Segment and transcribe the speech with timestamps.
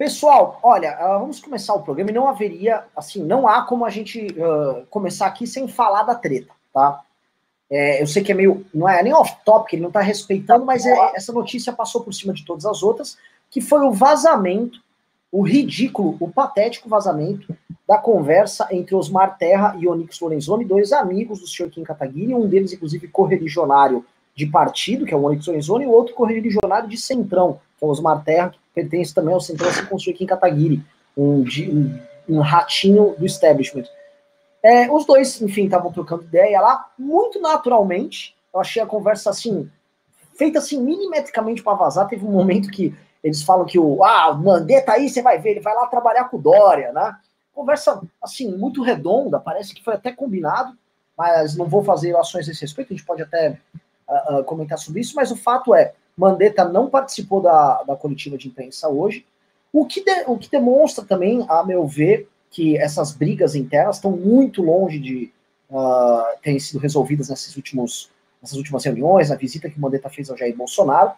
[0.00, 3.90] Pessoal, olha, uh, vamos começar o programa e não haveria, assim, não há como a
[3.90, 7.02] gente uh, começar aqui sem falar da treta, tá?
[7.70, 10.86] É, eu sei que é meio, não é nem off-topic, ele não tá respeitando, mas
[10.86, 13.18] é, essa notícia passou por cima de todas as outras,
[13.50, 14.80] que foi o vazamento,
[15.30, 17.54] o ridículo, o patético vazamento
[17.86, 22.48] da conversa entre Osmar Terra e Onyx Lorenzoni, dois amigos do senhor Kim Kataguiri, um
[22.48, 24.02] deles, inclusive, correligionário
[24.34, 27.88] de partido, que é o Onyx Lorenzoni, e o outro correligionário de Centrão, que é
[27.88, 30.84] o Osmar Terra, que pertence também ao Centrão, assim o senhor Kim Kataguiri,
[31.16, 31.98] um, um,
[32.28, 33.84] um ratinho do establishment.
[34.62, 38.36] É, os dois, enfim, estavam trocando ideia lá, muito naturalmente.
[38.52, 39.70] Eu achei a conversa assim,
[40.36, 42.06] feita assim, milimetricamente para vazar.
[42.06, 45.60] Teve um momento que eles falam que o ah, Mandetta aí, você vai ver, ele
[45.60, 47.16] vai lá trabalhar com o Dória, né?
[47.54, 50.76] Conversa, assim, muito redonda, parece que foi até combinado,
[51.16, 53.58] mas não vou fazer ações nesse respeito, a gente pode até
[54.08, 58.36] uh, uh, comentar sobre isso, mas o fato é, Mandetta não participou da, da coletiva
[58.36, 59.24] de imprensa hoje,
[59.72, 64.10] o que, de, o que demonstra também, a meu ver, que essas brigas internas estão
[64.10, 65.32] muito longe de
[65.70, 68.10] uh, terem sido resolvidas nesses últimos,
[68.42, 71.12] nessas últimas reuniões, na visita que o Mandetta fez ao Jair Bolsonaro.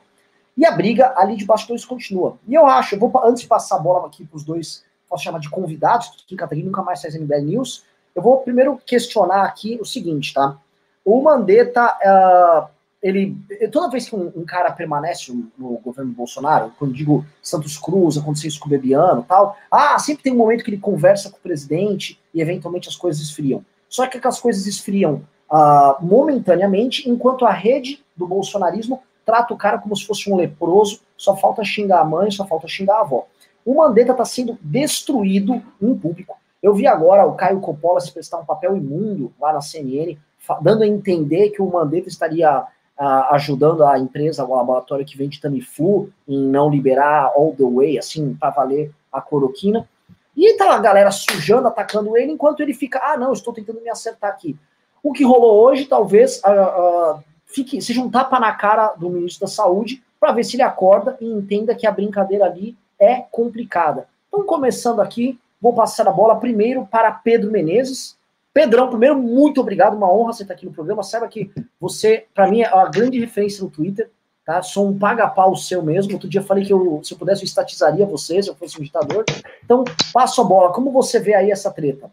[0.57, 2.39] E a briga ali de bastidores continua.
[2.47, 5.25] E eu acho, eu vou, antes de passar a bola aqui para os dois, posso
[5.25, 9.79] chamar de convidados, que Catarina nunca mais faz MBL News, eu vou primeiro questionar aqui
[9.81, 10.59] o seguinte, tá?
[11.03, 12.69] O Mandetta, uh,
[13.03, 13.37] ele
[13.73, 18.49] toda vez que um, um, cara permanece no governo Bolsonaro, quando digo Santos Cruz, aconteceu
[18.49, 21.41] isso com o Bebiano tal, ah, sempre tem um momento que ele conversa com o
[21.41, 23.65] presidente e eventualmente as coisas esfriam.
[23.89, 29.79] Só que as coisas esfriam uh, momentaneamente, enquanto a rede do bolsonarismo trata o cara
[29.79, 33.27] como se fosse um leproso, só falta xingar a mãe, só falta xingar a avó.
[33.65, 36.37] O Mandetta está sendo destruído em público.
[36.63, 40.17] Eu vi agora o Caio Coppola se prestar um papel imundo lá na CNN,
[40.61, 42.67] dando a entender que o Mandetta estaria
[42.99, 48.35] ajudando a empresa, o laboratório que vende Tamiflu, em não liberar all the way, assim,
[48.35, 49.89] para valer a cloroquina.
[50.37, 53.91] E tá a galera sujando, atacando ele, enquanto ele fica, ah, não, estou tentando me
[53.91, 54.57] acertar aqui.
[55.03, 59.47] O que rolou hoje, talvez, uh, uh, fique, seja um tapa na cara do ministro
[59.47, 64.07] da Saúde, para ver se ele acorda e entenda que a brincadeira ali é complicada.
[64.29, 68.17] Então, começando aqui, vou passar a bola primeiro para Pedro Menezes,
[68.53, 71.03] Pedrão, primeiro, muito obrigado, uma honra você estar aqui no programa.
[71.03, 74.11] Saiba que você, para mim, é uma grande referência no Twitter,
[74.45, 74.63] tá?
[74.63, 76.13] Sou um paga-pau seu mesmo.
[76.13, 78.85] Outro dia falei que eu, se eu pudesse, eu estatizaria você, se eu fosse um
[78.85, 79.25] ditador.
[79.65, 80.73] Então, passo a bola.
[80.73, 82.11] Como você vê aí essa treta?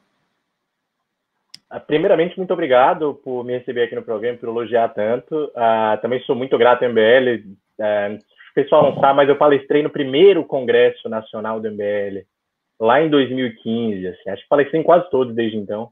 [1.69, 5.35] Ah, primeiramente, muito obrigado por me receber aqui no programa, por elogiar tanto.
[5.35, 7.43] Uh, também sou muito grato ao MBL.
[7.43, 8.17] Uh, ah,
[8.51, 12.25] o pessoal não sabe, mas eu palestrei no primeiro Congresso Nacional do MBL
[12.79, 15.89] lá em 2015, assim, acho que falei em quase todos desde então.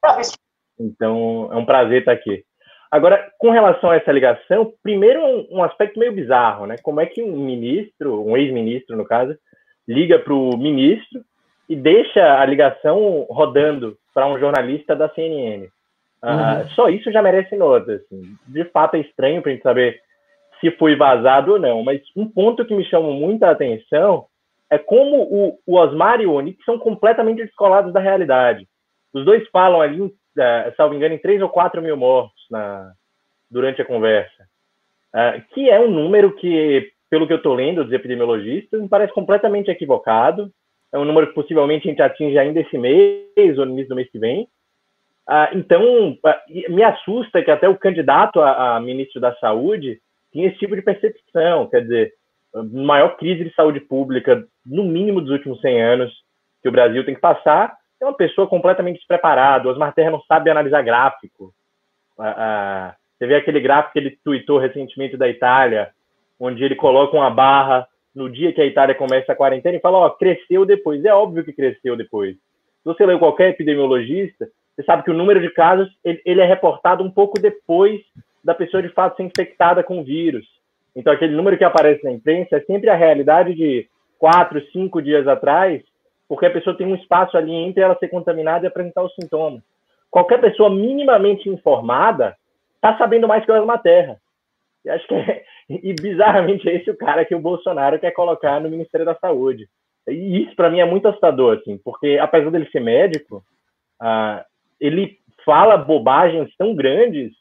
[0.80, 2.44] Então, é um prazer estar aqui.
[2.90, 5.22] Agora, com relação a essa ligação, primeiro
[5.52, 6.78] um, aspecto meio bizarro, né?
[6.82, 9.36] Como é que um ministro, um ex-ministro no caso,
[9.88, 11.22] liga para o ministro
[11.68, 15.68] e deixa a ligação rodando para um jornalista da CNN?
[16.22, 16.70] Ah, uhum.
[16.70, 17.94] só isso já merece nota.
[17.94, 18.22] Assim.
[18.48, 20.00] De fato é estranho para a gente saber
[20.62, 24.26] se foi vazado ou não, mas um ponto que me chama muita atenção
[24.70, 28.68] é como o, o Osmar e o Onix são completamente descolados da realidade.
[29.14, 30.14] Os dois falam ali, uh,
[30.76, 32.92] salvo engano, em 3 ou 4 mil mortos na,
[33.50, 34.44] durante a conversa.
[35.16, 39.14] Uh, que é um número que, pelo que eu estou lendo dos epidemiologistas, me parece
[39.14, 40.52] completamente equivocado.
[40.94, 43.96] É um número que possivelmente a gente atinge ainda esse mês ou no início do
[43.96, 44.48] mês que vem.
[45.28, 50.00] Uh, então, uh, me assusta que até o candidato a, a, ministro da Saúde
[50.32, 51.68] tinha esse tipo de percepção.
[51.68, 52.14] Quer dizer,
[52.64, 56.14] maior crise de saúde pública, no mínimo dos últimos 100 anos,
[56.62, 59.68] que o Brasil tem que passar, é uma pessoa completamente despreparada.
[59.68, 61.54] O Osmar Terra não sabe analisar gráfico.
[62.18, 65.92] você vê aquele gráfico que ele tweetou recentemente da Itália,
[66.40, 70.00] onde ele coloca uma barra no dia que a Itália começa a quarentena e fala,
[70.00, 71.04] ó, cresceu depois.
[71.06, 72.36] É óbvio que cresceu depois.
[72.36, 77.04] Se você leu qualquer epidemiologista, você sabe que o número de casos ele é reportado
[77.04, 78.00] um pouco depois
[78.44, 80.46] da pessoa de fato ser infectada com o vírus.
[80.98, 83.88] Então, aquele número que aparece na imprensa é sempre a realidade de
[84.18, 85.84] quatro, cinco dias atrás,
[86.28, 89.62] porque a pessoa tem um espaço ali entre ela ser contaminada e apresentar os sintomas.
[90.10, 92.36] Qualquer pessoa minimamente informada
[92.76, 94.18] está sabendo mais que o Osma Terra.
[94.84, 98.60] E acho que é, e bizarramente é esse o cara que o Bolsonaro quer colocar
[98.60, 99.70] no Ministério da Saúde.
[100.08, 103.44] E isso para mim é muito assustador, assim, porque apesar dele ser médico,
[104.02, 104.44] ah,
[104.82, 107.34] ele fala bobagens tão grandes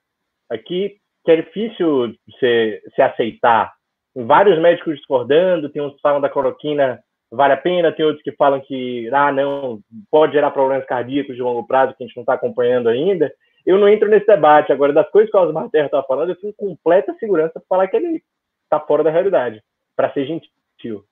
[0.50, 3.75] aqui que é difícil se, se aceitar.
[4.14, 7.00] Tem vários médicos discordando, tem uns que falam da cloroquina
[7.31, 9.81] vale a pena, tem outros que falam que, ah, não,
[10.11, 13.32] pode gerar problemas cardíacos de longo prazo que a gente não está acompanhando ainda.
[13.64, 14.73] Eu não entro nesse debate.
[14.73, 17.88] Agora, das coisas que o Osmar Terra está falando, eu tenho completa segurança para falar
[17.88, 18.22] que ele
[18.64, 19.62] está fora da realidade,
[19.96, 21.05] para ser gentil.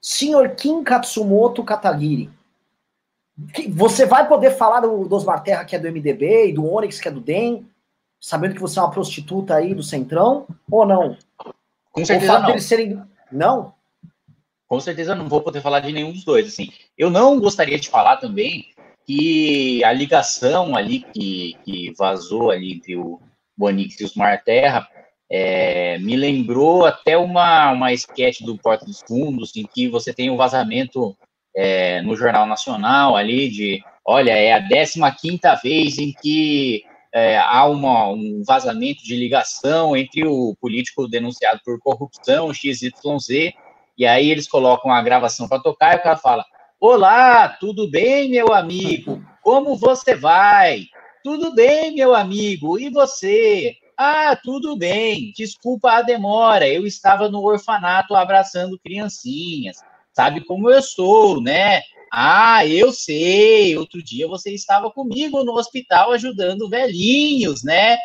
[0.00, 2.30] Senhor Kim Katsumoto Katagiri,
[3.68, 6.98] você vai poder falar do, do Osmar Terra, que é do MDB, e do Onyx,
[6.98, 7.66] que é do DEM,
[8.20, 11.16] sabendo que você é uma prostituta aí do Centrão, ou não?
[11.90, 12.58] Com certeza não.
[12.58, 13.02] Serem...
[13.32, 13.74] Não?
[14.68, 16.70] Com certeza não vou poder falar de nenhum dos dois, assim.
[16.96, 18.66] Eu não gostaria de falar também
[19.06, 23.20] que a ligação ali que, que vazou ali entre o
[23.56, 24.88] Bonix e o Osmar Terra
[25.28, 30.30] é, me lembrou até uma, uma sketch do Porta dos Fundos, em que você tem
[30.30, 31.16] um vazamento
[31.54, 35.00] é, no Jornal Nacional ali de, olha, é a 15
[35.62, 41.80] vez em que é, há uma, um vazamento de ligação entre o político denunciado por
[41.80, 43.52] corrupção, XYZ,
[43.98, 46.44] e aí eles colocam a gravação para tocar e o cara fala:
[46.78, 49.22] Olá, tudo bem, meu amigo?
[49.42, 50.84] Como você vai?
[51.22, 53.76] Tudo bem, meu amigo, e você?
[53.96, 59.76] Ah, tudo bem, desculpa a demora, eu estava no orfanato abraçando criancinhas.
[60.10, 61.82] Sabe como eu sou, né?
[62.10, 63.76] Ah, eu sei.
[63.76, 67.96] Outro dia você estava comigo no hospital ajudando velhinhos, né?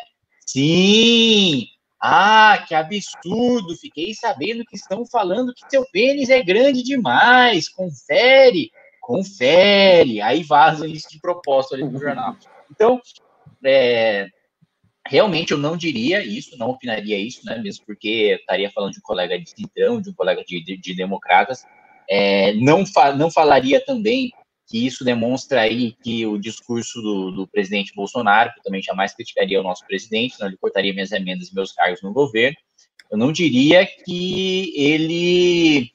[0.46, 1.66] Sim.
[2.00, 3.76] Ah, que absurdo!
[3.76, 7.68] Fiquei sabendo que estão falando que seu pênis é grande demais.
[7.68, 8.70] Confere,
[9.00, 10.20] confere.
[10.20, 12.36] Aí vazam isso de propósito ali no jornal.
[12.70, 13.00] Então,
[13.64, 14.28] é,
[15.06, 17.58] realmente eu não diria isso, não opinaria isso, né?
[17.58, 20.94] Mesmo porque estaria falando de um colega de centrão, de um colega de, de, de
[20.94, 21.64] democratas.
[22.08, 24.32] É, não, fa não falaria também
[24.66, 29.14] que isso demonstra aí que o discurso do, do, presidente Bolsonaro, que eu também jamais
[29.14, 32.56] criticaria o nosso presidente, não lhe cortaria minhas emendas e meus cargos no governo,
[33.10, 35.92] eu não diria que ele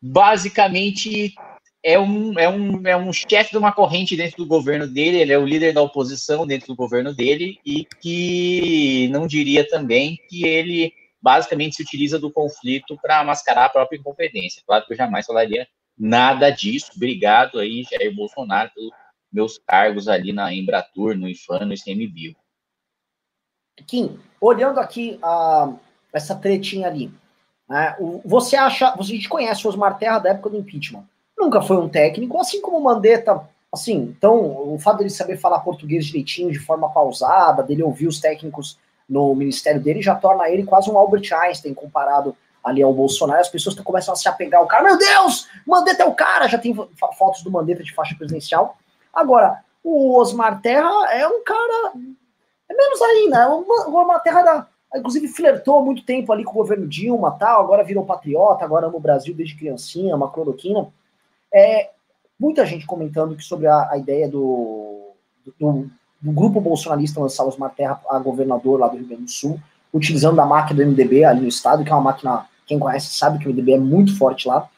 [0.00, 1.34] basicamente
[1.82, 5.32] é um, é um, é um chefe de uma corrente dentro do governo dele, ele
[5.32, 10.44] é o líder da oposição dentro do governo dele, e que não diria também que
[10.44, 10.92] ele
[11.22, 14.62] basicamente se utiliza do conflito para mascarar a própria incompetência.
[14.66, 15.66] Claro que eu jamais falaria
[15.96, 16.92] nada disso.
[16.96, 18.90] Obrigado aí, Jair Bolsonaro, pelos
[19.32, 22.34] meus cargos ali na Embratur, no IFAN, no ICMBio.
[23.86, 25.18] Kim, olhando aqui
[26.12, 27.10] essa tretinha ali,
[27.68, 31.04] né, você acha, você, a gente conhece o Osmar Terra da época do impeachment,
[31.38, 35.60] nunca foi um técnico, assim como o Mandetta, assim, então o fato dele saber falar
[35.60, 38.78] português direitinho, de forma pausada, dele ouvir os técnicos
[39.12, 43.40] no ministério dele já torna ele quase um Albert Einstein comparado ali ao Bolsonaro.
[43.40, 44.84] As pessoas começam a se apegar ao cara.
[44.84, 46.48] Meu Deus, Mandetta é o cara.
[46.48, 46.74] Já tem
[47.18, 48.78] fotos do Mandetta de faixa presidencial.
[49.12, 51.92] Agora, o Osmar Terra é um cara.
[52.68, 53.50] É menos ainda.
[53.50, 54.66] O Osmar Terra, era,
[54.96, 57.60] inclusive, flertou muito tempo ali com o governo Dilma tal.
[57.60, 58.64] Agora virou patriota.
[58.64, 60.88] Agora ama o Brasil desde criancinha, uma cloroquina.
[61.52, 61.90] É,
[62.40, 65.10] muita gente comentando que sobre a, a ideia do,
[65.44, 65.90] do
[66.30, 69.58] grupo bolsonarista lançar Osmar Terra a governador lá do Rio Grande do Sul,
[69.92, 73.38] utilizando a máquina do MDB ali no estado, que é uma máquina, quem conhece sabe
[73.38, 74.68] que o MDB é muito forte lá,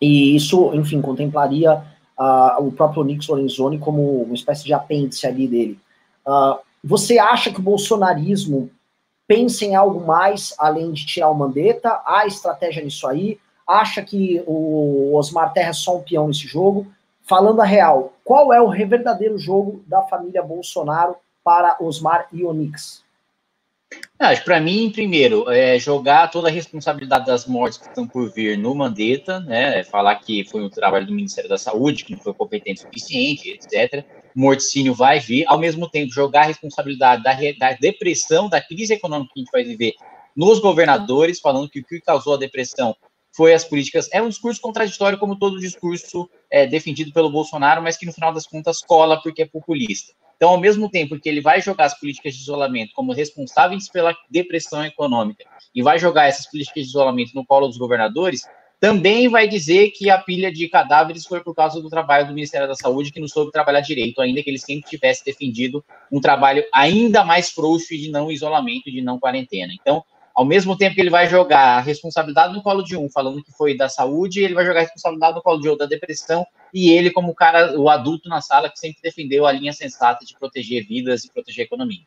[0.00, 1.82] e isso, enfim, contemplaria
[2.18, 5.78] uh, o próprio Nix Lorenzoni como uma espécie de apêndice ali dele.
[6.26, 8.70] Uh, você acha que o bolsonarismo
[9.26, 12.00] pensa em algo mais além de tirar o Mandetta?
[12.04, 13.38] Há estratégia nisso aí?
[13.66, 16.86] Acha que o Osmar Terra é só um peão nesse jogo?
[17.26, 21.14] falando a real, qual é o verdadeiro jogo da família Bolsonaro
[21.44, 23.04] para Osmar e Onix?
[24.18, 28.58] Acho para mim, primeiro, é jogar toda a responsabilidade das mortes que estão por vir
[28.58, 29.84] no Mandetta, né?
[29.84, 33.50] Falar que foi um trabalho do Ministério da Saúde, que não foi competente o suficiente,
[33.50, 34.04] etc.
[34.34, 39.30] Morticínio vai vir, ao mesmo tempo, jogar a responsabilidade da, da depressão, da crise econômica
[39.32, 39.94] que a gente vai viver
[40.34, 42.96] nos governadores, falando que o que causou a depressão
[43.36, 44.08] foi as políticas.
[44.12, 48.32] É um discurso contraditório, como todo discurso é, defendido pelo Bolsonaro, mas que no final
[48.32, 50.12] das contas cola porque é populista.
[50.36, 54.16] Então, ao mesmo tempo que ele vai jogar as políticas de isolamento como responsáveis pela
[54.30, 58.42] depressão econômica e vai jogar essas políticas de isolamento no colo dos governadores,
[58.78, 62.68] também vai dizer que a pilha de cadáveres foi por causa do trabalho do Ministério
[62.68, 66.62] da Saúde, que não soube trabalhar direito, ainda que ele sempre tivesse defendido um trabalho
[66.72, 69.72] ainda mais frouxo de não isolamento, de não quarentena.
[69.72, 70.04] Então,
[70.36, 73.50] ao mesmo tempo que ele vai jogar a responsabilidade no colo de um, falando que
[73.52, 76.90] foi da saúde, ele vai jogar a responsabilidade no colo de outro, da depressão, e
[76.90, 80.38] ele, como o cara, o adulto na sala que sempre defendeu a linha sensata de
[80.38, 82.04] proteger vidas e proteger a economia.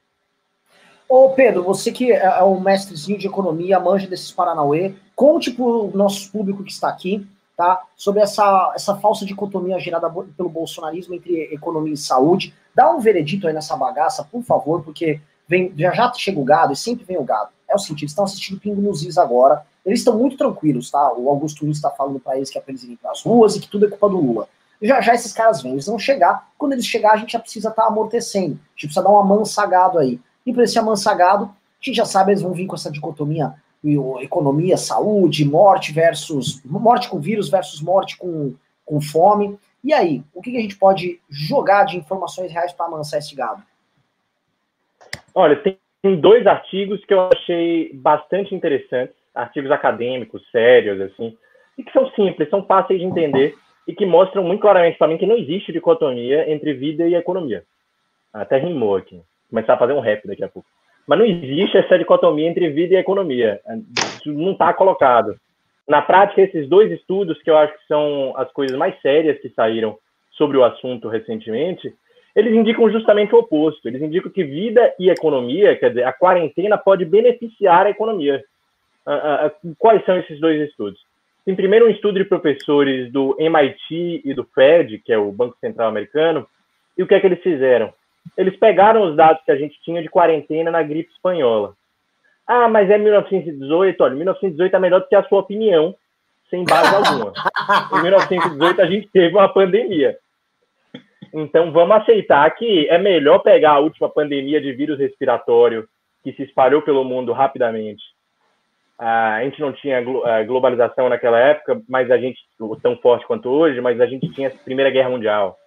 [1.09, 5.89] Ô Pedro, você que é um mestrezinho de economia, manja desses Paranauê, conte para o
[5.95, 7.25] nosso público que está aqui,
[7.57, 7.81] tá?
[7.95, 10.07] Sobre essa, essa falsa dicotomia gerada
[10.37, 12.53] pelo bolsonarismo entre economia e saúde.
[12.75, 16.73] Dá um veredito aí nessa bagaça, por favor, porque vem, já já chega o gado
[16.73, 19.65] e sempre vem o gado é o seguinte, eles estão assistindo Pingo nos Is agora,
[19.85, 21.13] eles estão muito tranquilos, tá?
[21.13, 23.55] O Augusto Nunes está falando para eles que é para eles irem para as ruas
[23.55, 24.47] e que tudo é culpa do Lula.
[24.81, 27.69] Já já esses caras vêm, eles vão chegar, quando eles chegar a gente já precisa
[27.69, 30.19] estar tá amortecendo, a gente precisa dar um amansagado aí.
[30.45, 33.53] E para esse amansagado, a gente já sabe, eles vão vir com essa dicotomia
[34.21, 38.53] economia, saúde, morte versus morte com vírus versus morte com,
[38.85, 39.57] com fome.
[39.83, 43.33] E aí, o que, que a gente pode jogar de informações reais para amansar esse
[43.33, 43.63] gado?
[45.33, 51.35] Olha, tem dois artigos que eu achei bastante interessantes, artigos acadêmicos, sérios, assim,
[51.77, 53.55] e que são simples, são fáceis de entender
[53.87, 57.63] e que mostram muito claramente para mim que não existe dicotomia entre vida e economia.
[58.33, 59.21] Até rimou aqui.
[59.49, 60.67] Começar a fazer um rap daqui a pouco.
[61.07, 63.59] Mas não existe essa dicotomia entre vida e economia.
[64.19, 65.35] Isso não está colocado.
[65.87, 69.49] Na prática, esses dois estudos, que eu acho que são as coisas mais sérias que
[69.49, 69.97] saíram
[70.33, 71.91] sobre o assunto recentemente,
[72.35, 73.87] eles indicam justamente o oposto.
[73.87, 78.43] Eles indicam que vida e economia, quer dizer, a quarentena pode beneficiar a economia.
[79.77, 80.99] Quais são esses dois estudos?
[81.45, 85.57] Tem primeiro um estudo de professores do MIT e do Fed, que é o Banco
[85.59, 86.47] Central Americano,
[86.97, 87.91] e o que é que eles fizeram?
[88.37, 91.73] Eles pegaram os dados que a gente tinha de quarentena na gripe espanhola.
[92.45, 94.03] Ah, mas é 1918.
[94.03, 95.95] Olha, 1918 é melhor do que a sua opinião,
[96.49, 97.33] sem base alguma.
[97.93, 100.17] Em 1918 a gente teve uma pandemia.
[101.33, 105.87] Então vamos aceitar que é melhor pegar a última pandemia de vírus respiratório
[106.23, 108.03] que se espalhou pelo mundo rapidamente.
[108.97, 110.01] a gente não tinha
[110.43, 112.39] globalização naquela época, mas a gente
[112.81, 115.57] tão forte quanto hoje, mas a gente tinha a Primeira Guerra Mundial.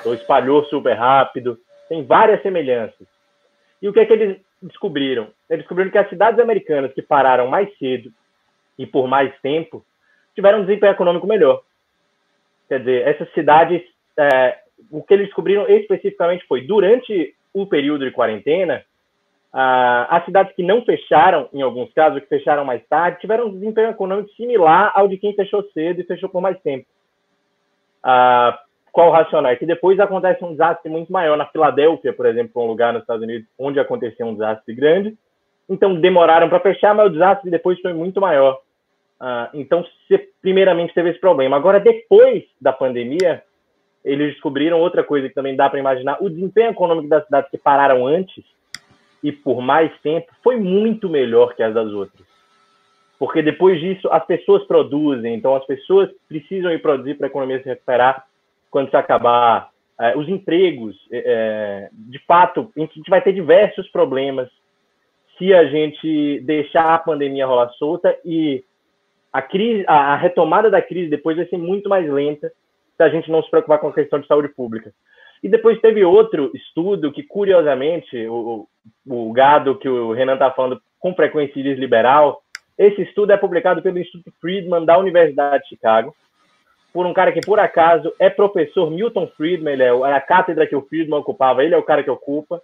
[0.00, 1.58] Então espalhou super rápido,
[1.88, 3.06] tem várias semelhanças.
[3.80, 5.28] E o que é que eles descobriram?
[5.48, 8.10] Eles descobriram que as cidades americanas que pararam mais cedo
[8.78, 9.84] e por mais tempo
[10.34, 11.62] tiveram um desempenho econômico melhor.
[12.68, 13.82] Quer dizer, essas cidades,
[14.18, 14.58] é,
[14.90, 18.84] o que eles descobriram especificamente foi, durante o período de quarentena,
[19.52, 23.90] as cidades que não fecharam, em alguns casos, que fecharam mais tarde, tiveram um desempenho
[23.90, 26.86] econômico similar ao de quem fechou cedo e fechou por mais tempo.
[28.02, 28.58] Ah,
[28.92, 29.52] qual o racional?
[29.52, 31.36] É que depois acontece um desastre muito maior.
[31.36, 35.16] Na Filadélfia, por exemplo, um lugar nos Estados Unidos onde aconteceu um desastre grande.
[35.68, 38.60] Então, demoraram para fechar, mas o desastre depois foi muito maior.
[39.20, 41.56] Uh, então, se, primeiramente, teve esse problema.
[41.56, 43.42] Agora, depois da pandemia,
[44.06, 46.16] eles descobriram outra coisa que também dá para imaginar.
[46.22, 48.44] O desempenho econômico das cidades que pararam antes
[49.22, 52.24] e por mais tempo foi muito melhor que as das outras.
[53.18, 57.60] Porque depois disso, as pessoas produzem, então as pessoas precisam ir produzir para a economia
[57.60, 58.24] se recuperar
[58.70, 64.48] quando se acabar é, os empregos, é, de fato, a gente vai ter diversos problemas
[65.38, 68.62] se a gente deixar a pandemia rolar solta e
[69.32, 72.52] a crise, a, retomada da crise depois vai ser muito mais lenta
[72.96, 74.92] se a gente não se preocupar com a questão de saúde pública.
[75.42, 78.66] E depois teve outro estudo que, curiosamente, o,
[79.06, 82.42] o gado que o Renan está falando com frequência diz liberal,
[82.78, 86.14] esse estudo é publicado pelo Instituto Friedman da Universidade de Chicago,
[86.92, 90.74] por um cara que, por acaso, é professor Milton Friedman, ele é, a cátedra que
[90.74, 92.60] o Friedman ocupava, ele é o cara que ocupa.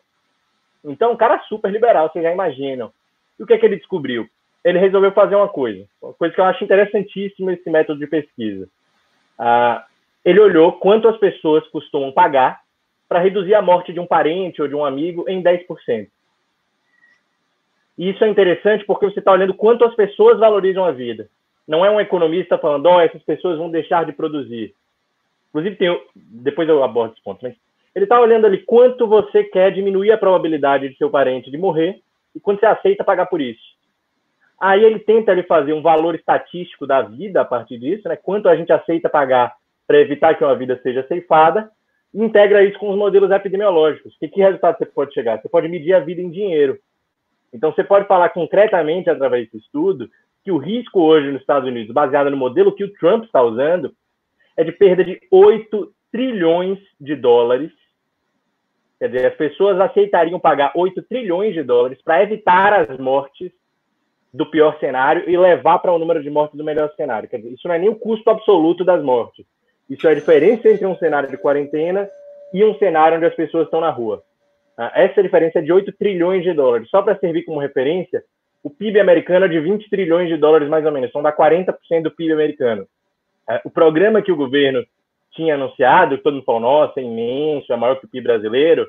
[0.84, 2.90] Então, um cara super liberal, vocês já imaginam.
[3.38, 4.26] E o que é que ele descobriu?
[4.64, 8.68] Ele resolveu fazer uma coisa, uma coisa que eu acho interessantíssima esse método de pesquisa.
[9.38, 9.84] Ah,
[10.24, 12.60] ele olhou quanto as pessoas costumam pagar
[13.08, 16.08] para reduzir a morte de um parente ou de um amigo em 10%.
[17.98, 21.28] E isso é interessante porque você está olhando quanto as pessoas valorizam a vida.
[21.66, 24.74] Não é um economista falando, ó, oh, essas pessoas vão deixar de produzir.
[25.50, 27.54] Inclusive, tem, depois eu abordo esse ponto, mas
[27.94, 32.00] ele está olhando ali quanto você quer diminuir a probabilidade de seu parente de morrer
[32.34, 33.62] e quanto você aceita pagar por isso.
[34.58, 38.16] Aí ele tenta ali fazer um valor estatístico da vida a partir disso, né?
[38.16, 39.54] Quanto a gente aceita pagar
[39.92, 41.70] para evitar que uma vida seja ceifada,
[42.14, 44.16] e integra isso com os modelos epidemiológicos.
[44.18, 45.38] Que, que resultado você pode chegar?
[45.38, 46.78] Você pode medir a vida em dinheiro.
[47.52, 50.08] Então, você pode falar concretamente, através desse estudo,
[50.42, 53.92] que o risco hoje nos Estados Unidos, baseado no modelo que o Trump está usando,
[54.56, 57.70] é de perda de 8 trilhões de dólares.
[58.98, 63.52] Quer dizer, as pessoas aceitariam pagar 8 trilhões de dólares para evitar as mortes
[64.32, 67.28] do pior cenário e levar para o número de mortes do melhor cenário.
[67.28, 69.44] Quer dizer, isso não é nem o custo absoluto das mortes.
[69.88, 72.08] Isso é a diferença entre um cenário de quarentena
[72.52, 74.22] e um cenário onde as pessoas estão na rua.
[74.76, 76.88] Ah, essa diferença é de 8 trilhões de dólares.
[76.88, 78.22] Só para servir como referência,
[78.62, 81.74] o PIB americano é de 20 trilhões de dólares, mais ou menos, então dá 40%
[82.02, 82.86] do PIB americano.
[83.48, 84.84] É, o programa que o governo
[85.32, 88.88] tinha anunciado, todo mundo falou, nossa, é imenso, é maior que o PIB brasileiro,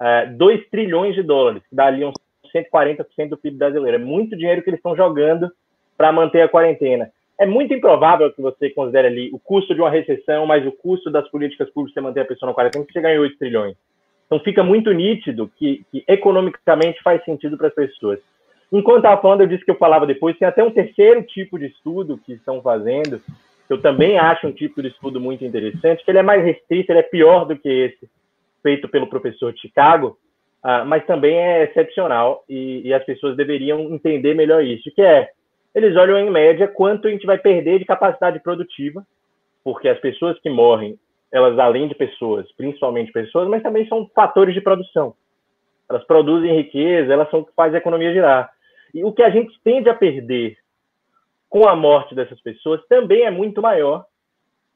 [0.00, 2.14] é 2 trilhões de dólares, que dá ali uns
[2.54, 3.96] 140% do PIB brasileiro.
[3.96, 5.50] É muito dinheiro que eles estão jogando
[5.96, 7.10] para manter a quarentena.
[7.38, 11.10] É muito improvável que você considere ali o custo de uma recessão, mais o custo
[11.10, 13.76] das políticas públicas para manter a pessoa na quarentena, que chega em 8 trilhões.
[14.26, 18.18] Então fica muito nítido que, que economicamente faz sentido para as pessoas.
[18.72, 21.66] Enquanto estava falando, eu disse que eu falava depois, tem até um terceiro tipo de
[21.66, 23.20] estudo que estão fazendo,
[23.66, 26.90] que eu também acho um tipo de estudo muito interessante, que ele é mais restrito,
[26.90, 28.08] ele é pior do que esse
[28.62, 30.18] feito pelo professor de Chicago,
[30.64, 35.30] uh, mas também é excepcional e, e, as pessoas deveriam entender melhor isso, que é
[35.76, 39.06] eles olham em média quanto a gente vai perder de capacidade produtiva,
[39.62, 40.98] porque as pessoas que morrem,
[41.30, 45.14] elas além de pessoas, principalmente pessoas, mas também são fatores de produção.
[45.86, 48.50] Elas produzem riqueza, elas são o que faz a economia girar.
[48.94, 50.56] E o que a gente tende a perder
[51.50, 54.06] com a morte dessas pessoas também é muito maior.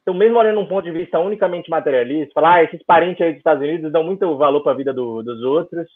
[0.03, 3.39] Então, mesmo olhando um ponto de vista unicamente materialista, falar, ah, esses parentes aí dos
[3.39, 5.87] Estados Unidos dão muito valor para a vida do, dos outros,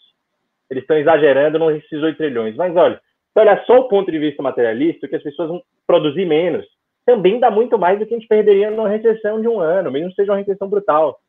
[0.68, 2.56] eles estão exagerando nesses 8 trilhões.
[2.56, 3.00] Mas olha,
[3.36, 6.66] se olhar só o ponto de vista materialista, que as pessoas vão produzir menos,
[7.06, 10.10] também dá muito mais do que a gente perderia numa recessão de um ano, mesmo
[10.10, 11.20] que seja uma recessão brutal.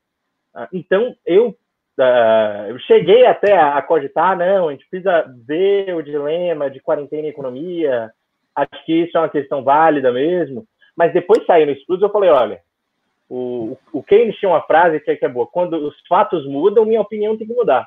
[0.55, 6.03] Ah, então, eu, uh, eu cheguei até a, cogitar, não, a gente precisa ver o
[6.03, 8.11] dilema de quarentena e economia,
[8.55, 10.65] acho que isso é uma questão válida mesmo,
[10.97, 12.61] mas depois saindo estudos, eu falei, olha,
[13.29, 16.85] o, o Keynes tinha uma frase que é, que é boa, quando os fatos mudam,
[16.87, 17.87] minha opinião tem que mudar.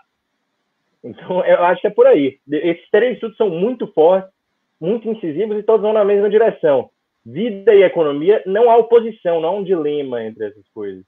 [1.04, 2.38] Então, eu acho que é por aí.
[2.50, 4.32] Esses três estudos são muito fortes,
[4.80, 6.90] muito incisivos e todos vão na mesma direção.
[7.26, 11.04] Vida e economia, não há oposição, não há um dilema entre essas coisas.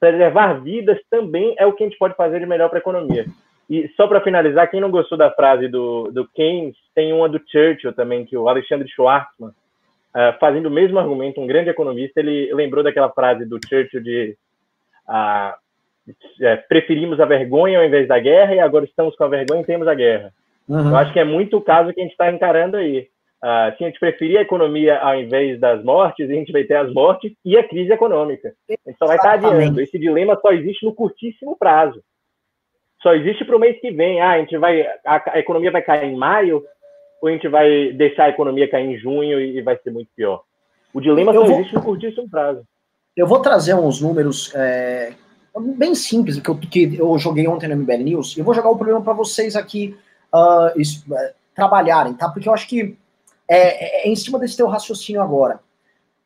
[0.00, 3.24] Preservar vidas também é o que a gente pode fazer de melhor para a economia.
[3.70, 7.40] E só para finalizar, quem não gostou da frase do, do Keynes, tem uma do
[7.46, 12.52] Churchill também, que o Alexandre Schwartzman, uh, fazendo o mesmo argumento, um grande economista, ele
[12.52, 14.36] lembrou daquela frase do Churchill de
[15.08, 15.61] uh,
[16.40, 19.66] é, preferimos a vergonha ao invés da guerra e agora estamos com a vergonha e
[19.66, 20.32] temos a guerra.
[20.68, 20.90] Uhum.
[20.90, 23.08] Eu acho que é muito o caso que a gente está encarando aí.
[23.42, 26.76] Uh, se a gente preferir a economia ao invés das mortes, a gente vai ter
[26.76, 28.54] as mortes e a crise econômica.
[28.68, 29.80] A gente só vai estar tá adiando.
[29.80, 32.00] Esse dilema só existe no curtíssimo prazo.
[33.02, 34.20] Só existe para o mês que vem.
[34.20, 36.62] Ah, a gente vai, a, a, economia vai cair em maio
[37.20, 40.10] ou a gente vai deixar a economia cair em junho e, e vai ser muito
[40.14, 40.42] pior.
[40.94, 42.62] O dilema eu só vou, existe no curtíssimo prazo.
[43.16, 45.14] Eu vou trazer uns números é,
[45.60, 48.70] bem simples, que eu, que eu joguei ontem no MBL News, e eu vou jogar
[48.70, 49.96] o problema para vocês aqui
[50.32, 52.28] uh, isso, uh, trabalharem, tá?
[52.28, 52.96] Porque eu acho que
[53.48, 55.60] é, é, em cima desse teu raciocínio agora.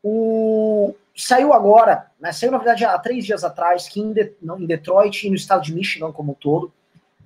[0.03, 4.61] O, saiu agora, né, saiu na verdade há três dias atrás, que em, de, não,
[4.61, 6.73] em Detroit e no estado de Michigan como um todo,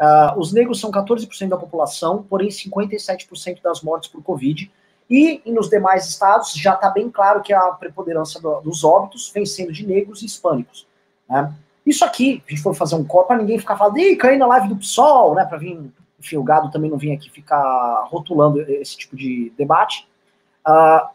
[0.01, 4.71] uh, os negros são 14% da população, porém 57% das mortes por Covid,
[5.11, 9.45] e nos demais estados já está bem claro que a preponderância do, dos óbitos vem
[9.45, 10.87] sendo de negros e hispânicos.
[11.29, 11.53] Né?
[11.91, 14.47] Isso aqui, a gente for fazer um copo, para ninguém ficar falando, ih, caí na
[14.47, 15.45] live do PSOL, né?
[15.45, 20.09] Para vir, enfim, o gado também não vir aqui ficar rotulando esse tipo de debate.
[20.65, 21.09] Uh,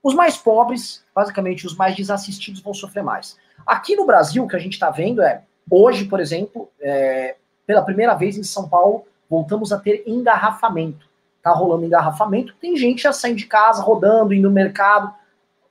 [0.00, 3.36] os mais pobres, basicamente os mais desassistidos, vão sofrer mais.
[3.66, 7.34] Aqui no Brasil, o que a gente está vendo é, hoje, por exemplo, é,
[7.66, 11.04] pela primeira vez em São Paulo, voltamos a ter engarrafamento.
[11.42, 15.12] Tá rolando engarrafamento, tem gente já saindo de casa, rodando, indo no mercado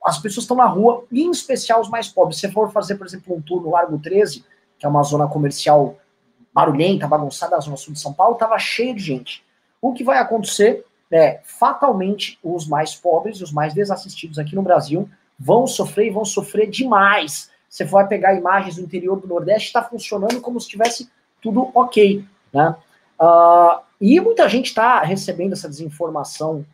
[0.04, 2.38] as pessoas estão na rua, em especial os mais pobres.
[2.38, 4.44] Se você for fazer, por exemplo, um tour no Largo 13,
[4.78, 5.96] que é uma zona comercial
[6.52, 9.44] barulhenta, bagunçada, a zona sul de São Paulo, estava cheio de gente.
[9.80, 14.62] O que vai acontecer é, fatalmente, os mais pobres e os mais desassistidos aqui no
[14.62, 17.50] Brasil vão sofrer e vão sofrer demais.
[17.68, 21.10] Você vai pegar imagens do interior do Nordeste, está funcionando como se tivesse
[21.40, 22.76] tudo ok, né?
[23.20, 26.66] Uh, e muita gente está recebendo essa desinformação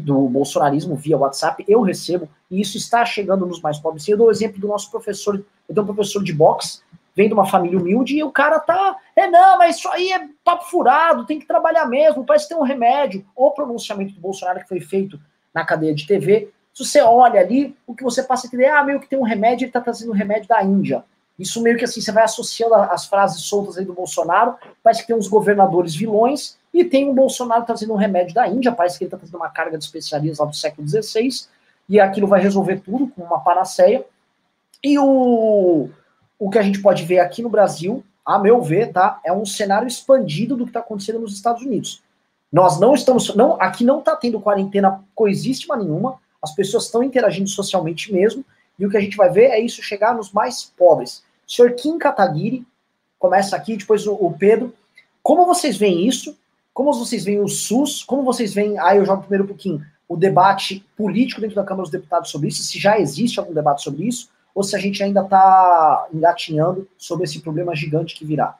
[0.00, 4.06] do bolsonarismo via WhatsApp, eu recebo, e isso está chegando nos mais pobres.
[4.06, 5.36] Eu dou o exemplo do nosso professor,
[5.68, 6.80] eu tenho um professor de boxe,
[7.14, 10.28] vem de uma família humilde, e o cara tá, é não, mas isso aí é
[10.44, 13.24] papo furado, tem que trabalhar mesmo, parece ter um remédio.
[13.36, 15.20] O pronunciamento do Bolsonaro que foi feito
[15.52, 18.82] na cadeia de TV, se você olha ali, o que você passa a entender, ah,
[18.82, 21.04] meio que tem um remédio, ele tá trazendo um remédio da Índia.
[21.38, 25.08] Isso meio que assim, você vai associando as frases soltas aí do Bolsonaro, parece que
[25.08, 29.04] tem uns governadores vilões, e tem o Bolsonaro trazendo um remédio da Índia, parece que
[29.04, 31.28] ele está trazendo uma carga de especiarias lá do século XVI,
[31.88, 34.04] e aquilo vai resolver tudo com uma panaceia.
[34.82, 35.88] E o,
[36.38, 39.44] o que a gente pode ver aqui no Brasil, a meu ver, tá, é um
[39.44, 42.02] cenário expandido do que está acontecendo nos Estados Unidos.
[42.52, 47.48] Nós não estamos, não, aqui não está tendo quarentena coexístima nenhuma, as pessoas estão interagindo
[47.48, 48.44] socialmente mesmo,
[48.82, 51.22] e o que a gente vai ver é isso chegar nos mais pobres.
[51.46, 52.66] Senhor Kim Kataguiri,
[53.16, 54.74] começa aqui, depois o, o Pedro.
[55.22, 56.36] Como vocês veem isso?
[56.74, 58.02] Como vocês veem o SUS?
[58.02, 61.84] Como vocês veem, aí eu jogo primeiro um pouquinho, o debate político dentro da Câmara
[61.84, 65.00] dos Deputados sobre isso, se já existe algum debate sobre isso, ou se a gente
[65.00, 68.58] ainda está engatinhando sobre esse problema gigante que virá?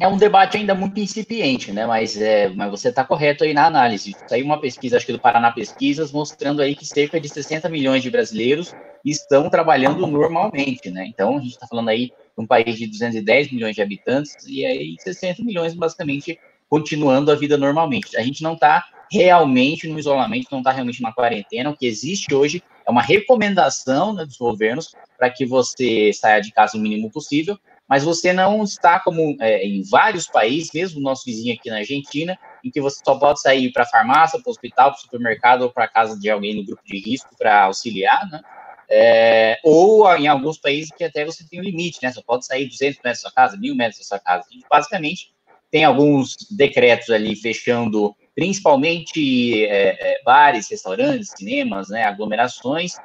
[0.00, 1.86] É um debate ainda muito incipiente, né?
[1.86, 4.14] Mas, é, mas você está correto aí na análise.
[4.26, 8.02] Saiu uma pesquisa, acho que do Paraná Pesquisas, mostrando aí que cerca de 60 milhões
[8.02, 11.06] de brasileiros estão trabalhando normalmente, né?
[11.06, 12.12] Então, a gente está falando aí de
[12.44, 17.56] um país de 210 milhões de habitantes e aí 60 milhões basicamente continuando a vida
[17.56, 18.16] normalmente.
[18.16, 21.70] A gente não está realmente no isolamento, não está realmente na quarentena.
[21.70, 26.50] O que existe hoje é uma recomendação né, dos governos para que você saia de
[26.50, 27.56] casa o mínimo possível,
[27.88, 32.38] mas você não está como é, em vários países, mesmo nosso vizinho aqui na Argentina,
[32.64, 35.62] em que você só pode sair para a farmácia, para o hospital, para o supermercado
[35.62, 38.40] ou para casa de alguém no grupo de risco para auxiliar, né?
[38.88, 42.12] É, ou em alguns países que até você tem um limite, né?
[42.12, 44.44] Só pode sair 200 metros da sua casa, 1.000 metros da sua casa.
[44.70, 45.32] Basicamente,
[45.70, 52.96] tem alguns decretos ali fechando principalmente é, é, bares, restaurantes, cinemas, né, aglomerações,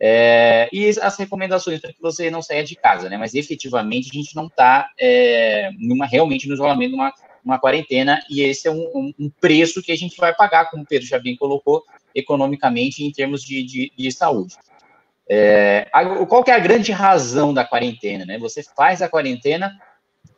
[0.00, 3.18] é, e as recomendações para que você não saia de casa, né?
[3.18, 5.70] Mas efetivamente a gente não está é,
[6.10, 7.12] realmente no isolamento, numa
[7.44, 10.86] uma quarentena, e esse é um, um, preço que a gente vai pagar, como o
[10.86, 11.82] Pedro já bem colocou,
[12.14, 14.56] economicamente em termos de, de, de saúde.
[15.28, 15.88] É,
[16.28, 18.26] qual que é a grande razão da quarentena?
[18.26, 18.38] Né?
[18.38, 19.72] Você faz a quarentena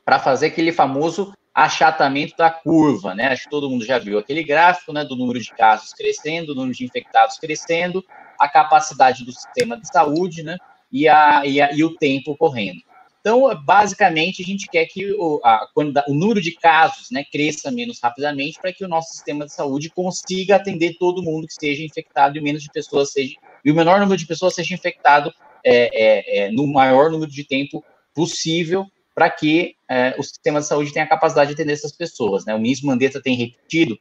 [0.04, 3.28] para fazer aquele famoso achatamento da curva, né?
[3.28, 5.04] Acho que todo mundo já viu aquele gráfico, né?
[5.04, 8.02] Do número de casos crescendo, do número de infectados crescendo,
[8.42, 10.58] a capacidade do sistema de saúde, né?
[10.90, 12.82] E, a, e, a, e o tempo correndo.
[13.20, 15.68] Então, basicamente, a gente quer que o, a,
[16.08, 19.90] o número de casos né, cresça menos rapidamente para que o nosso sistema de saúde
[19.90, 23.74] consiga atender todo mundo que esteja infectado e o menos de pessoas seja e o
[23.76, 25.32] menor número de pessoas seja infectado
[25.64, 30.66] é, é, é, no maior número de tempo possível para que é, o sistema de
[30.66, 32.44] saúde tenha a capacidade de atender essas pessoas.
[32.44, 32.54] Né?
[32.54, 33.96] O ministro Mandetta tem repetido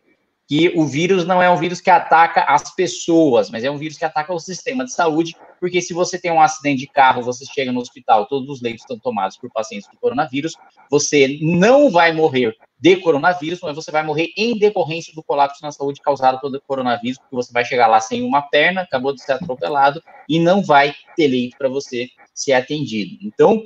[0.51, 3.97] que o vírus não é um vírus que ataca as pessoas, mas é um vírus
[3.97, 7.45] que ataca o sistema de saúde, porque se você tem um acidente de carro, você
[7.45, 10.57] chega no hospital, todos os leitos estão tomados por pacientes com coronavírus,
[10.89, 15.71] você não vai morrer de coronavírus, mas você vai morrer em decorrência do colapso na
[15.71, 19.31] saúde causado pelo coronavírus, porque você vai chegar lá sem uma perna, acabou de ser
[19.31, 23.19] atropelado, e não vai ter leito para você ser atendido.
[23.21, 23.63] Então,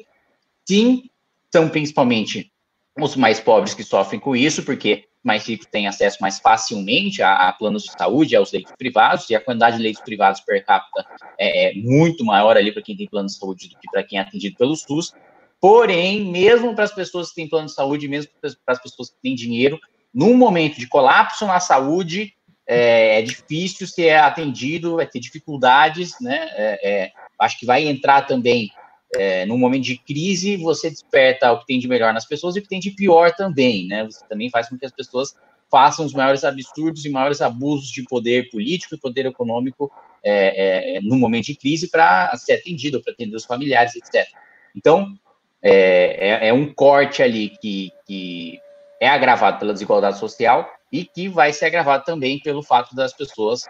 [0.63, 1.09] sim,
[1.51, 2.51] são principalmente
[2.95, 7.49] os mais pobres que sofrem com isso, porque mais ricos têm acesso mais facilmente a,
[7.49, 11.03] a, planos de saúde, aos leitos privados, e a quantidade de leitos privados per capita
[11.37, 14.19] é, é muito maior ali para quem tem plano de saúde do que para quem
[14.19, 15.13] é atendido pelo SUS.
[15.59, 19.15] Porém, mesmo para as pessoas que têm plano de saúde, mesmo para as pessoas que
[19.23, 19.79] têm dinheiro,
[20.13, 22.33] num momento de colapso na saúde,
[22.67, 26.49] é, é difícil ser atendido, vai ter dificuldades, né?
[26.53, 28.71] É, é acho que vai entrar também
[29.17, 32.59] é, num momento de crise, você desperta o que tem de melhor nas pessoas e
[32.59, 34.03] o que tem de pior também, né?
[34.03, 35.35] Você também faz com que as pessoas
[35.69, 39.91] façam os maiores absurdos e maiores abusos de poder político e poder econômico
[40.23, 44.27] é, é, no momento de crise para ser atendido, para atender os familiares, etc.
[44.75, 45.13] Então,
[45.61, 48.59] é, é, é, um corte ali que, que
[48.99, 53.63] é agravado pela desigualdade social e que vai ser agravado também pelo fato das pessoas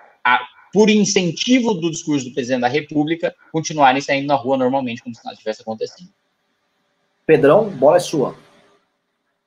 [0.76, 5.24] por incentivo do discurso do presidente da República, continuarem saindo na rua normalmente, como se
[5.24, 6.10] nada tivesse acontecido.
[7.26, 8.36] Pedrão, bola é sua.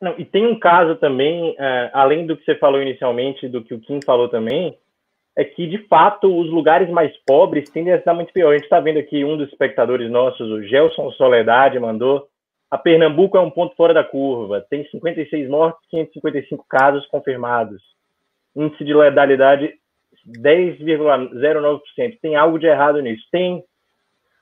[0.00, 3.74] Não, e tem um caso também, uh, além do que você falou inicialmente, do que
[3.74, 4.78] o Kim falou também,
[5.36, 8.52] é que, de fato, os lugares mais pobres tendem a estar muito pior.
[8.52, 12.26] A gente está vendo aqui um dos espectadores nossos, o Gelson Soledade, mandou.
[12.70, 14.64] A Pernambuco é um ponto fora da curva.
[14.70, 17.82] Tem 56 mortes, 555 casos confirmados.
[18.56, 19.74] Índice de letalidade
[20.28, 22.18] 10,09%.
[22.20, 23.24] Tem algo de errado nisso?
[23.30, 23.62] Tem.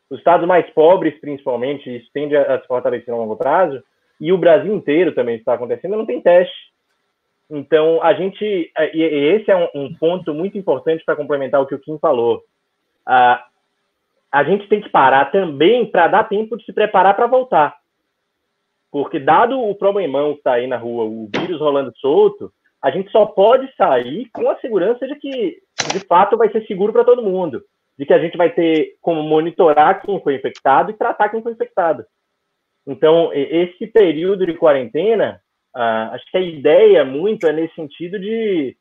[0.08, 3.82] Os estados mais pobres, principalmente, isso tende a se fortalecer a longo prazo,
[4.20, 6.54] e o Brasil inteiro também está acontecendo, não tem teste.
[7.50, 8.44] Então, a gente.
[8.92, 12.42] E esse é um, ponto muito importante para complementar o que o Kim falou.
[13.04, 13.44] A,
[14.32, 17.76] a gente tem que parar também para dar tempo de se preparar para voltar.
[18.90, 23.10] Porque, dado o problemão que está aí na rua, o vírus rolando solto, a gente
[23.10, 25.58] só pode sair com a segurança de que,
[25.92, 27.62] de fato, vai ser seguro para todo mundo.
[27.98, 31.52] De que a gente vai ter como monitorar quem foi infectado e tratar quem foi
[31.52, 32.04] infectado.
[32.86, 35.40] Então, esse período de quarentena,
[35.74, 38.76] acho que a ideia muito é nesse sentido de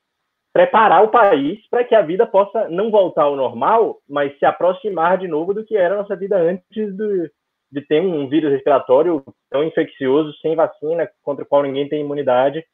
[0.54, 5.18] preparar o país para que a vida possa não voltar ao normal, mas se aproximar
[5.18, 7.30] de novo do que era a nossa vida antes do,
[7.70, 12.66] de ter um vírus respiratório tão infeccioso, sem vacina, contra o qual ninguém tem imunidade,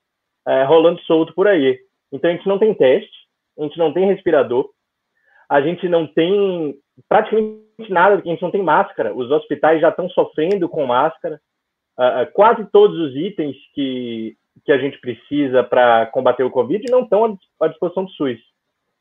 [0.48, 1.80] é, rolando solto por aí.
[2.12, 3.10] Então a gente não tem teste,
[3.58, 4.70] a gente não tem respirador,
[5.50, 6.76] a gente não tem
[7.08, 9.14] praticamente nada, a gente não tem máscara.
[9.14, 11.40] Os hospitais já estão sofrendo com máscara.
[12.00, 14.36] Uh, quase todos os itens que,
[14.66, 18.40] que a gente precisa para combater o Covid não estão à disposição do SUS.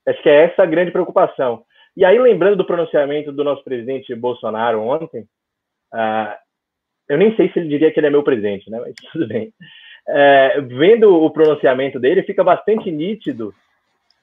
[0.06, 1.62] Acho que é essa a grande preocupação.
[1.96, 5.22] E aí, lembrando do pronunciamento do nosso presidente Bolsonaro ontem,
[5.94, 6.34] uh,
[7.08, 8.80] eu nem sei se ele diria que ele é meu presidente, né?
[8.80, 9.52] Mas tudo bem
[10.08, 13.54] é, vendo o pronunciamento dele, fica bastante nítido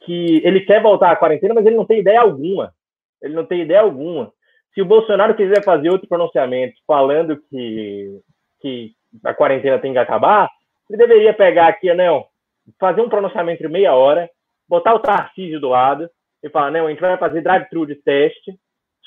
[0.07, 2.73] que ele quer voltar à quarentena, mas ele não tem ideia alguma.
[3.21, 4.31] Ele não tem ideia alguma.
[4.73, 8.21] Se o Bolsonaro quiser fazer outro pronunciamento falando que,
[8.61, 8.91] que
[9.25, 10.49] a quarentena tem que acabar,
[10.89, 12.25] ele deveria pegar aqui, não,
[12.79, 14.29] fazer um pronunciamento de meia hora,
[14.67, 16.09] botar o Tarcísio do lado
[16.41, 18.57] e falar, não, a gente vai fazer drive-thru de teste,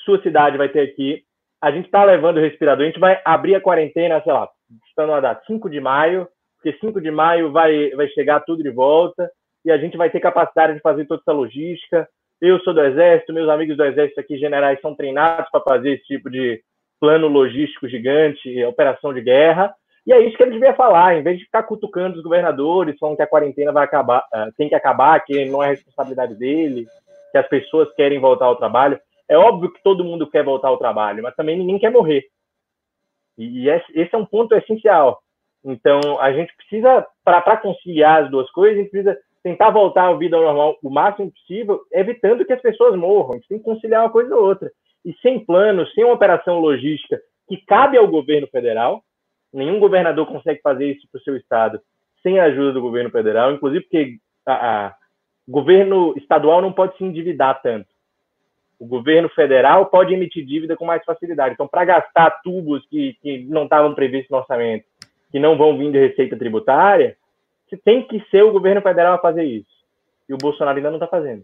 [0.05, 1.23] sua cidade vai ter aqui,
[1.59, 4.47] a gente está levando o respirador, a gente vai abrir a quarentena, sei lá,
[4.87, 8.69] estando a data 5 de maio, porque 5 de maio vai, vai chegar tudo de
[8.69, 9.31] volta
[9.63, 12.07] e a gente vai ter capacidade de fazer toda essa logística.
[12.41, 16.03] Eu sou do Exército, meus amigos do Exército aqui, generais, são treinados para fazer esse
[16.05, 16.61] tipo de
[16.99, 19.73] plano logístico gigante, operação de guerra.
[20.05, 23.15] E é isso que ele devia falar, em vez de ficar cutucando os governadores, falando
[23.15, 26.87] que a quarentena vai acabar, uh, tem que acabar, que não é responsabilidade dele,
[27.31, 28.99] que as pessoas querem voltar ao trabalho.
[29.29, 32.25] É óbvio que todo mundo quer voltar ao trabalho, mas também ninguém quer morrer.
[33.37, 35.21] E esse é um ponto essencial.
[35.63, 40.13] Então, a gente precisa, para conciliar as duas coisas, a gente precisa tentar voltar à
[40.13, 43.31] vida normal o máximo possível, evitando que as pessoas morram.
[43.31, 44.71] A gente tem que conciliar uma coisa ou outra.
[45.03, 49.03] E sem plano, sem uma operação logística que cabe ao governo federal,
[49.51, 51.81] nenhum governador consegue fazer isso para o seu estado
[52.23, 57.61] sem a ajuda do governo federal, inclusive porque o governo estadual não pode se endividar
[57.61, 57.87] tanto.
[58.79, 61.53] O governo federal pode emitir dívida com mais facilidade.
[61.53, 64.85] Então, para gastar tubos que, que não estavam previstos no orçamento,
[65.31, 67.15] que não vão vir de receita tributária,
[67.77, 69.69] tem que ser o governo federal a fazer isso.
[70.27, 71.43] E o Bolsonaro ainda não está fazendo.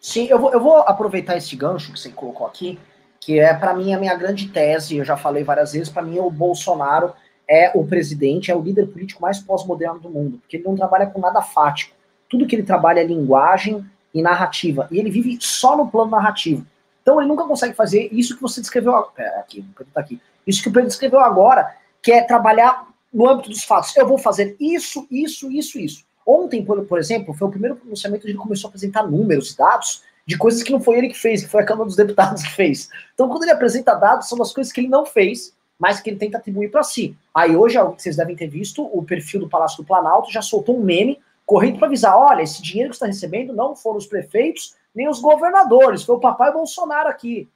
[0.00, 2.78] Sim, eu vou, eu vou aproveitar esse gancho que você colocou aqui,
[3.18, 6.18] que é, para mim, a minha grande tese, eu já falei várias vezes, para mim,
[6.18, 7.14] o Bolsonaro
[7.48, 11.06] é o presidente, é o líder político mais pós-moderno do mundo, porque ele não trabalha
[11.06, 11.94] com nada fático.
[12.28, 16.66] Tudo que ele trabalha é linguagem e narrativa, e ele vive só no plano narrativo.
[17.00, 20.20] Então ele nunca consegue fazer isso que você descreveu aqui, tá aqui.
[20.46, 23.96] Isso que o Pedro descreveu agora, que é trabalhar no âmbito dos fatos.
[23.96, 26.04] Eu vou fazer isso, isso, isso, isso.
[26.26, 30.02] Ontem, por, por exemplo, foi o primeiro pronunciamento que ele começou a apresentar números, dados,
[30.26, 32.50] de coisas que não foi ele que fez, que foi a Câmara dos Deputados que
[32.50, 32.88] fez.
[33.14, 36.16] Então, quando ele apresenta dados, são das coisas que ele não fez, mas que ele
[36.16, 37.16] tenta atribuir para si.
[37.34, 40.82] Aí hoje, vocês devem ter visto, o perfil do Palácio do Planalto já soltou um
[40.82, 45.08] meme correndo para avisar: olha, esse dinheiro que está recebendo não foram os prefeitos nem
[45.08, 47.48] os governadores, foi o papai Bolsonaro aqui.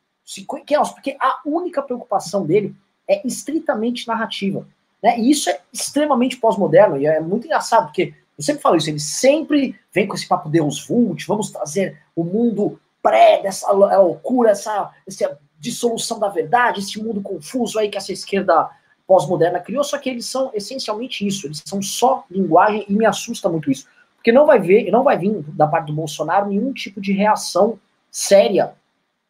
[0.46, 2.74] Porque a única preocupação dele
[3.06, 4.66] é estritamente narrativa.
[5.02, 5.18] Né?
[5.18, 9.00] E isso é extremamente pós-moderno, e é muito engraçado, porque eu sempre falo isso, ele
[9.00, 14.92] sempre vem com esse papo Deus Vult, vamos trazer o mundo pré dessa loucura, essa,
[15.06, 18.70] essa dissolução da verdade, esse mundo confuso aí que essa esquerda
[19.06, 23.48] pós-moderna criou, só que eles são essencialmente isso, eles são só linguagem e me assusta
[23.48, 23.86] muito isso.
[24.16, 27.78] Porque não vai ver, não vai vir da parte do Bolsonaro nenhum tipo de reação
[28.10, 28.74] séria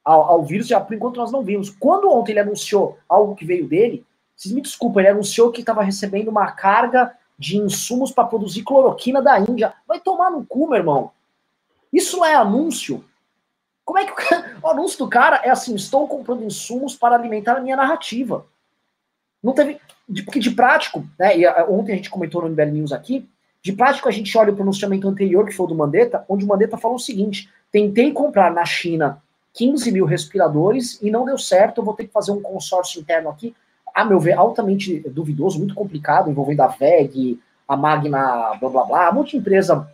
[0.04, 1.70] ao, ao vírus, já por enquanto nós não vimos.
[1.70, 4.04] Quando ontem ele anunciou algo que veio dele,
[4.38, 9.20] vocês me desculpem, ele anunciou que estava recebendo uma carga de insumos para produzir cloroquina
[9.20, 9.74] da Índia.
[9.86, 11.10] Vai tomar no cu, meu irmão.
[11.92, 13.04] Isso é anúncio.
[13.84, 14.16] Como é que o,
[14.62, 18.46] o anúncio do cara é assim: estou comprando insumos para alimentar a minha narrativa.
[19.42, 19.80] Não teve.
[20.24, 21.36] Porque de prático, né?
[21.36, 23.28] E ontem a gente comentou no MBL News aqui.
[23.60, 26.48] De prático, a gente olha o pronunciamento anterior, que foi o do Mandetta, onde o
[26.48, 29.20] Mandetta falou o seguinte: tentei comprar na China
[29.54, 33.28] 15 mil respiradores e não deu certo, eu vou ter que fazer um consórcio interno
[33.28, 33.52] aqui
[34.00, 39.10] a meu ver, altamente duvidoso, muito complicado, envolvendo a VEG, a Magna, blá blá blá,
[39.10, 39.88] um monte de empresa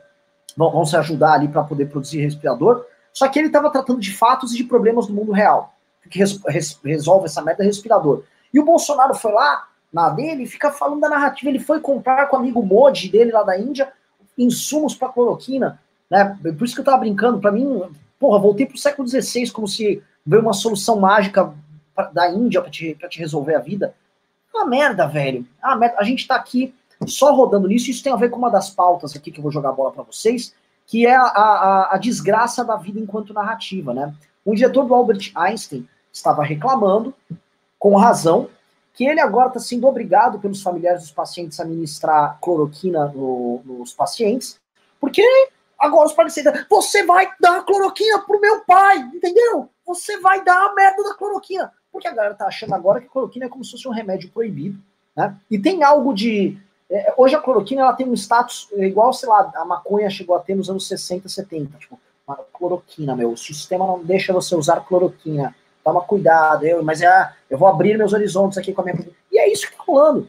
[0.57, 2.85] vão, vão se ajudar ali para poder produzir respirador.
[3.12, 5.75] Só que ele estava tratando de fatos e de problemas do mundo real.
[6.11, 8.25] Que res, res, resolve essa merda respirador.
[8.53, 11.49] E o Bolsonaro foi lá, na dele, fica falando da narrativa.
[11.49, 13.93] Ele foi comprar com o amigo Modi dele lá da Índia
[14.37, 15.79] insumos para cloroquina.
[16.11, 16.37] Né?
[16.43, 17.38] Por isso que eu tava brincando.
[17.38, 17.83] Para mim,
[18.19, 21.55] porra, voltei pro século XVI como se veio uma solução mágica
[22.12, 23.94] da Índia para te, pra te resolver a vida.
[24.52, 25.46] É uma merda, velho.
[25.62, 25.96] É uma merda.
[25.98, 26.74] A gente tá aqui
[27.07, 27.90] só rodando nisso.
[27.90, 29.92] Isso tem a ver com uma das pautas aqui que eu vou jogar a bola
[29.92, 30.54] para vocês,
[30.87, 34.14] que é a, a, a, desgraça da vida enquanto narrativa, né?
[34.44, 37.14] O diretor do Albert Einstein estava reclamando,
[37.78, 38.48] com razão,
[38.92, 43.92] que ele agora está sendo obrigado pelos familiares dos pacientes a ministrar cloroquina no, nos
[43.92, 44.57] pacientes,
[45.00, 45.22] porque
[45.78, 49.68] agora os pacientes, você vai dar cloroquina pro meu pai, entendeu?
[49.85, 51.72] Você vai dar a merda da cloroquina.
[51.94, 54.76] Porque a galera tá achando agora que cloroquina é como se fosse um remédio proibido,
[55.16, 55.37] né?
[55.48, 56.59] E tem algo de.
[56.90, 60.40] É, hoje a cloroquina ela tem um status igual, sei lá, a maconha chegou a
[60.40, 61.78] ter nos anos 60, 70.
[61.78, 61.96] Tipo,
[62.52, 65.54] cloroquina, meu, o sistema não deixa você usar cloroquina.
[65.85, 68.98] Toma cuidado, eu, mas é, eu vou abrir meus horizontes aqui com a minha.
[69.30, 70.28] E é isso que tá rolando.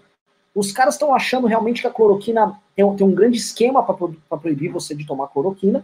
[0.53, 4.71] Os caras estão achando realmente que a cloroquina tem, tem um grande esquema para proibir
[4.71, 5.83] você de tomar cloroquina.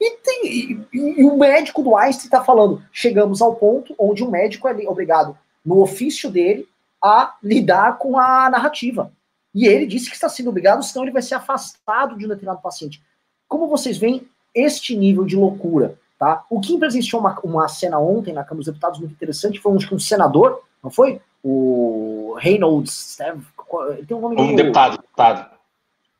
[0.00, 4.30] E, tem, e, e, o médico do Einstein está falando: chegamos ao ponto onde o
[4.30, 6.68] médico é obrigado, no ofício dele,
[7.02, 9.12] a lidar com a narrativa.
[9.54, 12.60] E ele disse que está sendo obrigado, senão ele vai ser afastado de um determinado
[12.60, 13.02] paciente.
[13.48, 15.98] Como vocês veem este nível de loucura?
[16.18, 16.44] Tá?
[16.50, 19.78] O Kim presenciou uma, uma cena ontem na Câmara dos Deputados muito interessante, foi um,
[19.92, 21.20] um senador, não foi?
[21.42, 24.56] O Reynolds, ele tem um nome Um do...
[24.56, 25.50] deputado, deputado.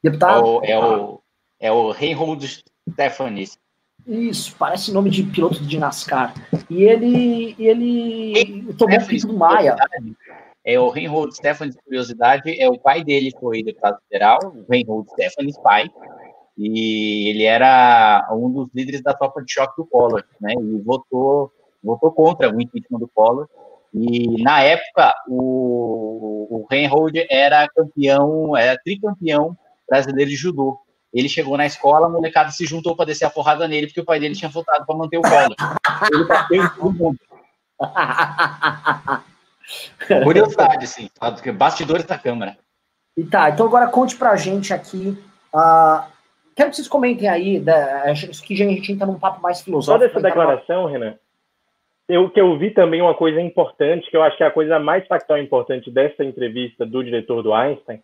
[0.03, 0.41] Deputado?
[0.41, 1.21] É o, é o,
[1.61, 1.91] é o.
[4.07, 6.33] Isso, parece nome de piloto de NASCAR.
[6.71, 9.77] E ele, ele tomou o pico do Maia.
[10.65, 15.59] É o Reinhold Stephens, curiosidade, é o pai dele foi deputado federal, o Reinhold Stephens,
[15.59, 15.89] pai.
[16.57, 20.55] e ele era um dos líderes da tropa de choque do Collor, né?
[20.55, 23.49] E votou, votou contra o impeachment do Collor.
[23.93, 29.57] E na época o, o Reinhold era campeão, era tricampeão
[29.89, 30.79] brasileiro de judô.
[31.17, 34.05] Ele chegou na escola, a molecada se juntou para descer a porrada nele, porque o
[34.05, 35.57] pai dele tinha votado para manter o Collor.
[36.13, 37.19] Ele bateu em todo mundo.
[40.23, 41.09] Curiosidade, assim,
[41.55, 42.59] bastidores da Câmara.
[43.17, 45.17] E tá, então agora conte pra gente aqui.
[45.55, 46.05] Uh,
[46.55, 49.99] quero que vocês comentem aí, da, acho que a gente entra num papo mais filosófico.
[49.99, 50.91] Só dessa declaração, numa...
[50.91, 51.15] Renan,
[52.07, 54.79] eu que eu vi também uma coisa importante, que eu acho que é a coisa
[54.79, 58.03] mais factual importante dessa entrevista do diretor do Einstein,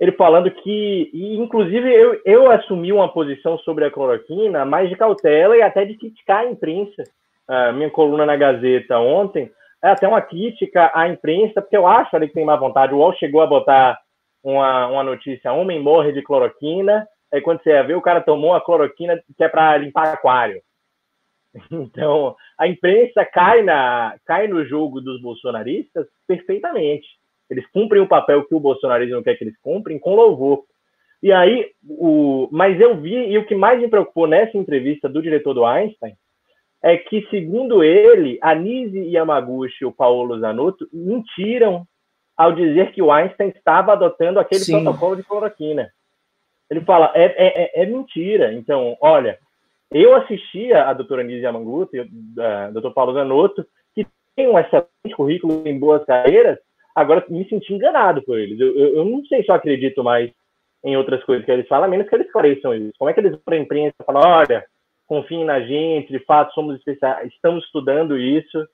[0.00, 5.56] ele falando que, inclusive, eu, eu assumi uma posição sobre a cloroquina mais de cautela
[5.56, 7.04] e até de criticar a imprensa.
[7.46, 9.50] A minha coluna na Gazeta ontem
[9.82, 12.94] é até uma crítica à imprensa, porque eu acho ali que tem má vontade.
[12.94, 13.98] O UOL chegou a botar
[14.42, 17.06] uma, uma notícia: homem morre de cloroquina.
[17.32, 20.60] Aí quando você vê, o cara tomou a cloroquina que é para limpar aquário.
[21.70, 27.06] Então, a imprensa cai, na, cai no jogo dos bolsonaristas perfeitamente.
[27.52, 30.64] Eles cumprem o papel que o bolsonarismo quer que eles cumprem com louvor.
[31.22, 35.22] E aí, o, mas eu vi, e o que mais me preocupou nessa entrevista do
[35.22, 36.14] diretor do Einstein,
[36.82, 41.86] é que, segundo ele, a Nise Yamaguchi e o Paulo Zanotto mentiram
[42.36, 44.82] ao dizer que o Einstein estava adotando aquele Sim.
[44.82, 45.90] protocolo de cloroquina.
[46.70, 48.52] Ele fala, é, é, é, é mentira.
[48.54, 49.38] Então, olha,
[49.92, 55.62] eu assistia a doutora Nise Yamaguchi, o doutor Paulo Zanotto, que tem um excelente currículo
[55.68, 56.58] em boas carreiras,
[56.94, 58.58] agora me senti enganado por eles.
[58.60, 60.30] Eu, eu, eu não sei se eu acredito mais
[60.84, 62.92] em outras coisas que eles falam, a menos que eles esclareçam isso.
[62.98, 64.64] Como é que eles para a imprensa falam, olha,
[65.06, 68.66] confiem na gente, de fato somos especiais, estamos estudando isso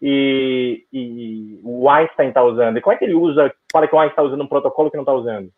[0.00, 2.76] e, e o Einstein está usando.
[2.76, 4.96] E como é que ele usa, fala que o Einstein está usando um protocolo que
[4.96, 5.50] não está usando?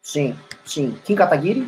[0.00, 0.96] Sim, sim.
[1.04, 1.66] Kim Kataguiri?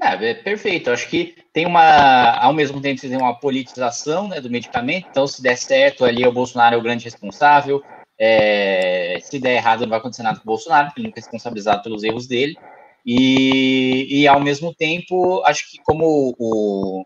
[0.00, 0.90] É, é, perfeito.
[0.90, 5.08] Acho que tem uma, ao mesmo tempo, você tem uma politização né, do medicamento.
[5.10, 7.82] Então, se der certo, ali o Bolsonaro é o grande responsável.
[8.18, 11.22] É, se der errado, não vai acontecer nada com o Bolsonaro, porque ele nunca é
[11.22, 12.56] responsabilizado pelos erros dele.
[13.04, 17.04] E, e ao mesmo tempo, acho que como o,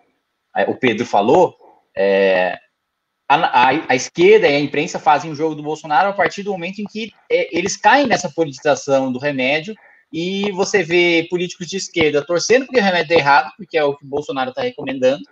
[0.69, 1.57] o Pedro falou,
[1.97, 2.59] é,
[3.29, 6.53] a, a, a, esquerda e a imprensa fazem o jogo do Bolsonaro a partir do
[6.53, 9.75] momento em que é, eles caem nessa politização do remédio
[10.13, 13.97] e você vê políticos de esquerda torcendo porque o remédio é errado, porque é o
[13.97, 15.23] que o Bolsonaro está recomendando,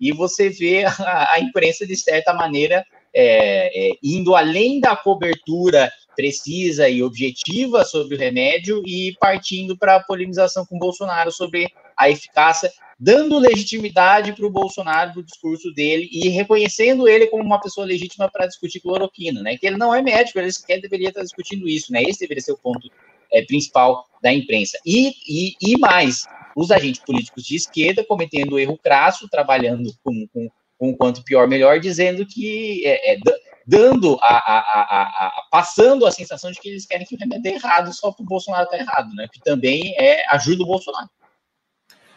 [0.00, 5.90] e você vê a, a imprensa, de certa maneira, é, é, indo além da cobertura
[6.14, 11.68] precisa e objetiva sobre o remédio e partindo para a polemização com o Bolsonaro sobre
[11.96, 17.60] a eficácia, dando legitimidade para o Bolsonaro do discurso dele e reconhecendo ele como uma
[17.60, 19.56] pessoa legítima para discutir cloroquina, né?
[19.56, 22.02] Que ele não é médico, ele sequer deveria estar discutindo isso, né?
[22.02, 22.90] Esse deveria ser o ponto
[23.32, 24.78] é, principal da imprensa.
[24.84, 30.50] E, e, e mais, os agentes políticos de esquerda cometendo erro crasso, trabalhando com, com,
[30.78, 33.18] com quanto pior melhor, dizendo que é, é,
[33.66, 37.54] dando a, a, a, passando a sensação de que eles querem que o remédio é
[37.54, 39.28] errado só para o Bolsonaro estar tá errado, né?
[39.30, 41.08] Que também é ajuda o Bolsonaro.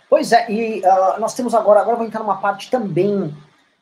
[0.09, 3.35] Pois é, e uh, nós temos agora, agora vou entrar numa parte também,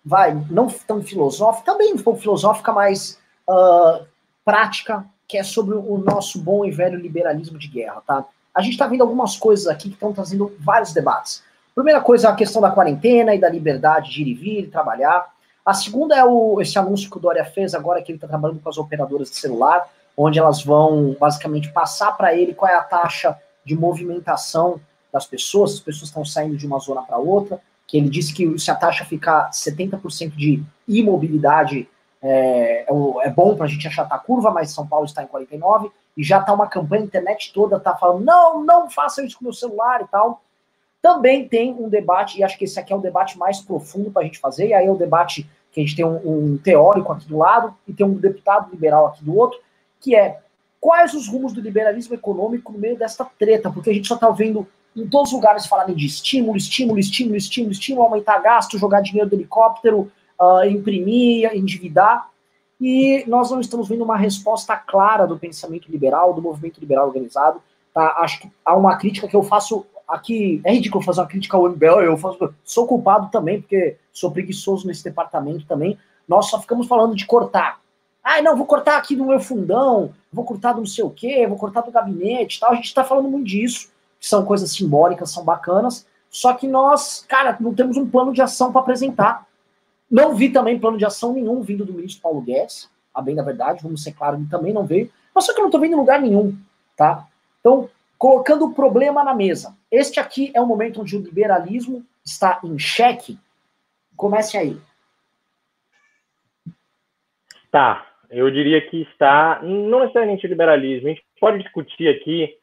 [0.04, 4.06] vai, não tão filosófica, também um pouco filosófica, mas uh,
[4.44, 8.26] prática, que é sobre o nosso bom e velho liberalismo de guerra, tá?
[8.54, 11.44] A gente está vendo algumas coisas aqui que estão trazendo vários debates.
[11.76, 15.32] Primeira coisa, a questão da quarentena e da liberdade de ir e vir, trabalhar.
[15.64, 18.60] A segunda é o, esse anúncio que o Dória fez agora, que ele está trabalhando
[18.60, 19.88] com as operadoras de celular,
[20.18, 24.82] onde elas vão basicamente passar para ele qual é a taxa de movimentação
[25.14, 28.58] das pessoas, as pessoas estão saindo de uma zona para outra, que ele disse que
[28.58, 31.88] se a taxa ficar 70% de imobilidade,
[32.22, 32.88] é, é,
[33.24, 36.24] é bom para a gente achatar a curva, mas São Paulo está em 49, e
[36.24, 39.46] já está uma campanha, a internet toda está falando, não, não faça isso com o
[39.46, 40.42] meu celular e tal.
[41.02, 44.24] Também tem um debate, e acho que esse aqui é o debate mais profundo para
[44.24, 47.14] a gente fazer, e aí é o debate que a gente tem um, um, teórico
[47.14, 49.60] aqui do lado e tem um deputado liberal aqui do outro,
[50.02, 50.40] que é
[50.80, 54.30] quais os rumos do liberalismo econômico no meio desta treta, porque a gente só está
[54.30, 59.02] vendo em todos os lugares falarem de estímulo, estímulo, estímulo, estímulo, estímulo, aumentar gasto, jogar
[59.02, 62.30] dinheiro do helicóptero, uh, imprimir, endividar,
[62.80, 67.62] e nós não estamos vendo uma resposta clara do pensamento liberal, do movimento liberal organizado.
[67.94, 68.16] Tá?
[68.20, 71.70] Acho que há uma crítica que eu faço aqui é ridículo fazer uma crítica ao
[71.70, 75.98] MBL, eu faço, sou culpado também, porque sou preguiçoso nesse departamento também.
[76.28, 77.80] Nós só ficamos falando de cortar.
[78.24, 81.46] Ah, não, vou cortar aqui do meu fundão, vou cortar do não sei o quê,
[81.48, 82.72] vou cortar do gabinete tal.
[82.72, 87.26] A gente está falando muito disso, que são coisas simbólicas, são bacanas, só que nós,
[87.28, 89.48] cara, não temos um plano de ação para apresentar.
[90.10, 93.44] Não vi também plano de ação nenhum vindo do ministro Paulo Guedes, a bem da
[93.44, 95.12] verdade, vamos ser claros, ele também não veio.
[95.34, 96.58] Mas só que eu não estou vendo em lugar nenhum,
[96.96, 97.28] tá?
[97.60, 99.78] Então, colocando o problema na mesa.
[99.92, 103.38] Este aqui é o momento onde o liberalismo está em xeque.
[104.16, 104.78] Comece aí.
[107.72, 112.58] Tá, eu diria que está, não necessariamente o liberalismo, a gente pode discutir aqui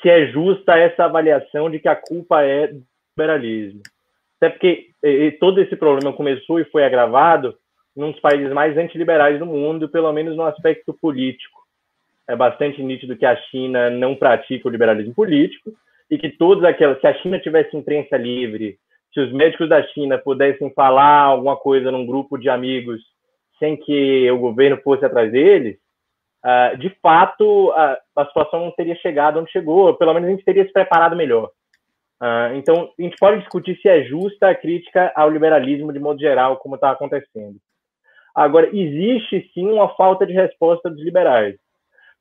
[0.00, 2.84] se é justa essa avaliação de que a culpa é do
[3.16, 3.82] liberalismo.
[4.36, 7.54] Até porque e, todo esse problema começou e foi agravado
[7.96, 11.58] num dos países mais antiliberais do mundo, pelo menos no aspecto político.
[12.28, 15.72] É bastante nítido que a China não pratica o liberalismo político
[16.10, 18.78] e que todas aquelas, se a China tivesse imprensa livre,
[19.12, 23.00] se os médicos da China pudessem falar alguma coisa num grupo de amigos
[23.58, 25.76] sem que o governo fosse atrás deles,
[26.44, 30.64] uh, de fato a, situação não teria chegado onde chegou, pelo menos a gente teria
[30.64, 31.50] se preparado melhor.
[32.20, 36.20] Uh, então, a gente pode discutir se é justa a crítica ao liberalismo de modo
[36.20, 37.56] geral, como está acontecendo.
[38.34, 41.56] Agora, existe sim uma falta de resposta dos liberais.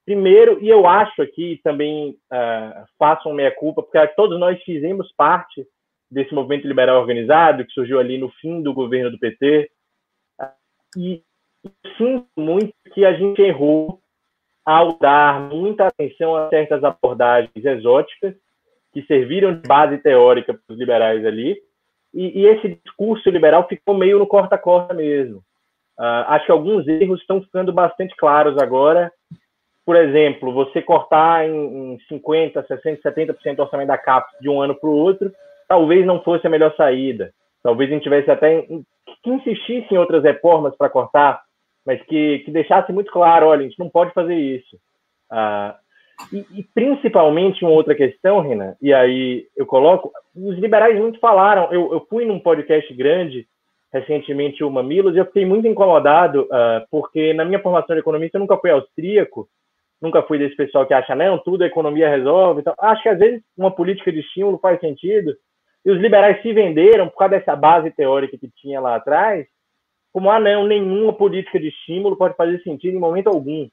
[0.05, 5.65] Primeiro, e eu acho aqui também uh, faço uma meia-culpa, porque todos nós fizemos parte
[6.09, 9.69] desse movimento liberal organizado, que surgiu ali no fim do governo do PT,
[10.95, 11.21] e
[11.97, 13.99] sinto muito que a gente errou
[14.65, 18.35] ao dar muita atenção a certas abordagens exóticas
[18.97, 21.55] que serviram de base teórica para os liberais ali,
[22.11, 25.37] e, e esse discurso liberal ficou meio no corta-corta mesmo.
[25.99, 29.11] Uh, acho que alguns erros estão ficando bastante claros agora.
[29.85, 34.59] Por exemplo, você cortar em, em 50%, 60%, 70% do orçamento da CAPES de um
[34.59, 35.31] ano para o outro,
[35.67, 37.31] talvez não fosse a melhor saída.
[37.61, 41.43] Talvez a gente tivesse até que insistisse em outras reformas para cortar,
[41.85, 44.75] mas que, que deixasse muito claro, olha, a gente não pode fazer isso.
[45.29, 45.77] Ah,
[46.31, 51.71] e, e, principalmente uma outra questão, Renan, e aí eu coloco, os liberais muito falaram,
[51.71, 53.47] eu, eu fui num podcast grande
[53.93, 58.37] recentemente, o Mamilos, e eu fiquei muito incomodado, uh, porque na minha formação de economista
[58.37, 59.47] eu nunca fui austríaco,
[60.01, 62.61] nunca fui desse pessoal que acha, não, tudo a economia resolve.
[62.61, 65.35] Então, acho que às vezes uma política de estímulo faz sentido,
[65.85, 69.47] e os liberais se venderam por causa dessa base teórica que tinha lá atrás,
[70.11, 73.67] como, ah, não, nenhuma política de estímulo pode fazer sentido em momento algum.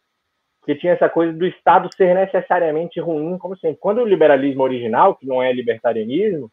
[0.64, 3.76] Porque tinha essa coisa do Estado ser necessariamente ruim, como sempre.
[3.78, 6.50] Quando o liberalismo original, que não é libertarianismo,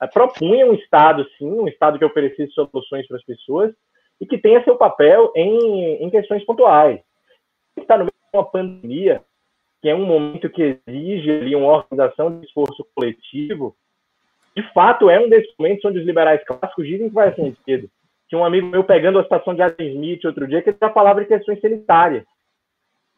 [0.00, 3.74] eh, propunha um Estado, sim, um Estado que oferecesse soluções para as pessoas
[4.18, 7.00] e que tenha seu papel em, em questões pontuais.
[7.76, 9.22] Está no meio de uma pandemia,
[9.82, 13.76] que é um momento que exige ali uma organização de esforço coletivo,
[14.56, 17.90] de fato, é um desses momentos onde os liberais clássicos dizem que vai sentido.
[18.26, 21.20] Tinha um amigo meu pegando a situação de Adam Smith outro dia que já falava
[21.20, 22.24] de questões sanitárias.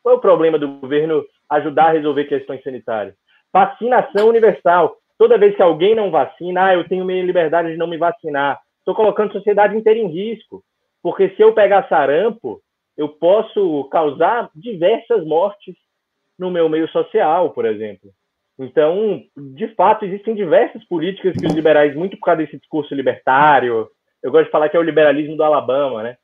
[0.02, 3.14] Qual é o problema do governo ajudar a resolver questões sanitárias?
[3.52, 4.96] Vacinação universal.
[5.18, 8.60] Toda vez que alguém não vacina, ah, eu tenho minha liberdade de não me vacinar.
[8.78, 10.64] Estou colocando a sociedade inteira em risco.
[11.02, 12.60] Porque se eu pegar sarampo,
[12.96, 15.74] eu posso causar diversas mortes
[16.38, 18.10] no meu meio social, por exemplo.
[18.58, 23.88] Então, de fato, existem diversas políticas que os liberais, muito por causa desse discurso libertário,
[24.22, 26.16] eu gosto de falar que é o liberalismo do Alabama, né?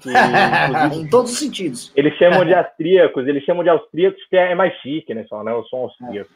[0.00, 0.10] Que,
[0.94, 1.92] em todos os sentidos.
[1.96, 5.24] Eles chamam de austríacos, eles chamam de austríacos que é mais chique, né?
[5.28, 6.30] Só, não, eu sou um austríaco.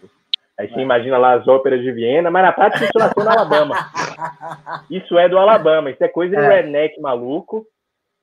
[0.58, 0.82] Aí você é.
[0.82, 3.76] imagina lá as óperas de Viena, mas na prática isso nasceu no Alabama.
[4.90, 6.48] Isso é do Alabama, isso é coisa de é.
[6.48, 7.64] redneck maluco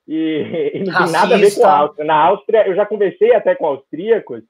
[0.06, 1.04] e, e não Racista.
[1.04, 2.04] tem nada a ver com a Áustria.
[2.04, 4.44] Na Áustria, eu já conversei até com austríacos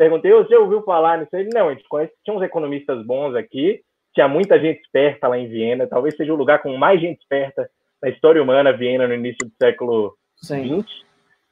[0.00, 1.36] Perguntei, você ouviu falar nisso?
[1.36, 3.82] Ele, não, a gente conhece, tinha uns economistas bons aqui,
[4.14, 7.68] tinha muita gente esperta lá em Viena, talvez seja o lugar com mais gente esperta
[8.02, 10.86] na história humana, Viena, no início do século XX.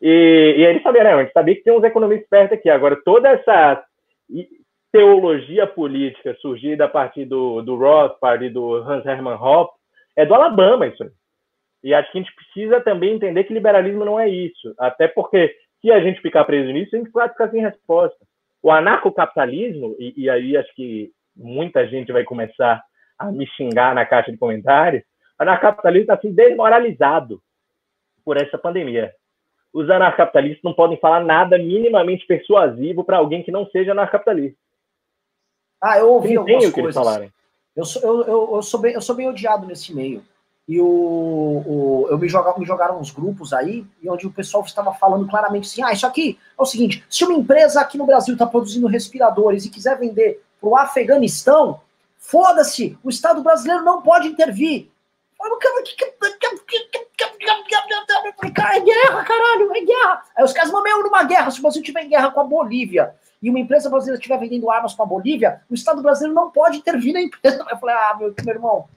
[0.01, 2.71] E, e ele sabia, não, a gente sabia que tinha uns economistas espertos aqui.
[2.71, 3.85] Agora, toda essa
[4.93, 9.77] teologia política surgida a partir do, do Rothbard e do Hans Hermann Hoppe
[10.17, 11.11] é do Alabama isso aí.
[11.83, 14.75] E acho que a gente precisa também entender que liberalismo não é isso.
[14.79, 18.17] Até porque, se a gente ficar preso nisso, a gente vai ficar sem resposta
[18.63, 22.83] o anarcocapitalismo, e, e aí acho que muita gente vai começar
[23.19, 25.03] a me xingar na caixa de comentários,
[25.39, 27.41] o anarcocapitalismo está assim, desmoralizado
[28.29, 29.15] por essa pandemia.
[29.73, 34.59] Os anarcapitalistas não podem falar nada minimamente persuasivo para alguém que não seja anarcapitalista.
[35.83, 36.95] Ah, eu ouvi algumas o que coisas.
[36.97, 37.33] Eles falarem.
[37.75, 40.23] Eu sou, eu, eu, eu, sou bem, eu sou bem odiado nesse meio.
[40.69, 44.93] E o, o, eu me, joga, me jogaram uns grupos aí, onde o pessoal estava
[44.93, 48.35] falando claramente assim: ah, isso aqui é o seguinte: se uma empresa aqui no Brasil
[48.35, 51.81] está produzindo respiradores e quiser vender para o Afeganistão,
[52.19, 54.91] foda-se, o Estado brasileiro não pode intervir.
[58.75, 60.23] É guerra, caralho, é guerra.
[60.37, 63.49] Aí os caras, não, numa guerra, se você tiver em guerra com a Bolívia e
[63.49, 67.13] uma empresa brasileira estiver vendendo armas para a Bolívia, o Estado brasileiro não pode intervir
[67.13, 67.65] na empresa.
[67.71, 68.89] Eu falei, ah, meu, meu irmão,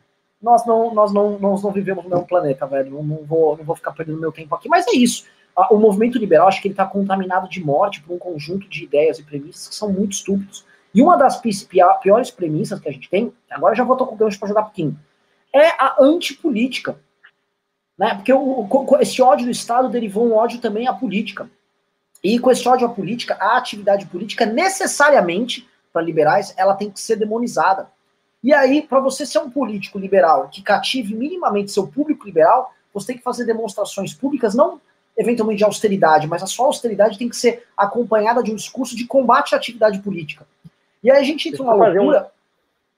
[0.41, 2.91] nós não, nós não, nós não vivemos no mesmo planeta, velho.
[2.91, 4.67] Não, não, vou, não vou ficar perdendo meu tempo aqui.
[4.67, 5.25] Mas é isso.
[5.69, 9.19] O movimento liberal, acho que ele está contaminado de morte por um conjunto de ideias
[9.19, 10.65] e premissas que são muito estúpidos
[10.95, 11.41] E uma das
[12.01, 14.97] piores premissas que a gente tem, agora já vou tocar o gancho para jogar pouquinho,
[15.53, 16.99] é a antipolítica.
[17.97, 18.15] Né?
[18.15, 18.67] Porque o,
[18.99, 21.49] esse ódio do Estado derivou um ódio também à política.
[22.23, 26.99] E com esse ódio à política, a atividade política, necessariamente, para liberais, ela tem que
[26.99, 27.89] ser demonizada.
[28.43, 33.07] E aí, para você ser um político liberal que cative minimamente seu público liberal, você
[33.07, 34.79] tem que fazer demonstrações públicas, não
[35.17, 39.05] eventualmente de austeridade, mas a sua austeridade tem que ser acompanhada de um discurso de
[39.05, 40.45] combate à atividade política.
[41.03, 42.31] E aí a gente entra numa loucura.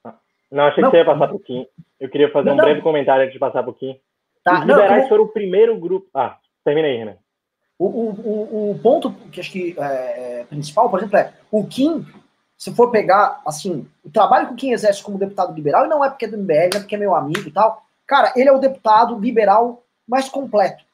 [0.04, 0.12] Um...
[0.50, 1.66] Não, achei não, que você ia passar por Kim.
[2.04, 3.98] Eu queria fazer não, um breve comentário antes de passar por Kim.
[4.44, 6.06] Tá, Os liberais não, foram o primeiro grupo.
[6.12, 7.16] Ah, termina aí, Renan.
[7.78, 12.04] O, o, o, ponto que acho que é, é, principal, por exemplo, é o Kim,
[12.58, 16.04] se for pegar, assim, o trabalho que o Kim exerce como deputado liberal, e não
[16.04, 18.52] é porque é do MBL, é porque é meu amigo e tal, cara, ele é
[18.52, 20.84] o deputado liberal mais completo.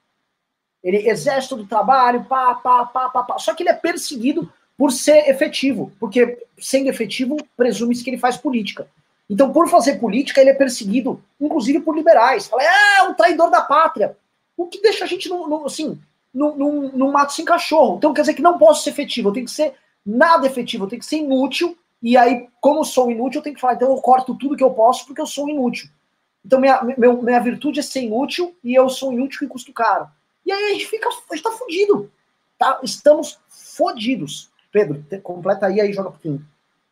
[0.80, 3.38] Ele exerce todo o trabalho, pá, pá, pá, pá, pá.
[3.38, 4.48] Só que ele é perseguido
[4.78, 8.86] por ser efetivo, porque sendo efetivo, presume-se que ele faz política.
[9.30, 12.48] Então, por fazer política, ele é perseguido, inclusive por liberais.
[12.48, 14.16] Fala, é um traidor da pátria.
[14.56, 15.96] O que deixa a gente, no, no, assim,
[16.34, 17.96] no mato sem cachorro.
[17.96, 19.74] Então, quer dizer que não posso ser efetivo, eu tenho que ser
[20.04, 21.78] nada efetivo, eu tenho que ser inútil.
[22.02, 24.70] E aí, como sou inútil, eu tenho que falar, então eu corto tudo que eu
[24.70, 25.88] posso porque eu sou inútil.
[26.44, 30.08] Então, minha, meu, minha virtude é ser inútil e eu sou inútil e custo caro.
[30.44, 32.10] E aí a gente fica, a gente tá fudido.
[32.58, 32.80] Tá?
[32.82, 34.50] Estamos fodidos.
[34.72, 36.44] Pedro, completa aí, aí joga um pouquinho.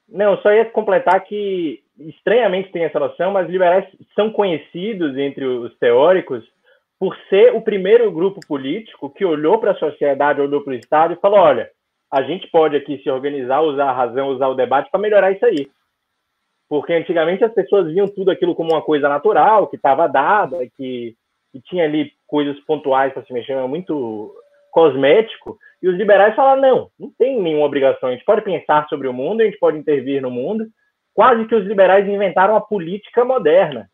[0.08, 5.76] Não, só ia completar que estranhamente tem essa noção, mas liberais são conhecidos entre os
[5.78, 6.44] teóricos
[6.98, 11.14] por ser o primeiro grupo político que olhou para a sociedade, olhou para o Estado
[11.14, 11.70] e falou: olha,
[12.10, 15.44] a gente pode aqui se organizar, usar a razão, usar o debate para melhorar isso
[15.44, 15.70] aí.
[16.68, 21.14] Porque antigamente as pessoas viam tudo aquilo como uma coisa natural, que estava dada, que,
[21.52, 24.34] que tinha ali coisas pontuais para se mexer, é muito
[24.70, 25.56] cosmético.
[25.82, 28.08] E os liberais falaram: não, não tem nenhuma obrigação.
[28.08, 30.66] A gente pode pensar sobre o mundo, a gente pode intervir no mundo.
[31.18, 33.90] Quase que os liberais inventaram a política moderna,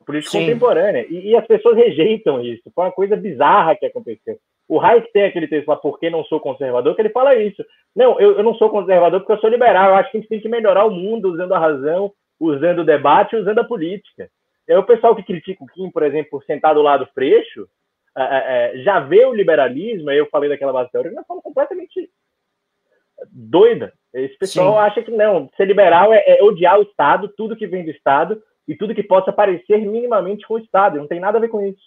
[0.00, 0.46] a política Sim.
[0.46, 1.04] contemporânea.
[1.10, 2.72] E, e, as pessoas rejeitam isso.
[2.74, 4.38] Foi uma coisa bizarra que aconteceu.
[4.66, 6.94] O Hayek tem aquele texto lá, Por que não sou conservador?
[6.94, 7.62] que ele fala isso.
[7.94, 9.90] Não, eu, eu não sou conservador porque eu sou liberal.
[9.90, 12.10] Eu acho que a gente tem que melhorar o mundo usando a razão,
[12.40, 14.30] usando o debate, usando a política.
[14.66, 17.68] É o pessoal que critica o Kim, por exemplo, por sentar do lado freixo,
[18.16, 21.26] é, é, é, já vê o liberalismo, aí eu falei daquela base teórica, de uma
[21.26, 22.08] forma completamente
[23.30, 23.92] doida.
[24.14, 24.78] Esse pessoal Sim.
[24.78, 28.40] acha que não, ser liberal é, é, odiar o Estado, tudo que vem do Estado
[28.66, 30.98] e tudo que possa parecer minimamente com o Estado.
[30.98, 31.82] Não tem nada a ver com isso.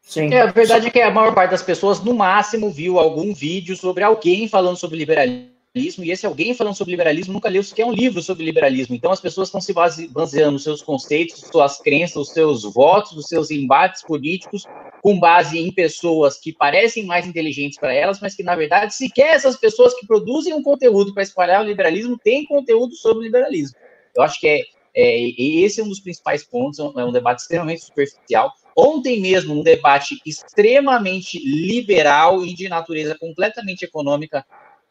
[0.00, 0.32] Sim.
[0.32, 3.76] É, a verdade é que a maior parte das pessoas, no máximo, viu algum vídeo
[3.76, 7.84] sobre alguém falando sobre liberalismo liberalismo, e esse alguém falando sobre liberalismo nunca leu sequer
[7.84, 8.94] um livro sobre liberalismo.
[8.94, 9.72] Então as pessoas estão se
[10.10, 14.64] baseando nos seus conceitos, suas crenças, os seus votos, os seus embates políticos,
[15.02, 19.34] com base em pessoas que parecem mais inteligentes para elas, mas que na verdade sequer
[19.34, 23.76] essas pessoas que produzem um conteúdo para espalhar o liberalismo têm conteúdo sobre liberalismo.
[24.16, 24.62] Eu acho que é,
[24.96, 28.52] é, esse é um dos principais pontos, é um debate extremamente superficial.
[28.76, 34.44] Ontem mesmo, um debate extremamente liberal e de natureza completamente econômica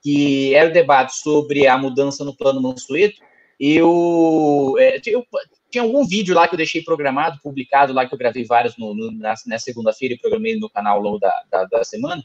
[0.08, 3.20] que era o debate sobre a mudança no plano Mansueto,
[3.60, 5.26] eu, é, eu,
[5.70, 8.96] tinha algum vídeo lá que eu deixei programado, publicado lá, que eu gravei vários no,
[8.96, 12.24] no, na, na segunda-feira e programei no canal ao longo da, da, da semana,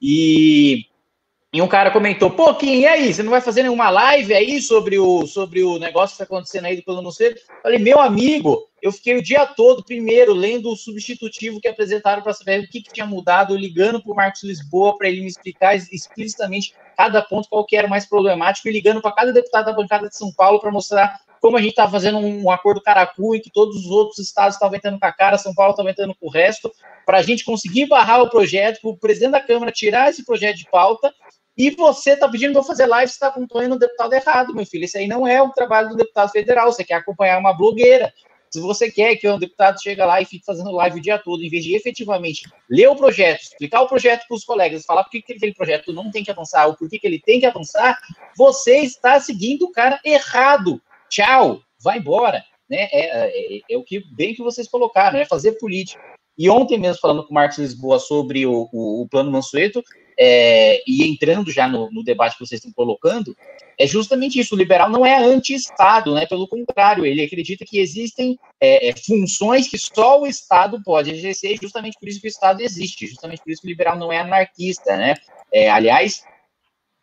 [0.00, 0.84] e
[1.50, 4.60] e um cara comentou, pô, Kim, e aí, você não vai fazer nenhuma live aí
[4.60, 7.36] sobre o, sobre o negócio que está acontecendo aí do plano Monteiro?
[7.62, 12.34] Falei, meu amigo, eu fiquei o dia todo, primeiro, lendo o substitutivo que apresentaram para
[12.34, 15.74] saber o que, que tinha mudado, ligando para o Marcos Lisboa para ele me explicar
[15.74, 20.06] explicitamente cada ponto, qual que era mais problemático, e ligando para cada deputado da bancada
[20.06, 23.50] de São Paulo para mostrar como a gente estava fazendo um acordo caracu e que
[23.50, 26.30] todos os outros estados estavam entrando com a cara, São Paulo estava entrando com o
[26.30, 26.70] resto,
[27.06, 30.56] para a gente conseguir barrar o projeto, para o presidente da Câmara tirar esse projeto
[30.56, 31.14] de pauta
[31.58, 34.84] e você está pedindo para fazer live, você está acompanhando o deputado errado, meu filho.
[34.84, 36.70] Isso aí não é o trabalho do deputado federal.
[36.70, 38.14] Você quer acompanhar uma blogueira.
[38.48, 41.42] Se você quer que o deputado chegue lá e fique fazendo live o dia todo,
[41.42, 45.10] em vez de efetivamente ler o projeto, explicar o projeto para os colegas, falar por
[45.10, 47.98] que, que aquele projeto não tem que avançar, ou por que, ele tem que avançar,
[48.36, 50.80] você está seguindo o cara errado.
[51.10, 52.42] Tchau, vai embora.
[52.70, 52.88] Né?
[52.92, 56.00] É, é, é o que bem que vocês colocaram, é fazer política.
[56.38, 59.82] E ontem mesmo, falando com o Marcos Lisboa sobre o, o, o Plano Mansueto,
[60.18, 63.36] é, e entrando já no, no, debate que vocês estão colocando,
[63.78, 64.54] é justamente isso.
[64.54, 66.26] O liberal não é anti-Estado, né?
[66.26, 71.56] Pelo contrário, ele acredita que existem é, é, funções que só o Estado pode exercer,
[71.62, 74.18] justamente por isso que o Estado existe, justamente por isso que o liberal não é
[74.18, 75.14] anarquista, né?
[75.52, 76.24] É, aliás,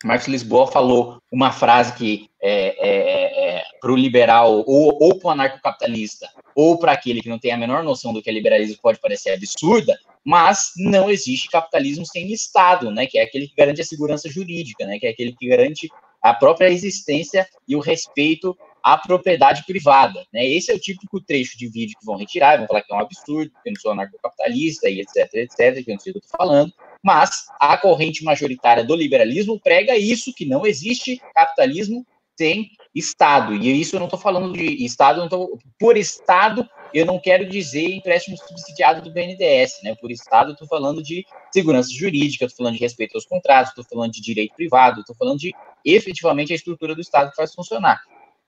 [0.04, 5.28] Marcos Lisboa falou uma frase que é, é, é para o liberal ou, ou para
[5.28, 8.78] o anarcocapitalista ou para aquele que não tem a menor noção do que é liberalismo
[8.82, 13.06] pode parecer absurda, mas não existe capitalismo sem Estado, né?
[13.06, 14.98] Que é aquele que garante a segurança jurídica, né?
[14.98, 15.90] Que é aquele que garante
[16.22, 20.24] a própria existência e o respeito à propriedade privada.
[20.32, 20.46] Né?
[20.48, 23.00] Esse é o típico trecho de vídeo que vão retirar, vão falar que é um
[23.00, 26.20] absurdo, que eu não sou anarcocapitalista e etc, etc, que eu não sei o que
[26.20, 26.72] eu estou falando,
[27.04, 32.06] mas a corrente majoritária do liberalismo prega isso, que não existe capitalismo
[32.38, 33.56] sem Estado.
[33.56, 37.90] E isso eu não estou falando de Estado, tô, por Estado eu não quero dizer
[37.90, 39.96] empréstimo subsidiado do BNDES, né?
[39.96, 43.84] Por Estado eu estou falando de segurança jurídica, estou falando de respeito aos contratos, estou
[43.84, 48.00] falando de direito privado, estou falando de efetivamente a estrutura do Estado que faz funcionar.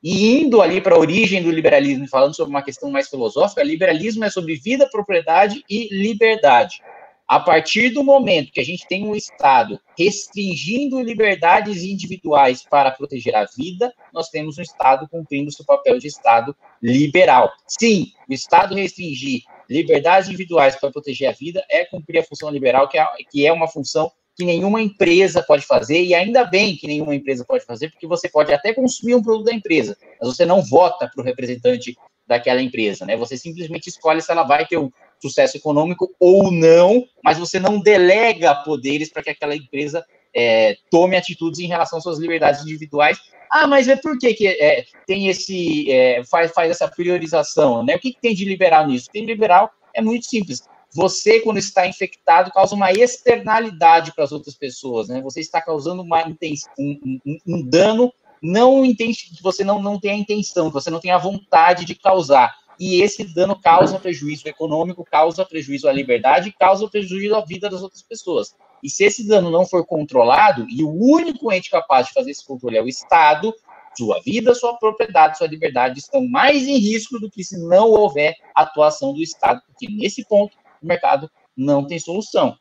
[0.10, 4.24] E indo ali para a origem do liberalismo, falando sobre uma questão mais filosófica, liberalismo
[4.24, 6.82] é sobre vida, propriedade e liberdade.
[7.28, 13.36] A partir do momento que a gente tem um Estado restringindo liberdades individuais para proteger
[13.36, 17.52] a vida, nós temos um Estado cumprindo seu papel de Estado liberal.
[17.68, 22.88] Sim, o Estado restringir liberdades individuais para proteger a vida é cumprir a função liberal,
[22.88, 26.86] que é, que é uma função que nenhuma empresa pode fazer, e ainda bem que
[26.86, 30.46] nenhuma empresa pode fazer, porque você pode até consumir um produto da empresa, mas você
[30.46, 33.18] não vota para o representante daquela empresa, né?
[33.18, 37.80] Você simplesmente escolhe se ela vai ter um sucesso econômico ou não, mas você não
[37.80, 43.18] delega poderes para que aquela empresa é, tome atitudes em relação às suas liberdades individuais.
[43.52, 47.96] Ah, mas é por que, que é, tem esse é, faz, faz essa priorização, né?
[47.96, 49.10] O que, que tem de liberal nisso?
[49.12, 50.62] Tem liberal é muito simples.
[50.98, 55.22] Você, quando está infectado, causa uma externalidade para as outras pessoas, né?
[55.22, 60.16] Você está causando uma, um, um, um dano não entende, você não, não tem a
[60.16, 62.52] intenção, você não tem a vontade de causar.
[62.80, 67.84] E esse dano causa prejuízo econômico, causa prejuízo à liberdade, causa prejuízo à vida das
[67.84, 68.56] outras pessoas.
[68.82, 72.46] E se esse dano não for controlado, e o único ente capaz de fazer esse
[72.46, 73.54] controle é o Estado,
[73.96, 78.36] sua vida, sua propriedade, sua liberdade estão mais em risco do que se não houver
[78.56, 82.56] atuação do Estado, porque nesse ponto o mercado não tem solução.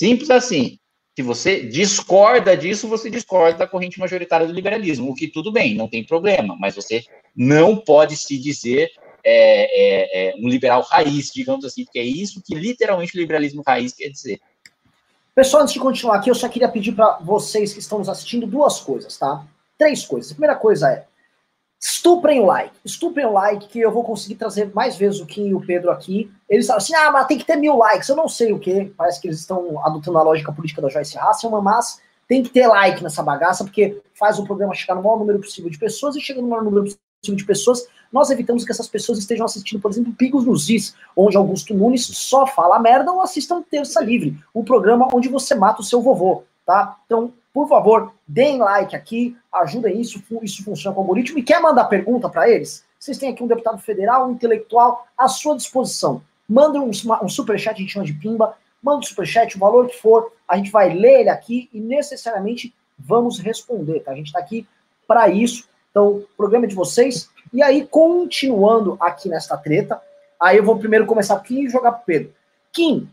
[0.00, 0.78] Simples assim.
[1.16, 5.74] Se você discorda disso, você discorda da corrente majoritária do liberalismo, o que tudo bem,
[5.74, 7.04] não tem problema, mas você
[7.34, 8.88] não pode se dizer
[9.24, 13.64] é, é, é um liberal raiz, digamos assim, porque é isso que literalmente o liberalismo
[13.66, 14.38] raiz quer dizer.
[15.34, 18.46] Pessoal, antes de continuar aqui, eu só queria pedir para vocês que estão nos assistindo
[18.46, 19.44] duas coisas, tá?
[19.76, 20.30] Três coisas.
[20.30, 21.07] A primeira coisa é,
[21.80, 22.74] Estuprem o like.
[22.84, 25.90] Estuprem o like, que eu vou conseguir trazer mais vezes o Kim e o Pedro
[25.90, 26.30] aqui.
[26.48, 28.08] Eles falam assim: ah, mas tem que ter mil likes.
[28.08, 28.92] Eu não sei o que.
[28.96, 32.66] Parece que eles estão adotando a lógica política da Joyce Hasselman, mas tem que ter
[32.66, 36.20] like nessa bagaça, porque faz o programa chegar no maior número possível de pessoas e
[36.20, 39.90] chega no maior número possível de pessoas, nós evitamos que essas pessoas estejam assistindo, por
[39.90, 44.62] exemplo, Pigos nos Is, onde Augusto Nunes só fala merda, ou assistam Terça Livre, o
[44.62, 46.96] programa onde você mata o seu vovô, tá?
[47.06, 51.38] Então, por favor, deem like aqui, ajudem isso, isso funciona com o algoritmo.
[51.38, 52.84] E quer mandar pergunta para eles?
[52.98, 56.22] Vocês têm aqui um deputado federal, um intelectual à sua disposição.
[56.48, 56.90] Manda um,
[57.22, 60.56] um superchat, a gente chama de pimba, manda um superchat, o valor que for, a
[60.56, 64.12] gente vai ler ele aqui e necessariamente vamos responder, tá?
[64.12, 64.66] A gente está aqui
[65.06, 65.68] para isso.
[65.90, 67.30] Então, programa de vocês.
[67.52, 70.00] E aí, continuando aqui nesta treta,
[70.40, 72.34] aí eu vou primeiro começar aqui e jogar pro Pedro.
[72.72, 73.08] Kim,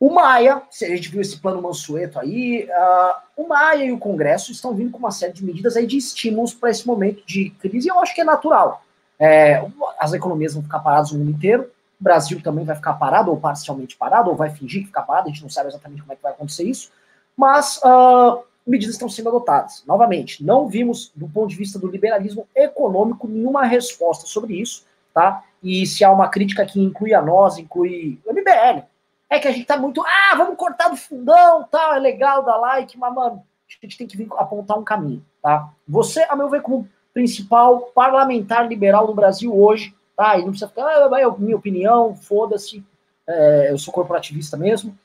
[0.00, 4.52] o Maia, a gente viu esse plano Mansueto aí, uh, o Maia e o Congresso
[4.52, 7.88] estão vindo com uma série de medidas aí de estímulos para esse momento de crise,
[7.88, 8.82] e eu acho que é natural.
[9.18, 9.64] É,
[9.98, 11.64] as economias vão ficar paradas no mundo inteiro,
[12.00, 15.28] o Brasil também vai ficar parado, ou parcialmente parado, ou vai fingir que ficar parado,
[15.28, 16.92] a gente não sabe exatamente como é que vai acontecer isso,
[17.36, 19.82] mas uh, medidas estão sendo adotadas.
[19.84, 25.42] Novamente, não vimos, do ponto de vista do liberalismo econômico, nenhuma resposta sobre isso, tá?
[25.60, 28.84] E se há uma crítica que inclui a nós, inclui o MBL,
[29.30, 32.56] é que a gente tá muito, ah, vamos cortar do fundão, tal, é legal dar
[32.56, 35.68] like, mas, mano, a gente tem que vir apontar um caminho, tá?
[35.86, 40.36] Você, a meu ver, como principal parlamentar liberal do Brasil hoje, tá?
[40.36, 42.84] E não precisa ficar, ah, é minha opinião, foda-se,
[43.26, 44.96] é, eu sou corporativista mesmo.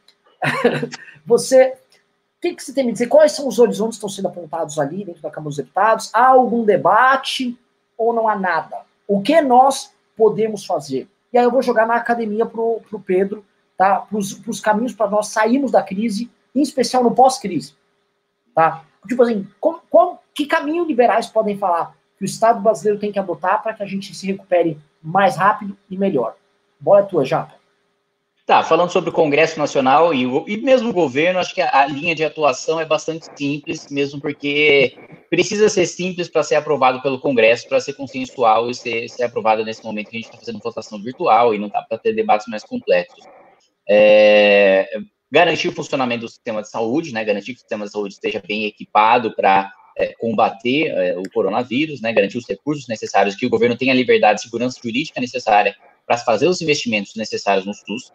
[1.26, 1.74] você,
[2.38, 3.08] o que, que você tem me dizer?
[3.08, 6.10] Quais são os horizontes que estão sendo apontados ali dentro da Câmara dos Deputados?
[6.14, 7.58] Há algum debate
[7.98, 8.78] ou não há nada?
[9.08, 11.08] O que nós podemos fazer?
[11.34, 13.46] E aí eu vou jogar na academia pro, pro Pedro,
[13.78, 14.08] tá?
[14.10, 17.74] para os caminhos para nós sairmos da crise, em especial no pós-crise.
[18.54, 18.84] Tá?
[19.08, 23.20] Tipo assim, como, como, que caminho liberais podem falar que o Estado brasileiro tem que
[23.20, 26.36] adotar para que a gente se recupere mais rápido e melhor?
[26.80, 27.56] Bola é tua, Japa.
[28.46, 31.84] Tá, falando sobre o Congresso Nacional e, o, e mesmo o governo, acho que a,
[31.84, 34.98] a, linha de atuação é bastante simples, mesmo porque
[35.30, 39.64] precisa ser simples para ser aprovado pelo Congresso, para ser consensual e ser, ser aprovado
[39.64, 42.48] nesse momento que a gente está fazendo votação virtual e não dá para ter debates
[42.48, 43.26] mais completos
[43.90, 44.88] é,
[45.32, 48.42] garantir o funcionamento do sistema de saúde, né, garantir que o sistema de saúde esteja
[48.48, 53.50] bem equipado para é, combater é, o coronavírus, né, garantir os recursos necessários, que o
[53.50, 55.76] governo tenha a liberdade e segurança jurídica necessária
[56.06, 58.12] para fazer os investimentos necessários no SUS.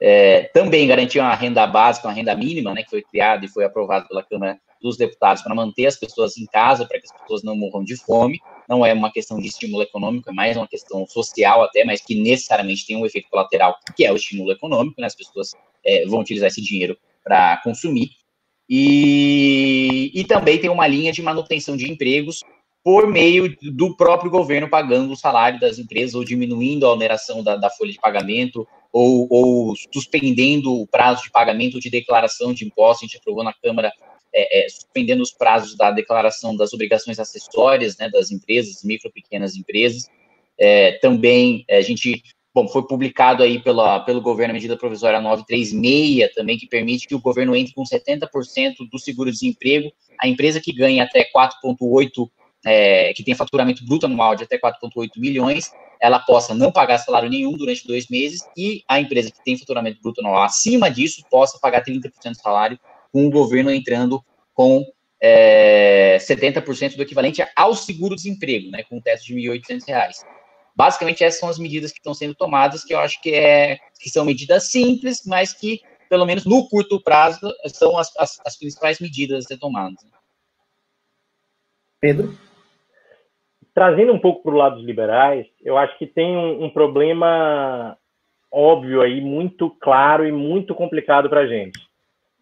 [0.00, 3.64] É, também garantir uma renda básica, uma renda mínima, né, que foi criada e foi
[3.64, 7.42] aprovada pela Câmara dos deputados para manter as pessoas em casa, para que as pessoas
[7.42, 8.38] não morram de fome.
[8.68, 12.14] Não é uma questão de estímulo econômico, é mais uma questão social até, mas que
[12.14, 15.06] necessariamente tem um efeito colateral, que é o estímulo econômico, né?
[15.06, 15.52] As pessoas
[15.84, 18.10] é, vão utilizar esse dinheiro para consumir.
[18.68, 22.40] E, e também tem uma linha de manutenção de empregos
[22.86, 27.56] por meio do próprio governo pagando o salário das empresas ou diminuindo a oneração da,
[27.56, 33.02] da folha de pagamento ou, ou, suspendendo o prazo de pagamento de declaração de impostos.
[33.02, 33.92] A gente aprovou na Câmara
[34.36, 39.56] é, é, suspendendo os prazos da declaração das obrigações acessórias né, das empresas, micro pequenas
[39.56, 40.10] empresas.
[40.58, 42.22] É, também é, a gente
[42.56, 47.14] Bom, foi publicado aí pela, pelo governo a medida provisória 936 também, que permite que
[47.14, 49.92] o governo entre com 70% do seguro-desemprego.
[50.18, 52.26] A empresa que ganha até 4,8,
[52.64, 55.70] é, que tem faturamento bruto anual de até 4,8 milhões,
[56.00, 60.00] ela possa não pagar salário nenhum durante dois meses e a empresa que tem faturamento
[60.00, 62.80] bruto anual acima disso possa pagar 30% do salário,
[63.16, 64.84] com o governo entrando com
[65.18, 70.22] é, 70% do equivalente ao seguro-desemprego, né, com um teto de R$ 1.800.
[70.76, 74.10] Basicamente, essas são as medidas que estão sendo tomadas, que eu acho que, é, que
[74.10, 79.00] são medidas simples, mas que, pelo menos no curto prazo, são as, as, as principais
[79.00, 80.04] medidas a ser tomadas.
[81.98, 82.38] Pedro?
[83.72, 87.96] Trazendo um pouco para o lado dos liberais, eu acho que tem um, um problema
[88.52, 91.80] óbvio aí, muito claro e muito complicado para a gente.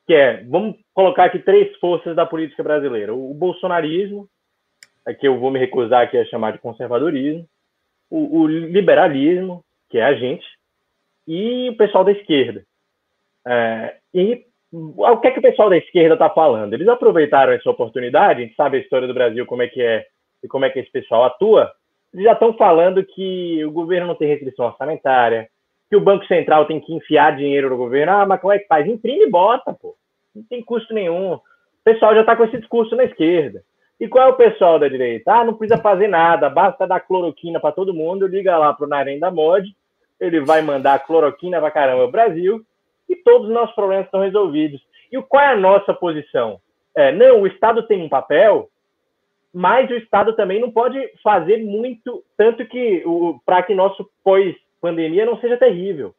[0.06, 3.14] Que é, vamos colocar aqui três forças da política brasileira.
[3.14, 4.28] O, bolsonarismo,
[5.06, 7.46] aqui eu vou me recusar aqui a chamar de conservadorismo,
[8.10, 10.46] o, o liberalismo, que é a gente,
[11.26, 12.64] e o pessoal da esquerda.
[13.46, 16.74] É, e o que é que o pessoal da esquerda está falando?
[16.74, 20.06] Eles aproveitaram essa oportunidade, a gente sabe a história do Brasil, como é que é
[20.42, 21.72] e como é que esse pessoal atua.
[22.12, 25.48] Eles já estão falando que o governo não tem restrição orçamentária,
[25.94, 28.12] que o Banco Central tem que enfiar dinheiro no governo.
[28.12, 28.84] Ah, mas como é que faz?
[28.84, 29.94] Imprime e bota, pô.
[30.34, 31.34] Não tem custo nenhum.
[31.34, 31.40] O
[31.84, 33.62] pessoal já está com esse discurso na esquerda.
[34.00, 35.32] E qual é o pessoal da direita?
[35.32, 38.88] Ah, não precisa fazer nada, basta dar cloroquina para todo mundo, liga lá para o
[38.88, 39.72] Narem da Mod,
[40.20, 42.60] ele vai mandar cloroquina para caramba o Brasil
[43.08, 44.84] e todos os nossos problemas estão resolvidos.
[45.12, 46.60] E qual é a nossa posição?
[46.92, 48.68] É, não, o Estado tem um papel,
[49.52, 53.04] mas o Estado também não pode fazer muito, tanto que
[53.46, 54.10] para que nosso
[54.84, 56.14] pós-pandemia não seja terrível.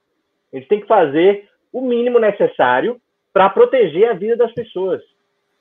[0.51, 2.99] A gente tem que fazer o mínimo necessário
[3.31, 5.01] para proteger a vida das pessoas.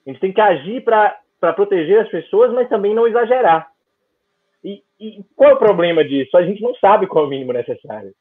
[0.06, 1.20] A gente tem que agir para
[1.54, 3.68] proteger as pessoas, mas também não exagerar.
[4.62, 6.36] E, e, qual é o problema disso?
[6.36, 8.14] A gente não sabe qual é o mínimo necessário.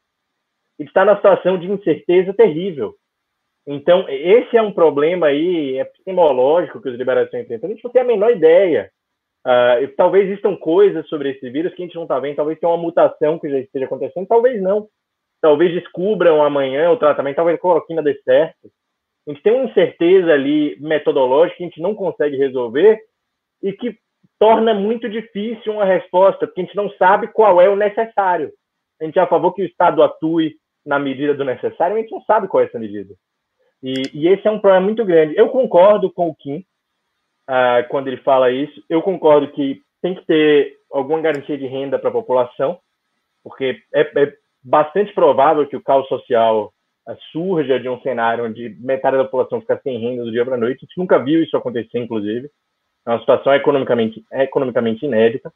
[0.78, 2.96] Ele está na situação de incerteza terrível.
[3.66, 7.72] Então, esse é um problema aí epistemológico que os liberais estão enfrentando.
[7.72, 8.92] A gente não tem a menor ideia.
[9.46, 12.38] Uh, talvez existam coisas sobre esse vírus que a gente não está vendo.
[12.38, 14.28] Talvez tenha uma mutação que já esteja acontecendo.
[14.28, 14.88] Talvez não.
[15.42, 17.36] Talvez descubram amanhã o tratamento.
[17.36, 18.72] Talvez a cloroquina dê certo.
[19.28, 23.00] A gente tem uma incerteza ali metodológica que a gente não consegue resolver
[23.62, 23.98] e que
[24.40, 28.52] torna muito difícil uma resposta, porque a gente não sabe qual é o necessário.
[29.02, 32.12] A gente é a favor que o Estado atue na medida do necessário, a gente
[32.12, 33.14] não sabe qual é essa medida.
[33.82, 35.36] E, e esse é um problema muito grande.
[35.38, 36.66] Eu concordo com o Kim
[37.50, 38.84] uh, quando ele fala isso.
[38.90, 42.80] Eu concordo que tem que ter alguma garantia de renda para a população,
[43.44, 44.34] porque é, é,
[44.64, 46.74] bastante provável que o caos social
[47.08, 50.56] uh, surja de um cenário onde metade da população fica sem renda do dia para
[50.56, 50.80] a noite.
[50.84, 52.50] A gente nunca viu isso acontecer, inclusive.
[53.06, 55.52] É uma situação economicamente, economicamente inédita.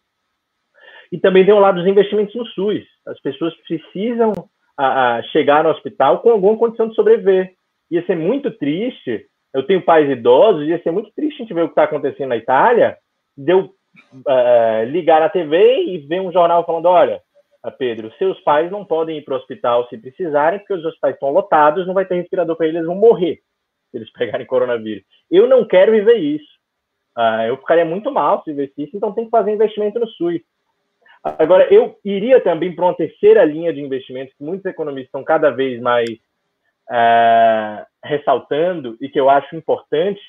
[1.11, 2.83] E também tem o lado dos investimentos no SUS.
[3.05, 4.33] As pessoas precisam
[4.77, 7.53] a, a chegar no hospital com alguma condição de sobreviver.
[7.89, 9.25] Ia ser muito triste.
[9.53, 12.29] Eu tenho pais idosos, ia ser muito triste a gente ver o que está acontecendo
[12.29, 12.97] na Itália.
[13.35, 17.21] Deu uh, ligar na TV e ver um jornal falando: olha,
[17.71, 21.31] Pedro, seus pais não podem ir para o hospital se precisarem, porque os hospitais estão
[21.31, 23.39] lotados, não vai ter respirador para eles, vão morrer
[23.91, 25.03] se eles pegarem coronavírus.
[25.29, 26.57] Eu não quero viver isso.
[27.17, 30.39] Uh, eu ficaria muito mal se investisse, então tem que fazer investimento no SUS.
[31.23, 35.49] Agora, eu iria também para uma terceira linha de investimentos que muitos economistas estão cada
[35.49, 36.09] vez mais
[36.89, 40.21] uh, ressaltando e que eu acho importante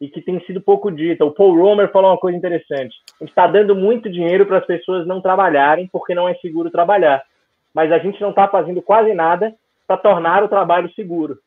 [0.00, 1.24] e que tem sido pouco dita.
[1.24, 2.94] O Paul Romer falou uma coisa interessante.
[3.20, 6.70] A gente está dando muito dinheiro para as pessoas não trabalharem porque não é seguro
[6.70, 7.22] trabalhar.
[7.72, 9.54] Mas a gente não está fazendo quase nada
[9.86, 11.38] para tornar o trabalho seguro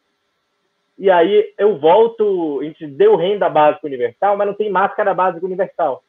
[0.97, 5.45] e aí eu volto, a gente deu renda básica universal, mas não tem máscara básica
[5.45, 6.01] universal.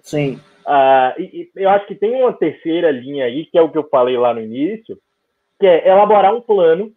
[0.00, 0.40] Sim.
[0.64, 3.78] Uh, e, e, eu acho que tem uma terceira linha aí, que é o que
[3.78, 4.96] eu falei lá no início,
[5.58, 6.92] que é elaborar um plano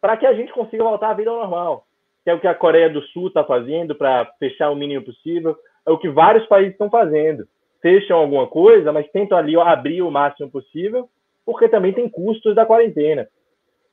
[0.00, 1.86] para que a gente consiga voltar à vida normal.
[2.24, 5.56] Que é o que a Coreia do Sul está fazendo para fechar o mínimo possível,
[5.86, 7.46] é o que vários países estão fazendo.
[7.80, 11.08] Fecham alguma coisa, mas tentam ali abrir o máximo possível,
[11.46, 13.26] porque também tem custos da quarentena.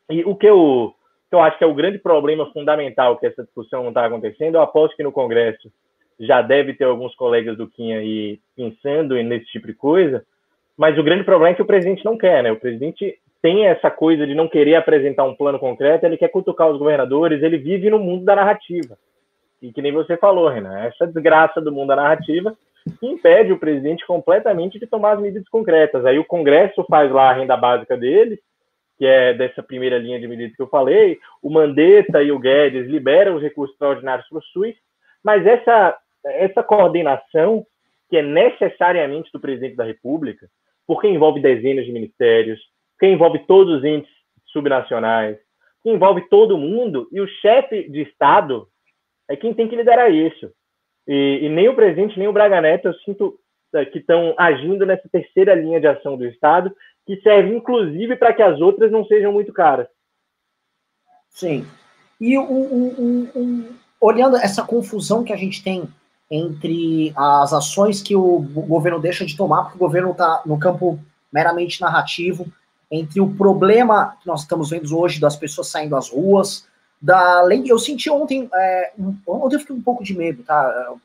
[0.10, 0.93] E o que eu
[1.28, 4.55] Então, acho que é o grande problema fundamental que essa discussão não está acontecendo.
[4.55, 5.72] Eu aposto que no Congresso
[6.20, 10.26] já deve ter alguns colegas do Kim aí pensando nesse tipo de coisa,
[10.78, 12.51] mas o grande problema é que o presidente não quer, né?
[12.51, 16.70] O presidente tem essa coisa de não querer apresentar um plano concreto, ele quer cutucar
[16.70, 18.98] os governadores, ele vive no mundo da narrativa.
[19.62, 22.54] E que nem você falou, Renan, essa desgraça do mundo da narrativa
[23.02, 26.06] impede o presidente completamente de tomar as medidas concretas.
[26.06, 28.38] Aí o Congresso faz lá a renda básica dele,
[28.98, 32.86] que é dessa primeira linha de medidas que eu falei, o Mandetta e o Guedes
[32.88, 34.76] liberam os recursos extraordinários para o SUS,
[35.24, 37.66] mas essa, essa coordenação,
[38.10, 40.50] que é necessariamente do presidente da República,
[40.86, 42.60] porque envolve dezenas de ministérios,
[43.00, 44.12] que envolve todos os entes
[44.48, 45.38] subnacionais,
[45.84, 48.68] que envolve todo mundo, e o chefe de Estado
[49.30, 50.52] é quem tem que liderar isso.
[51.08, 53.39] E, e nem o presidente, nem o Braga Neto, eu sinto
[53.74, 56.74] é, que estão agindo nessa terceira linha de ação do Estado,
[57.06, 59.88] que serve inclusive para que as outras não sejam muito caras.
[61.30, 61.66] Sim.
[62.20, 65.88] E um, um, um, olhando essa confusão que a gente tem
[66.30, 71.00] entre as ações que o governo deixa de tomar, porque o governo está no campo
[71.32, 72.48] meramente narrativo,
[72.91, 76.65] entre o problema que nós estamos vendo hoje das pessoas saindo às ruas,
[77.01, 77.63] da lei.
[77.65, 78.93] Eu senti ontem, é,
[79.27, 80.95] ontem eu fiquei um pouco de medo, tá?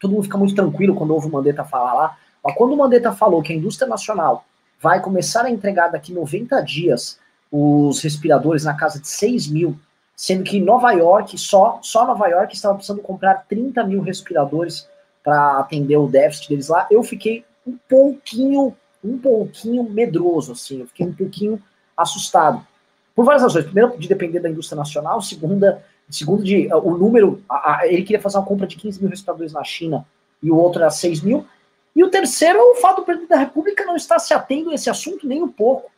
[0.00, 3.12] Todo mundo fica muito tranquilo quando ouve o Mandetta falar lá, mas quando o Mandetta
[3.12, 4.44] falou que a indústria nacional
[4.80, 7.18] vai começar a entregar daqui 90 dias
[7.50, 9.78] os respiradores na casa de 6 mil,
[10.14, 14.88] sendo que Nova York, só, só Nova York estava precisando comprar 30 mil respiradores
[15.22, 18.76] para atender o déficit deles lá, eu fiquei um pouquinho,
[19.06, 21.62] um pouquinho medroso, assim, eu fiquei um pouquinho
[21.96, 22.66] assustado.
[23.14, 23.64] Por várias razões.
[23.64, 25.22] Primeiro, de depender da indústria nacional.
[25.22, 27.42] Segunda, segundo, de uh, o número.
[27.48, 30.06] A, a, ele queria fazer uma compra de 15 mil respiradores na China
[30.42, 31.46] e o outro era 6 mil.
[31.94, 34.74] E o terceiro é o fato do presidente da República não estar se atendo a
[34.74, 35.90] esse assunto nem um pouco.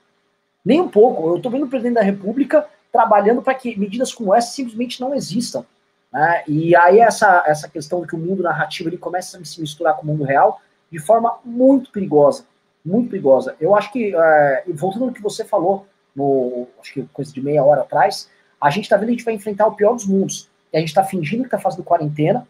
[0.64, 1.28] Nem um pouco.
[1.28, 5.12] Eu estou vendo o presidente da República trabalhando para que medidas como essa simplesmente não
[5.12, 5.64] existam.
[6.12, 6.44] Né?
[6.46, 9.96] E aí essa, essa questão de que o mundo narrativo ele começa a se misturar
[9.96, 12.44] com o mundo real de forma muito perigosa.
[12.88, 13.54] Muito perigosa.
[13.60, 15.86] Eu acho que, é, voltando ao que você falou,
[16.16, 18.30] no, acho que coisa de meia hora atrás,
[18.60, 20.48] a gente está vendo que a gente vai enfrentar o pior dos mundos.
[20.72, 22.46] E a gente está fingindo que está fazendo quarentena,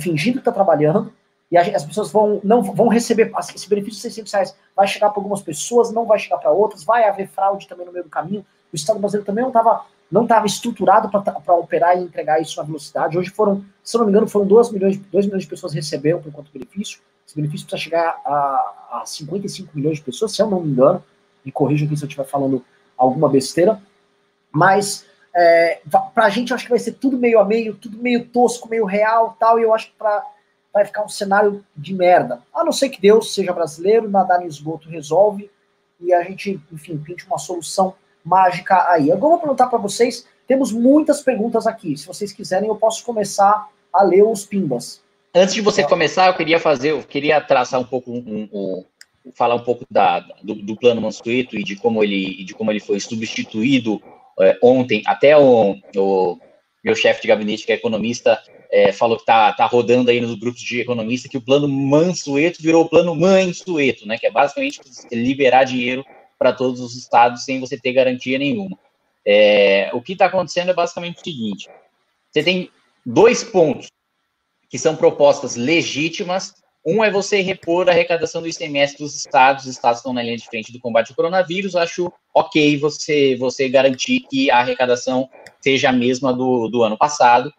[0.00, 1.12] fingindo que está trabalhando,
[1.50, 4.56] e a, as pessoas vão, não, vão receber esse benefício de 600 reais.
[4.74, 7.92] Vai chegar para algumas pessoas, não vai chegar para outras, vai haver fraude também no
[7.92, 8.46] meio do caminho.
[8.72, 12.62] O Estado brasileiro também não estava não estava estruturado para operar e entregar isso na
[12.64, 13.16] velocidade.
[13.16, 16.28] Hoje foram, se não me engano, foram 2 milhões, 2 milhões de pessoas receberam por
[16.28, 17.00] enquanto benefício.
[17.34, 21.02] Benefício precisa chegar a, a 55 milhões de pessoas, se eu não me engano
[21.44, 22.64] me corrijam aqui se eu estiver falando
[22.96, 23.80] alguma besteira,
[24.50, 25.04] mas
[25.34, 25.80] é,
[26.14, 28.68] para a gente eu acho que vai ser tudo meio a meio, tudo meio tosco,
[28.68, 30.24] meio real tal, e eu acho que pra,
[30.72, 32.42] vai ficar um cenário de merda.
[32.54, 35.50] A não ser que Deus seja brasileiro, nadar no esgoto resolve,
[36.00, 39.10] e a gente, enfim, pinte uma solução mágica aí.
[39.10, 43.04] Agora eu vou perguntar para vocês, temos muitas perguntas aqui, se vocês quiserem eu posso
[43.04, 45.01] começar a ler os pimbas.
[45.34, 48.84] Antes de você começar, eu queria fazer, eu queria traçar um pouco um, um,
[49.34, 52.80] falar um pouco da, do, do, plano Mansueto e de como ele, de como ele
[52.80, 54.02] foi substituído
[54.38, 55.02] é, ontem.
[55.06, 56.38] Até o, o
[56.84, 60.34] meu chefe de gabinete, que é economista, é, falou que está tá rodando aí nos
[60.34, 64.18] grupos de economista que o plano Mansueto virou o plano Mansueto, né?
[64.18, 66.04] Que é basicamente liberar dinheiro
[66.38, 68.78] para todos os estados sem você ter garantia nenhuma.
[69.26, 71.70] É, o que está acontecendo é basicamente o seguinte:
[72.30, 72.70] você tem
[73.06, 73.88] dois pontos
[74.72, 76.54] que são propostas legítimas
[76.84, 80.36] um é você repor a arrecadação do ICMS dos estados, os estados estão na linha
[80.36, 85.28] de frente do combate ao coronavírus, acho ok você, você garantir que a arrecadação
[85.60, 87.52] seja a mesma do, do ano passado.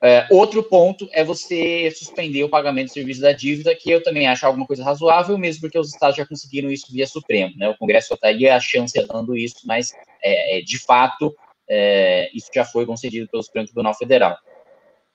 [0.00, 4.28] É, outro ponto é você suspender o pagamento do serviço da dívida, que eu também
[4.28, 7.52] acho alguma coisa razoável, mesmo porque os estados já conseguiram isso via Supremo.
[7.56, 7.68] Né?
[7.68, 11.34] O Congresso só estaria chancelando isso, mas, é, é, de fato,
[11.68, 14.36] é, isso já foi concedido pelo Supremo Tribunal Federal.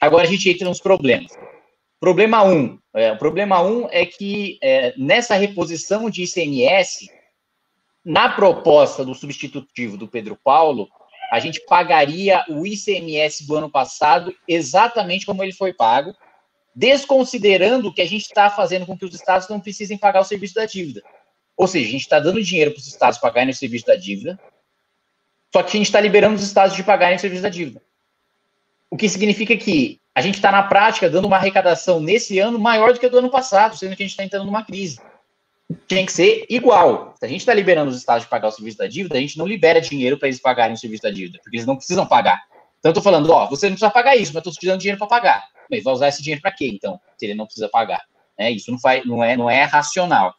[0.02, 1.32] Agora a gente entra nos problemas.
[2.00, 2.52] Problema 1.
[2.52, 7.08] Um, é, o problema 1 um é que é, nessa reposição de ICMS,
[8.04, 10.90] na proposta do substitutivo do Pedro Paulo,
[11.32, 16.16] a gente pagaria o ICMS do ano passado exatamente como ele foi pago,
[16.76, 20.56] desconsiderando que a gente está fazendo com que os estados não precisem pagar o serviço
[20.56, 21.04] da dívida.
[21.56, 24.40] Ou seja, a gente está dando dinheiro para os estados pagarem o serviço da dívida,
[25.54, 27.82] só que a gente está liberando os estados de pagarem o serviço da dívida.
[28.92, 32.94] O que significa que a gente está na prática dando uma arrecadação nesse ano maior
[32.94, 35.00] do que a do ano passado, sendo que a gente está entrando numa crise.
[35.88, 37.14] Tem que ser igual.
[37.18, 39.38] Se a gente está liberando os estados de pagar o serviço da dívida, a gente
[39.38, 42.44] não libera dinheiro para eles pagarem o serviço da dívida, porque eles não precisam pagar.
[42.80, 44.98] Então, eu estou falando, ó, você não precisa pagar isso, mas estou te dando dinheiro
[44.98, 45.48] para pagar.
[45.70, 48.04] Mas vai usar esse dinheiro para quê, então, se ele não precisa pagar?
[48.38, 50.34] É, isso não, faz, não, é, não é racional.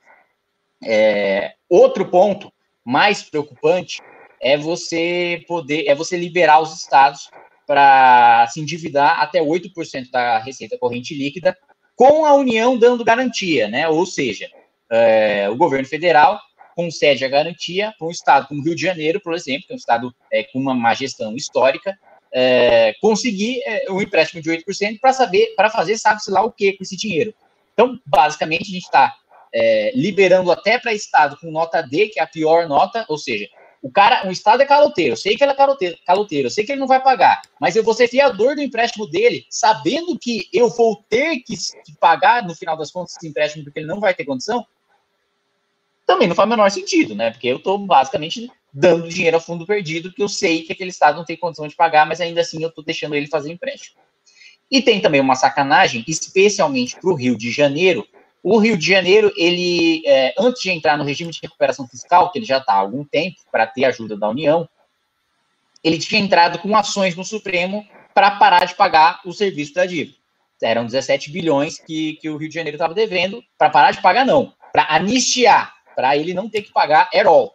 [0.85, 2.53] É, outro ponto
[2.85, 4.03] mais preocupante
[4.41, 7.31] é você poder, é você liberar os estados
[7.67, 11.57] para se endividar até 8% da receita corrente líquida,
[11.95, 13.89] com a União dando garantia, né?
[13.89, 14.49] Ou seja,
[14.91, 16.41] é, o governo federal
[16.75, 19.75] concede a garantia para um estado como o Rio de Janeiro, por exemplo, que é
[19.75, 21.97] um estado é, com uma má gestão histórica,
[22.33, 26.73] é, conseguir é, um empréstimo de 8% para saber, para fazer sabe-se lá o que
[26.73, 27.35] com esse dinheiro.
[27.75, 29.15] Então, basicamente, a gente está
[29.53, 33.47] é, liberando até para estado com nota D, que é a pior nota, ou seja,
[33.83, 36.65] o cara, um estado é caloteiro, eu sei que ele é caloteiro, caloteiro, eu sei
[36.65, 40.49] que ele não vai pagar, mas eu vou ser fiador do empréstimo dele, sabendo que
[40.53, 43.99] eu vou ter que, que pagar no final das contas esse empréstimo porque ele não
[43.99, 44.65] vai ter condição,
[46.07, 47.31] também não faz o menor sentido, né?
[47.31, 51.17] Porque eu estou basicamente dando dinheiro a fundo perdido, que eu sei que aquele estado
[51.17, 54.01] não tem condição de pagar, mas ainda assim eu estou deixando ele fazer empréstimo.
[54.71, 58.07] E tem também uma sacanagem, especialmente para o Rio de Janeiro,
[58.43, 62.39] o Rio de Janeiro, ele, é, antes de entrar no regime de recuperação fiscal, que
[62.39, 64.69] ele já está há algum tempo, para ter ajuda da União,
[65.85, 70.17] ele tinha entrado com ações no Supremo para parar de pagar o serviço da dívida.
[70.61, 74.25] Eram 17 bilhões que, que o Rio de Janeiro estava devendo, para parar de pagar,
[74.25, 77.55] não, para anistiar, para ele não ter que pagar all.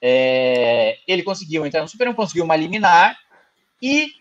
[0.00, 3.16] É, ele conseguiu entrar no Supremo, conseguiu uma liminar,
[3.80, 4.12] e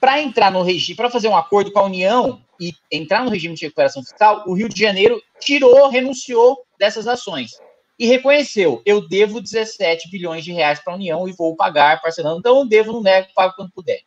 [0.00, 3.54] para entrar no regime, para fazer um acordo com a União e entrar no regime
[3.54, 7.52] de recuperação fiscal, o Rio de Janeiro tirou, renunciou dessas ações
[7.98, 12.38] e reconheceu: eu devo 17 bilhões de reais para a União e vou pagar parcelando,
[12.38, 14.00] então eu devo, não nego, pago quando puder.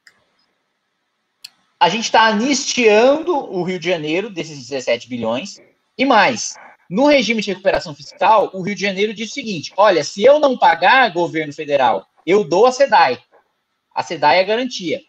[1.79, 5.59] A gente está anistiando o Rio de Janeiro desses 17 bilhões
[5.97, 6.55] e mais.
[6.89, 10.39] No regime de recuperação fiscal, o Rio de Janeiro diz o seguinte: olha, se eu
[10.39, 13.19] não pagar governo federal, eu dou a SEDAI.
[13.93, 15.01] A SEDAI é a garantia.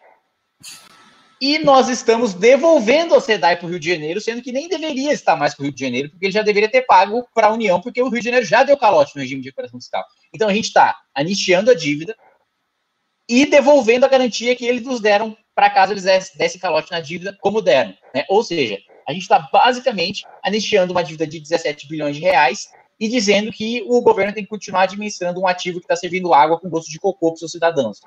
[1.41, 5.11] E nós estamos devolvendo a SEDAI para o Rio de Janeiro, sendo que nem deveria
[5.11, 7.53] estar mais para o Rio de Janeiro, porque ele já deveria ter pago para a
[7.53, 10.05] União, porque o Rio de Janeiro já deu calote no regime de recuperação fiscal.
[10.33, 12.15] Então a gente está anistiando a dívida
[13.27, 17.37] e devolvendo a garantia que eles nos deram para caso eles dessem calote na dívida,
[17.41, 17.93] como deram.
[18.13, 18.25] Né?
[18.29, 18.77] Ou seja,
[19.07, 22.69] a gente está basicamente anistiando uma dívida de 17 bilhões de reais
[22.99, 26.59] e dizendo que o governo tem que continuar administrando um ativo que está servindo água
[26.59, 27.99] com gosto de cocô para os seus cidadãos.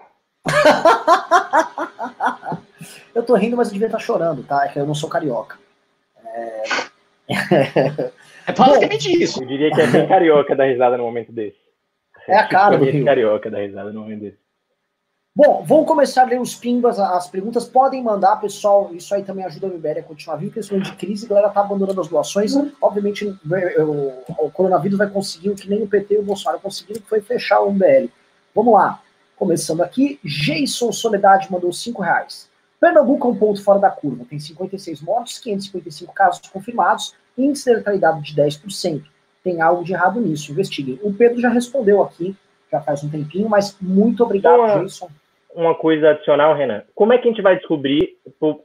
[3.14, 4.64] eu tô rindo, mas eu devia estar chorando, tá?
[4.64, 5.58] É que eu não sou carioca.
[6.24, 6.62] É,
[8.46, 9.42] é basicamente Bom, isso.
[9.42, 11.58] Eu diria que é bem carioca da risada no momento desse.
[12.26, 13.04] É a cara do Rio.
[13.04, 14.38] carioca da risada no momento desse.
[15.34, 17.64] Bom, vamos começar a ler os pimbas, as perguntas.
[17.64, 18.90] Podem mandar, pessoal.
[18.92, 20.52] Isso aí também ajuda a MBL a continuar vivo.
[20.52, 22.54] Questão de crise, a galera tá abandonando as doações.
[22.54, 22.72] Uhum.
[22.82, 27.00] Obviamente, o, o, coronavírus vai conseguir o que nem o PT e o Bolsonaro conseguiram,
[27.00, 28.08] que foi fechar o MBL.
[28.52, 29.00] Vamos lá.
[29.36, 32.50] Começando aqui, Jason Soledade mandou 5 reais.
[32.80, 34.24] Pernambuco é um ponto fora da curva.
[34.28, 39.02] Tem 56 mortos, 555 casos confirmados, índice de letalidade de 10%.
[39.42, 40.98] Tem algo de errado nisso, investiguem.
[41.02, 42.36] O Pedro já respondeu aqui,
[42.70, 45.08] já faz um tempinho, mas muito obrigado, uma, Jason.
[45.54, 46.82] Uma coisa adicional, Renan.
[46.94, 48.16] Como é que a gente vai descobrir?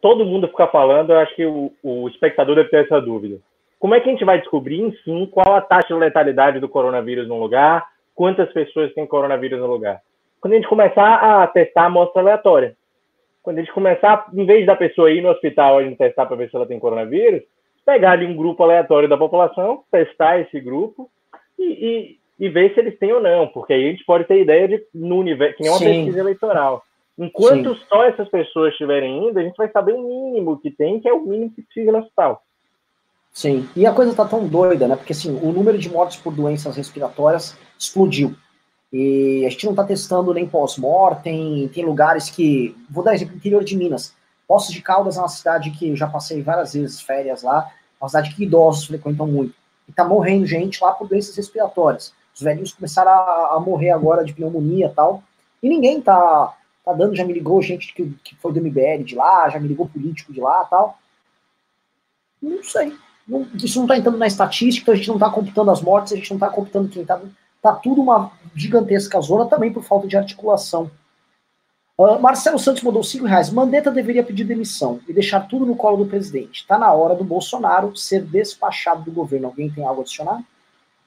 [0.01, 3.39] Todo mundo fica falando, eu acho que o, o espectador deve ter essa dúvida.
[3.79, 7.27] Como é que a gente vai descobrir, enfim, qual a taxa de letalidade do coronavírus
[7.27, 7.85] no lugar?
[8.15, 10.01] Quantas pessoas têm coronavírus no lugar?
[10.43, 12.75] quando a gente começar a testar a amostra aleatória.
[13.43, 16.37] Quando a gente começar, em vez da pessoa ir no hospital a gente testar para
[16.37, 17.43] ver se ela tem coronavírus,
[17.85, 21.11] pegar ali um grupo aleatório da população, testar esse grupo
[21.59, 24.41] e, e, e ver se eles têm ou não, porque aí a gente pode ter
[24.41, 25.85] ideia de no universo, que nem uma Sim.
[25.85, 26.83] pesquisa eleitoral.
[27.19, 27.81] Enquanto Sim.
[27.89, 31.13] só essas pessoas estiverem indo, a gente vai saber o mínimo que tem, que é
[31.13, 32.41] o mínimo que precisa no hospital.
[33.31, 34.95] Sim, e a coisa tá tão doida, né?
[34.95, 38.35] Porque assim, o número de mortes por doenças respiratórias explodiu.
[38.93, 42.77] E a gente não está testando nem pós-mortem, tem lugares que.
[42.87, 44.13] Vou dar exemplo, interior de Minas.
[44.47, 48.07] Poços de Caldas é uma cidade que eu já passei várias vezes férias lá, uma
[48.07, 49.55] cidade que idosos frequentam muito.
[49.89, 52.13] E tá morrendo gente lá por doenças respiratórias.
[52.35, 55.23] Os velhinhos começaram a, a morrer agora de pneumonia e tal.
[55.61, 59.15] E ninguém tá, tá dando, já me ligou gente que, que foi do MBL de
[59.15, 60.99] lá, já me ligou político de lá tal.
[62.39, 62.93] Não sei.
[63.27, 66.13] Não, isso não está entrando na estatística, então a gente não está computando as mortes,
[66.13, 67.19] a gente não está computando quem está
[67.63, 70.91] Tá tudo uma gigantesca zona também por falta de articulação.
[71.97, 73.49] Uh, Marcelo Santos mandou 5 reais.
[73.49, 76.67] Mandetta deveria pedir demissão e deixar tudo no colo do presidente.
[76.67, 79.47] Tá na hora do Bolsonaro ser despachado do governo.
[79.47, 80.43] Alguém tem algo a adicionar?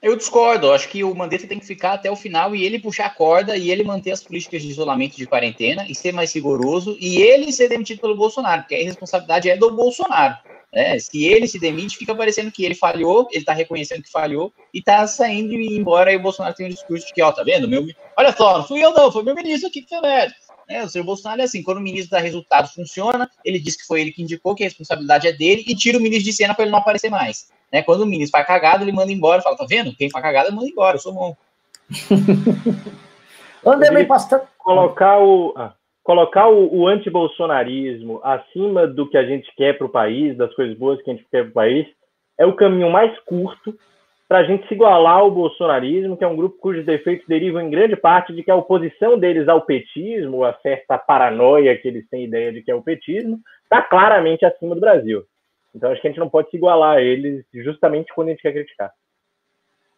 [0.01, 0.71] Eu discordo.
[0.71, 3.55] Acho que o Mandetta tem que ficar até o final e ele puxar a corda
[3.55, 7.51] e ele manter as políticas de isolamento de quarentena e ser mais rigoroso e ele
[7.51, 10.37] ser demitido pelo Bolsonaro, porque a responsabilidade é do Bolsonaro.
[10.73, 10.99] Né?
[10.99, 14.79] Se ele se demite, fica parecendo que ele falhou, ele está reconhecendo que falhou e
[14.79, 16.11] está saindo e embora.
[16.11, 17.67] E o Bolsonaro tem um discurso de que, ó, tá vendo?
[17.67, 17.85] Meu,
[18.17, 20.33] olha só, não fui eu não, foi meu ministro aqui que fez merda.
[20.69, 23.87] É, o senhor Bolsonaro é assim, quando o ministro dá resultado, funciona, ele diz que
[23.87, 26.53] foi ele que indicou, que a responsabilidade é dele, e tira o ministro de cena
[26.53, 27.47] para ele não aparecer mais.
[27.71, 27.81] Né?
[27.81, 29.95] Quando o ministro faz cagado, ele manda embora, fala, tá vendo?
[29.95, 31.37] Quem faz cagada, manda embora, eu sou bom.
[33.65, 34.43] Anderley Pastor.
[34.57, 35.53] Colocar o.
[35.55, 35.73] Ah,
[36.07, 40.77] colocar o, o antibolsonarismo acima do que a gente quer para o país, das coisas
[40.77, 41.85] boas que a gente quer para o país,
[42.37, 43.77] é o caminho mais curto
[44.25, 47.69] para a gente se igualar ao bolsonarismo, que é um grupo cujos defeitos derivam em
[47.69, 52.23] grande parte de que a oposição deles ao petismo, a certa paranoia que eles têm
[52.23, 55.25] ideia de que é o petismo, está claramente acima do Brasil.
[55.75, 58.41] Então acho que a gente não pode se igualar a eles justamente quando a gente
[58.43, 58.93] quer criticar.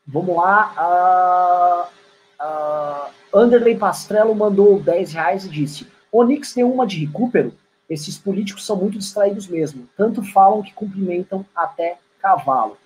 [0.07, 1.87] Vamos lá.
[2.41, 7.53] Uh, uh, Anderley Pastrello mandou 10 reais e disse: Onix tem uma de recupero.
[7.89, 9.87] Esses políticos são muito distraídos mesmo.
[9.97, 12.77] Tanto falam que cumprimentam até cavalo.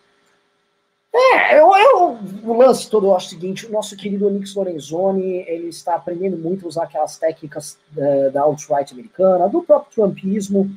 [1.16, 5.46] É, eu, eu, o lance todo eu acho o seguinte: o nosso querido Onix Lorenzoni
[5.48, 10.72] ele está aprendendo muito a usar aquelas técnicas é, da alt-right americana, do próprio Trumpismo,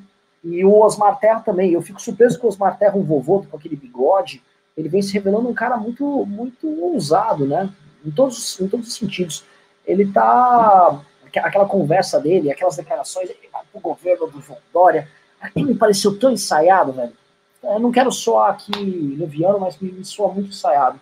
[0.45, 1.73] e o Osmar Terra também.
[1.73, 4.43] Eu fico surpreso que o Osmar Terra, um vovô com aquele bigode,
[4.77, 7.73] ele vem se revelando um cara muito, muito ousado, né?
[8.05, 9.43] Em todos, em todos os sentidos.
[9.87, 11.01] Ele tá.
[11.39, 13.31] Aquela conversa dele, aquelas declarações,
[13.73, 15.09] pro governo do João Dória,
[15.41, 17.13] aquilo me pareceu tão ensaiado, velho
[17.75, 21.01] eu não quero soar aqui leviano, mas me, soa muito ensaiado.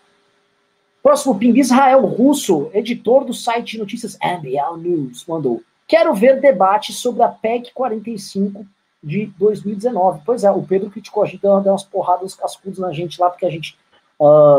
[1.03, 5.63] Próximo, Ping Israel Russo, editor do site de notícias MBL News, mandou.
[5.87, 8.65] Quero ver debate sobre a PEC 45
[9.03, 10.23] de 2019.
[10.25, 13.45] Pois é, o Pedro criticou a gente, deu umas porradas cascudas na gente lá, porque
[13.45, 13.77] a gente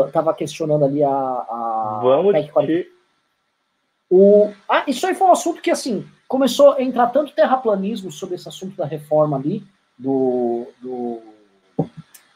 [0.06, 2.95] estava uh, questionando ali a, a Vamos PEC 45.
[4.10, 8.36] O, ah, isso aí foi um assunto que, assim, começou a entrar tanto terraplanismo sobre
[8.36, 9.64] esse assunto da reforma ali,
[9.98, 11.22] do, do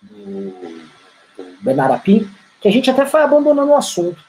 [0.02, 2.28] do, do Benarapim,
[2.60, 4.22] que a gente até foi abandonando o assunto.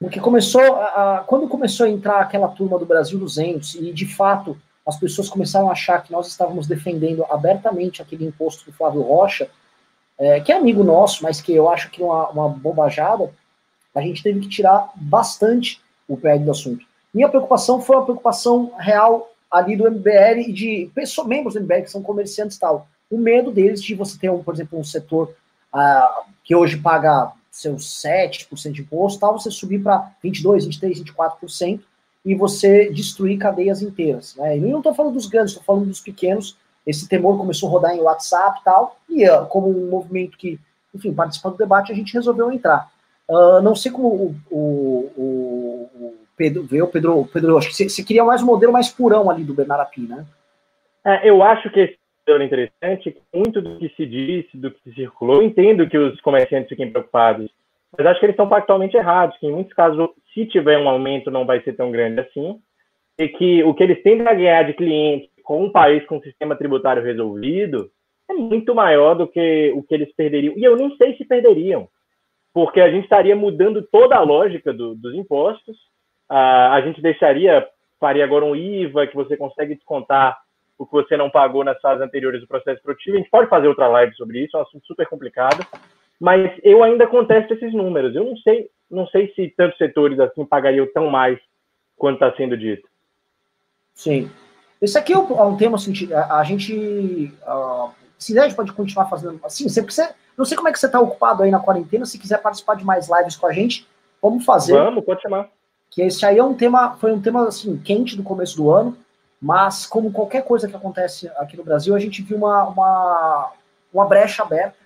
[0.00, 4.06] Porque começou, a, a, quando começou a entrar aquela turma do Brasil 200, e de
[4.06, 4.56] fato
[4.86, 9.50] as pessoas começaram a achar que nós estávamos defendendo abertamente aquele imposto do Flávio Rocha,
[10.18, 13.30] é, que é amigo nosso, mas que eu acho que é uma, uma bobajada,
[13.94, 16.84] a gente teve que tirar bastante o pé do assunto.
[17.12, 21.82] Minha preocupação foi uma preocupação real ali do MBL e de pessoas, membros do MBL
[21.82, 24.84] que são comerciantes e tal o medo deles de você ter, um, por exemplo, um
[24.84, 25.34] setor
[25.74, 31.80] uh, que hoje paga seus 7% de imposto, tal, você subir para 22%, 23%, 24%
[32.24, 34.36] e você destruir cadeias inteiras.
[34.36, 34.58] Né?
[34.58, 36.56] E não estou falando dos grandes, estou falando dos pequenos.
[36.86, 40.60] Esse temor começou a rodar em WhatsApp e tal, e uh, como um movimento que,
[40.94, 42.90] enfim, participando do debate, a gente resolveu entrar.
[43.28, 45.57] Uh, não sei como o, o
[46.38, 49.42] Pedro vê, o Pedro, Pedro, acho que você queria mais um modelo mais purão ali
[49.42, 50.24] do Bernard Api, né?
[51.04, 51.98] É, eu acho que esse
[52.44, 56.68] interessante, muito do que se disse, do que se circulou, eu entendo que os comerciantes
[56.68, 57.50] fiquem preocupados,
[57.96, 61.30] mas acho que eles estão factualmente errados, que em muitos casos, se tiver um aumento,
[61.30, 62.60] não vai ser tão grande assim,
[63.18, 66.22] e que o que eles tendem a ganhar de clientes com um país com um
[66.22, 67.90] sistema tributário resolvido
[68.30, 70.52] é muito maior do que o que eles perderiam.
[70.56, 71.88] E eu nem sei se perderiam,
[72.52, 75.78] porque a gente estaria mudando toda a lógica do, dos impostos,
[76.28, 77.66] a, a gente deixaria,
[77.98, 80.38] faria agora um IVA que você consegue descontar
[80.78, 83.16] o que você não pagou nas fases anteriores do processo produtivo.
[83.16, 85.66] A gente pode fazer outra live sobre isso, é um assunto super complicado,
[86.20, 88.14] mas eu ainda contesto esses números.
[88.14, 91.38] Eu não sei, não sei se tantos setores assim pagariam tão mais
[91.96, 92.88] quanto está sendo dito.
[93.92, 94.30] Sim.
[94.80, 99.06] Esse aqui é um, é tema assim, a, gente, uh, se a gente pode continuar
[99.06, 102.06] fazendo assim, sempre você, não sei como é que você está ocupado aí na quarentena,
[102.06, 103.88] se quiser participar de mais lives com a gente,
[104.22, 104.74] vamos fazer.
[104.74, 105.50] Vamos, pode chamar.
[105.90, 108.96] Que esse aí é um tema, foi um tema assim, quente do começo do ano,
[109.40, 113.52] mas, como qualquer coisa que acontece aqui no Brasil, a gente viu uma, uma,
[113.92, 114.76] uma brecha aberta,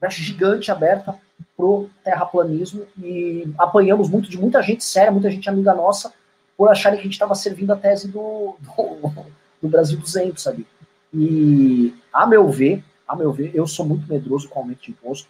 [0.00, 1.18] brecha gigante aberta
[1.56, 6.12] pro terraplanismo e apanhamos muito de muita gente séria, muita gente amiga nossa,
[6.56, 9.26] por acharem que a gente estava servindo a tese do, do,
[9.60, 10.66] do, Brasil 200 ali.
[11.12, 15.28] E, a meu ver, a meu ver, eu sou muito medroso com aumento de imposto.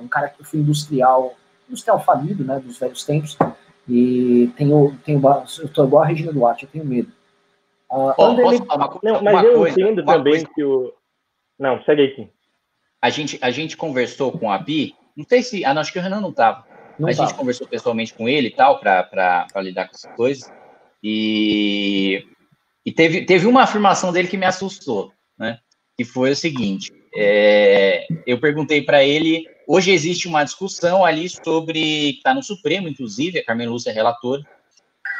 [0.00, 1.34] Um cara que foi industrial,
[1.68, 3.36] industrial falido, né, dos velhos tempos,
[3.88, 5.20] e tenho, tenho
[5.58, 7.12] eu tô igual a Regina Duarte, eu tenho medo.
[7.90, 8.62] Uh, oh, ele...
[8.62, 10.48] uma, não, mas eu coisa, entendo também coisa...
[10.54, 10.94] que o.
[11.58, 12.30] Não, segue aqui.
[13.00, 15.64] A gente, a gente conversou com a Bi, não sei se.
[15.64, 16.64] Ah, não, acho que o Renan não estava.
[17.04, 20.52] A gente conversou pessoalmente com ele e tal, para lidar com essas coisas.
[21.02, 22.24] E,
[22.86, 25.58] e teve, teve uma afirmação dele que me assustou, né?
[25.96, 29.46] Que foi o seguinte: é, eu perguntei para ele.
[29.66, 32.10] Hoje existe uma discussão ali sobre.
[32.10, 34.42] Está no Supremo, inclusive, a Carmen Lúcia é relatora,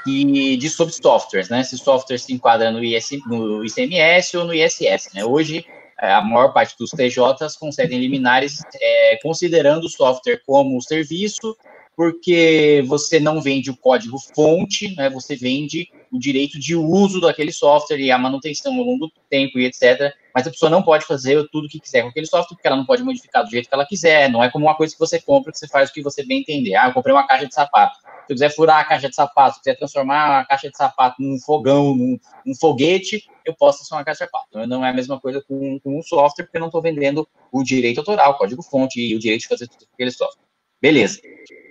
[0.05, 1.63] que diz sobre softwares, né?
[1.63, 5.25] Se software se enquadra no, IS, no ICMS ou no ISS, né?
[5.25, 5.65] Hoje,
[6.01, 11.57] é, a maior parte dos TJs concedem liminares é, considerando o software como serviço,
[11.95, 15.11] porque você não vende o código fonte, né?
[15.11, 19.59] Você vende o direito de uso daquele software e a manutenção ao longo do tempo
[19.59, 20.13] e etc.
[20.35, 22.77] Mas a pessoa não pode fazer tudo o que quiser com aquele software, porque ela
[22.77, 24.31] não pode modificar do jeito que ela quiser.
[24.31, 26.41] Não é como uma coisa que você compra, que você faz o que você bem
[26.41, 26.75] entender.
[26.77, 27.97] Ah, eu comprei uma caixa de sapato
[28.29, 31.95] eu quiser furar a caixa de sapato, quiser transformar a caixa de sapato num fogão,
[31.95, 34.47] num, num foguete, eu posso transformar a caixa de sapato.
[34.51, 37.29] Então, não é a mesma coisa com, com um software, porque eu não estou vendendo
[37.51, 40.45] o direito autoral, código-fonte e o direito de fazer tudo aquele software.
[40.81, 41.21] Beleza.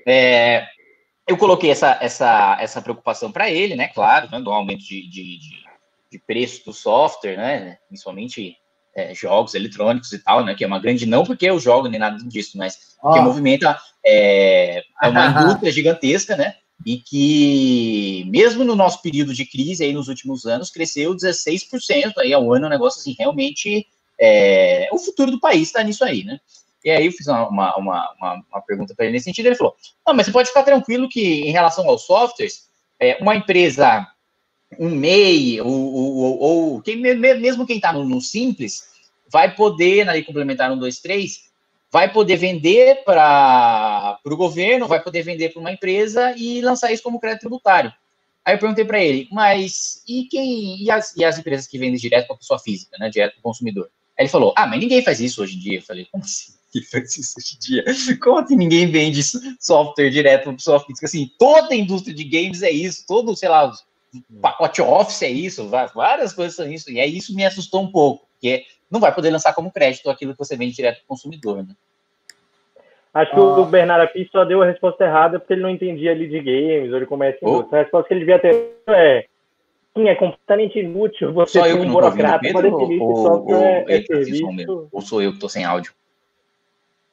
[0.08, 0.66] É,
[1.28, 3.88] eu coloquei essa, essa, essa preocupação para ele, né?
[3.90, 5.64] Claro, né, do aumento de, de, de,
[6.12, 7.78] de preço do software, né?
[7.88, 8.58] Principalmente
[8.96, 10.54] é, jogos eletrônicos e tal, né?
[10.54, 13.14] Que é uma grande, não porque eu jogo nem nada disso, mas oh.
[13.14, 16.56] que movimenta é, é uma indústria gigantesca, né?
[16.86, 22.34] E que, mesmo no nosso período de crise aí nos últimos anos, cresceu 16% aí
[22.34, 23.86] ao ano, um negócio assim, realmente
[24.20, 26.40] é, o futuro do país está nisso aí, né?
[26.84, 29.76] E aí eu fiz uma, uma, uma, uma pergunta para ele nesse sentido, ele falou,
[30.06, 32.68] não, mas você pode ficar tranquilo que em relação aos softwares,
[33.00, 34.08] é, uma empresa
[34.80, 38.84] um MEI, ou, ou, ou quem, mesmo quem está no, no, Simples,
[39.28, 41.52] vai poder, na lei complementar 123,
[41.92, 47.04] vai poder vender para o governo, vai poder vender para uma empresa e lançar isso
[47.04, 47.94] como crédito tributário.
[48.44, 52.00] Aí eu perguntei para ele, mas e quem e as, e as empresas que vendem
[52.00, 53.90] direto para a pessoa física, né, direto para o consumidor?
[54.18, 55.78] Aí ele falou, ah, mas ninguém faz isso hoje em dia.
[55.78, 56.54] Eu falei, como assim?
[56.74, 57.86] Ninguém faz isso hoje em dia?
[58.20, 59.22] Como assim ninguém vende
[59.60, 61.06] software direto para pessoa física?
[61.06, 63.72] Assim, toda a indústria de games é isso, todo, sei lá,
[64.42, 66.92] pacote Office é isso, várias coisas são isso.
[66.92, 70.34] E aí isso me assustou um pouco, porque não vai poder lançar como crédito aquilo
[70.34, 71.76] que você vende direto para o consumidor, né?
[73.14, 73.44] Acho que ah.
[73.44, 76.94] o Bernardo aqui só deu a resposta errada porque ele não entendia ali de games
[76.94, 77.40] ou de comércio.
[77.44, 77.76] Oh.
[77.76, 79.26] A resposta que ele devia ter é
[79.96, 84.02] sim, é completamente inútil você ser um burocrata para definir se software ou, é, é
[84.02, 84.90] serviço.
[84.92, 85.94] Ou sou eu que estou sem áudio?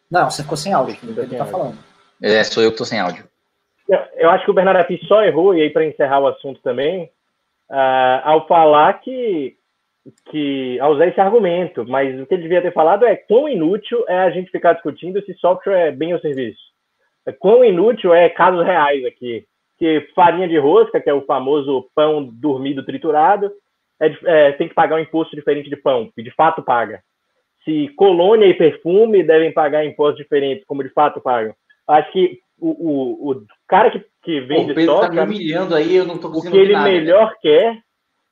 [0.09, 1.79] Não, você ficou sem áudio, que ele está falando.
[2.23, 3.29] É, sou eu que estou sem áudio.
[3.89, 7.05] Eu acho que o Bernardo Api só errou, e aí para encerrar o assunto também,
[7.71, 9.57] uh, ao falar que,
[10.31, 14.05] que, ao usar esse argumento, mas o que ele devia ter falado é quão inútil
[14.07, 16.61] é a gente ficar discutindo se software é bem ou serviço.
[17.27, 19.45] É, quão inútil é casos reais aqui.
[19.79, 23.51] Que farinha de rosca, que é o famoso pão dormido triturado,
[24.01, 27.03] é, é, tem que pagar um imposto diferente de pão, e de fato paga.
[27.65, 31.55] Se colônia e perfume devem pagar impostos diferentes, como de fato pagam.
[31.87, 35.95] Acho que o, o, o cara que, que vende Pedro software, tá me humilhando aí,
[35.97, 37.37] eu não tô O que ele nada, melhor né?
[37.41, 37.79] quer,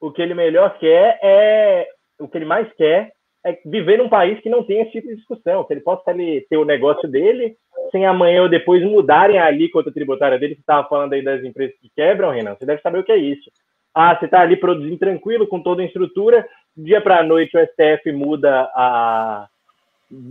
[0.00, 1.88] o que ele melhor quer é
[2.18, 3.12] o que ele mais quer
[3.44, 6.44] é viver num país que não tem esse tipo de discussão, que ele possa ali,
[6.50, 7.56] ter o negócio dele,
[7.92, 11.76] sem amanhã ou depois mudarem a alíquota tributária dele, que estava falando aí das empresas
[11.80, 13.48] que quebram, Renan, você deve saber o que é isso.
[13.94, 16.46] Ah, você está ali produzindo tranquilo, com toda a estrutura,
[16.76, 19.46] dia para noite o STF muda a,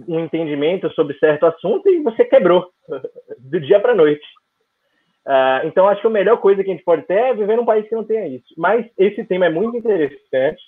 [0.07, 2.69] entendimento sobre certo assunto e você quebrou
[3.39, 4.26] do dia para noite.
[5.26, 7.65] Uh, então, acho que a melhor coisa que a gente pode ter é viver num
[7.65, 8.53] país que não tenha isso.
[8.56, 10.61] Mas esse tema é muito interessante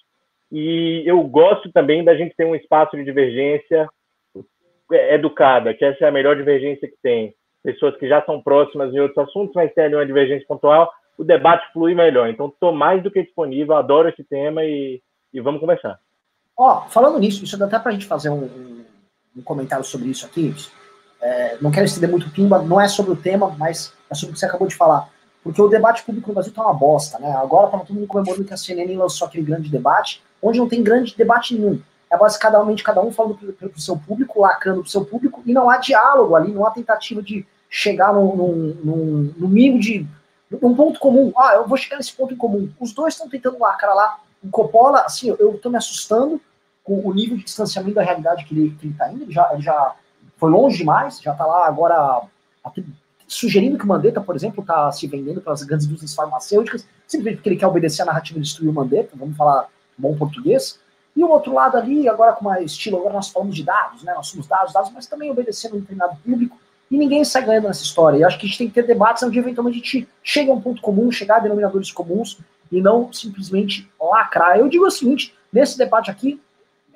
[0.51, 3.87] e eu gosto também da gente ter um espaço de divergência
[5.11, 7.35] educada, que essa é a melhor divergência que tem.
[7.63, 11.23] Pessoas que já são próximas em outros assuntos, mas tem ali uma divergência pontual, o
[11.23, 12.29] debate flui melhor.
[12.29, 15.01] Então, estou mais do que disponível, adoro esse tema e,
[15.33, 15.99] e vamos conversar.
[16.57, 18.76] Ó, oh, falando nisso, isso dá até para a gente fazer um,
[19.37, 20.53] um um comentário sobre isso aqui.
[21.21, 24.33] É, não quero estender muito pimba, não é sobre o tema, mas é sobre o
[24.33, 25.09] que você acabou de falar.
[25.43, 27.31] Porque o debate público no Brasil tá uma bosta, né?
[27.31, 30.83] Agora tá todo mundo comemorando que a CNN lançou aquele grande debate, onde não tem
[30.83, 31.81] grande debate nenhum.
[32.09, 35.69] É basicamente cada um falando pro, pro seu público, lacrando pro seu público, e não
[35.69, 40.05] há diálogo ali, não há tentativa de chegar num, num, num, num mínimo de.
[40.61, 41.31] num ponto comum.
[41.37, 42.69] Ah, eu vou chegar nesse ponto em comum.
[42.79, 44.19] Os dois estão tentando lacrar lá.
[44.43, 46.39] O Coppola, assim, eu tô me assustando
[46.87, 49.49] com o nível de distanciamento da realidade que ele, que ele tá indo, ele já,
[49.51, 49.93] ele já
[50.37, 52.21] foi longe demais, já está lá agora
[53.27, 57.35] sugerindo que o Mandetta, por exemplo, está se vendendo para as grandes indústrias farmacêuticas, simplesmente
[57.37, 60.79] porque ele quer obedecer a narrativa de destruir o Mandetta, vamos falar bom português.
[61.13, 64.13] E o outro lado ali, agora com mais estilo, agora nós falamos de dados, né?
[64.13, 66.57] Nós somos dados, dados, mas também obedecendo um determinado público,
[66.89, 68.17] e ninguém sai ganhando nessa história.
[68.17, 70.55] E acho que a gente tem que ter debates onde eventualmente a gente chega a
[70.55, 72.39] um ponto comum, chegar a denominadores comuns,
[72.71, 74.57] e não simplesmente lacrar.
[74.57, 76.39] Eu digo o seguinte, nesse debate aqui,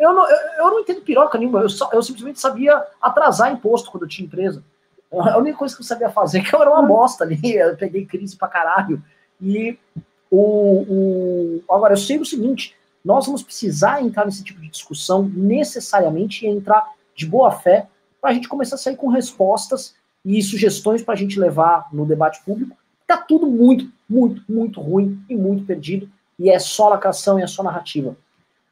[0.01, 3.91] eu não, eu, eu não entendo piroca nenhuma, eu, só, eu simplesmente sabia atrasar imposto
[3.91, 4.63] quando eu tinha empresa.
[5.11, 7.75] A única coisa que eu sabia fazer é que eu era uma bosta ali, eu
[7.77, 9.03] peguei crise pra caralho.
[9.39, 9.77] E
[10.29, 15.23] o, o, agora, eu sei o seguinte: nós vamos precisar entrar nesse tipo de discussão
[15.23, 17.87] necessariamente e entrar de boa fé
[18.19, 22.05] para a gente começar a sair com respostas e sugestões para a gente levar no
[22.05, 22.77] debate público.
[23.05, 26.09] Tá tudo muito, muito, muito ruim e muito perdido,
[26.39, 28.15] e é só lacração e é só narrativa.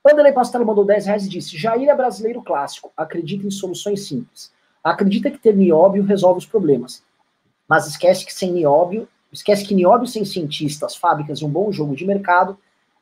[0.03, 4.51] Vanderlei Pastelo mandou 10 reais e disse: Jair é brasileiro clássico, acredita em soluções simples.
[4.83, 7.03] Acredita que ter nióbio resolve os problemas.
[7.67, 11.95] Mas esquece que sem nióbio, esquece que nióbio sem cientistas, fábricas e um bom jogo
[11.95, 12.57] de mercado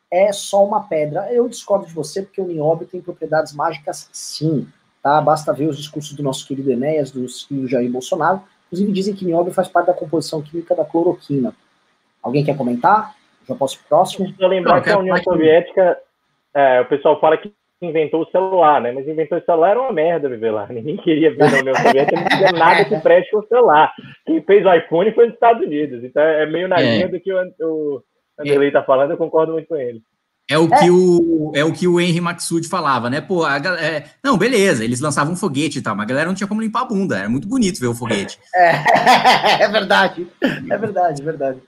[0.10, 1.32] é só uma pedra.
[1.32, 4.68] Eu discordo de você, porque o nióbio tem propriedades mágicas sim.
[5.04, 5.22] Tá?
[5.22, 9.26] Basta ver os discursos do nosso querido Enéas, do, do Jair Bolsonaro, Inclusive dizem que
[9.26, 11.54] nióbio faz parte da composição química da cloroquina.
[12.22, 13.16] Alguém quer comentar?
[13.48, 14.34] Já posso pro próximo?
[14.38, 15.98] Eu lembrar que a União Soviética,
[16.56, 17.52] é, o pessoal fala que
[17.82, 18.92] inventou o celular, né?
[18.92, 20.68] Mas inventou o celular era uma merda viver lá.
[20.68, 23.94] Ninguém queria ver na União Soviética, não tinha nada que preste com o celular.
[24.26, 26.04] Quem fez o iPhone foi os Estados Unidos.
[26.04, 26.84] Então é meio na é.
[26.84, 28.04] linha do que o, o
[28.40, 30.02] Anderlei está falando, eu concordo muito com ele.
[30.50, 30.80] É o, é.
[30.80, 33.20] Que o, é o que o Henry Maxud falava, né?
[33.20, 36.36] Pô, a, é, não, beleza, eles lançavam um foguete e tal, mas a galera não
[36.36, 37.18] tinha como limpar a bunda.
[37.18, 38.40] Era muito bonito ver o foguete.
[38.56, 38.72] É,
[39.64, 40.26] é verdade.
[40.42, 41.62] É verdade, é verdade.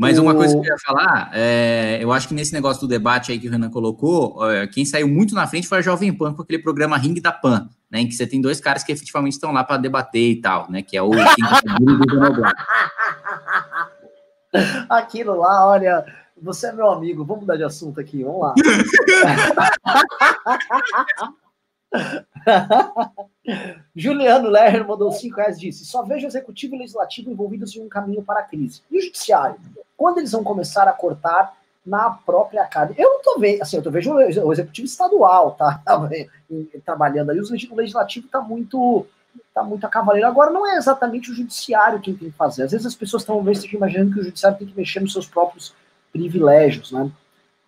[0.00, 3.32] Mas uma coisa que eu ia falar, é, eu acho que nesse negócio do debate
[3.32, 4.38] aí que o Renan colocou,
[4.72, 7.68] quem saiu muito na frente foi a Jovem Pan com aquele programa Ring da Pan,
[7.90, 8.00] né?
[8.00, 10.80] Em que você tem dois caras que efetivamente estão lá para debater e tal, né?
[10.80, 11.10] Que é o
[14.88, 16.02] Aquilo lá, olha,
[16.40, 18.54] você é meu amigo, vamos mudar de assunto aqui, vamos lá.
[23.94, 27.74] Juliano Lerner mandou 5 reais e disse: só vejo o executivo e o legislativo envolvidos
[27.76, 28.82] em um caminho para a crise.
[28.90, 29.56] E o judiciário?
[29.96, 32.94] Quando eles vão começar a cortar na própria carne?
[32.96, 35.82] Eu não tô vendo, assim, eu tô vendo o executivo estadual, tá?
[36.84, 39.06] Trabalhando ali, o legislativo tá muito.
[39.54, 40.26] Tá muito a cavaleiro.
[40.26, 42.64] Agora, não é exatamente o judiciário quem tem que fazer.
[42.64, 43.40] Às vezes as pessoas estão
[43.72, 45.72] imaginando que o judiciário tem que mexer nos seus próprios
[46.12, 47.10] privilégios, né?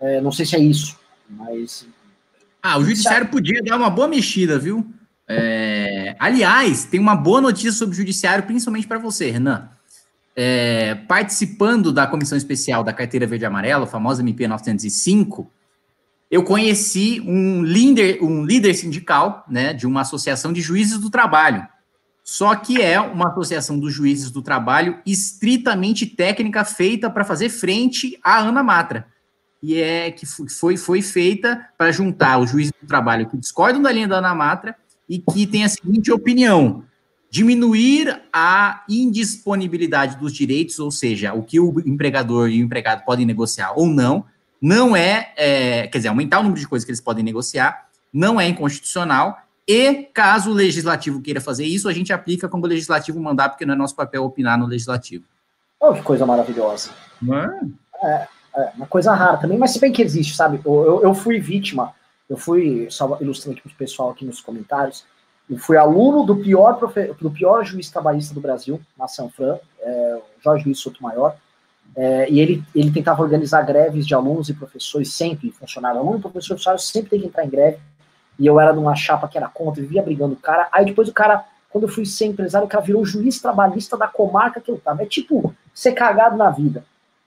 [0.01, 1.87] É, não sei se é isso, mas.
[2.63, 4.87] Ah, o judiciário podia dar uma boa mexida, viu?
[5.29, 9.69] É, aliás, tem uma boa notícia sobre o judiciário, principalmente para você, Renan.
[10.37, 15.51] É, participando da comissão especial da carteira verde e amarela, a famosa MP 905,
[16.31, 21.67] eu conheci um líder, um líder sindical, né, de uma associação de juízes do trabalho.
[22.25, 28.19] Só que é uma associação dos juízes do trabalho estritamente técnica feita para fazer frente
[28.23, 29.07] à Ana Matra.
[29.63, 33.93] E é que foi, foi feita para juntar os juízes do trabalho que discordam da
[33.93, 34.75] linha da Ana Matra
[35.09, 36.85] e que tem a seguinte opinião:
[37.31, 43.25] diminuir a indisponibilidade dos direitos, ou seja, o que o empregador e o empregado podem
[43.25, 44.25] negociar ou não,
[44.61, 48.41] não é, é quer dizer, aumentar o número de coisas que eles podem negociar, não
[48.41, 53.21] é inconstitucional e caso o legislativo queira fazer isso, a gente aplica como o legislativo
[53.21, 55.25] mandar, porque não é nosso papel opinar no legislativo.
[55.81, 56.91] Oh, que coisa maravilhosa.
[58.03, 60.61] É, é, uma coisa rara também, mas se bem que existe, sabe?
[60.65, 61.95] Eu, eu fui vítima,
[62.29, 65.05] eu fui, só ilustrando aqui para o pessoal aqui nos comentários,
[65.51, 70.19] eu fui aluno do pior, profe, do pior juiz trabalhista do Brasil, na Sanfran, é,
[70.43, 71.35] Jorge Luiz Sotomayor,
[71.95, 76.23] é, e ele, ele tentava organizar greves de alunos e professores sempre, funcionário, aluno e
[76.23, 77.79] professor funcionário sempre tem que entrar em greve,
[78.39, 80.69] e eu era de uma chapa que era contra, vivia brigando o cara.
[80.73, 84.09] Aí depois o cara, quando eu fui ser empresário, o cara virou juiz trabalhista da
[84.09, 85.03] comarca que eu tava.
[85.03, 86.85] É tipo ser cagado na vida.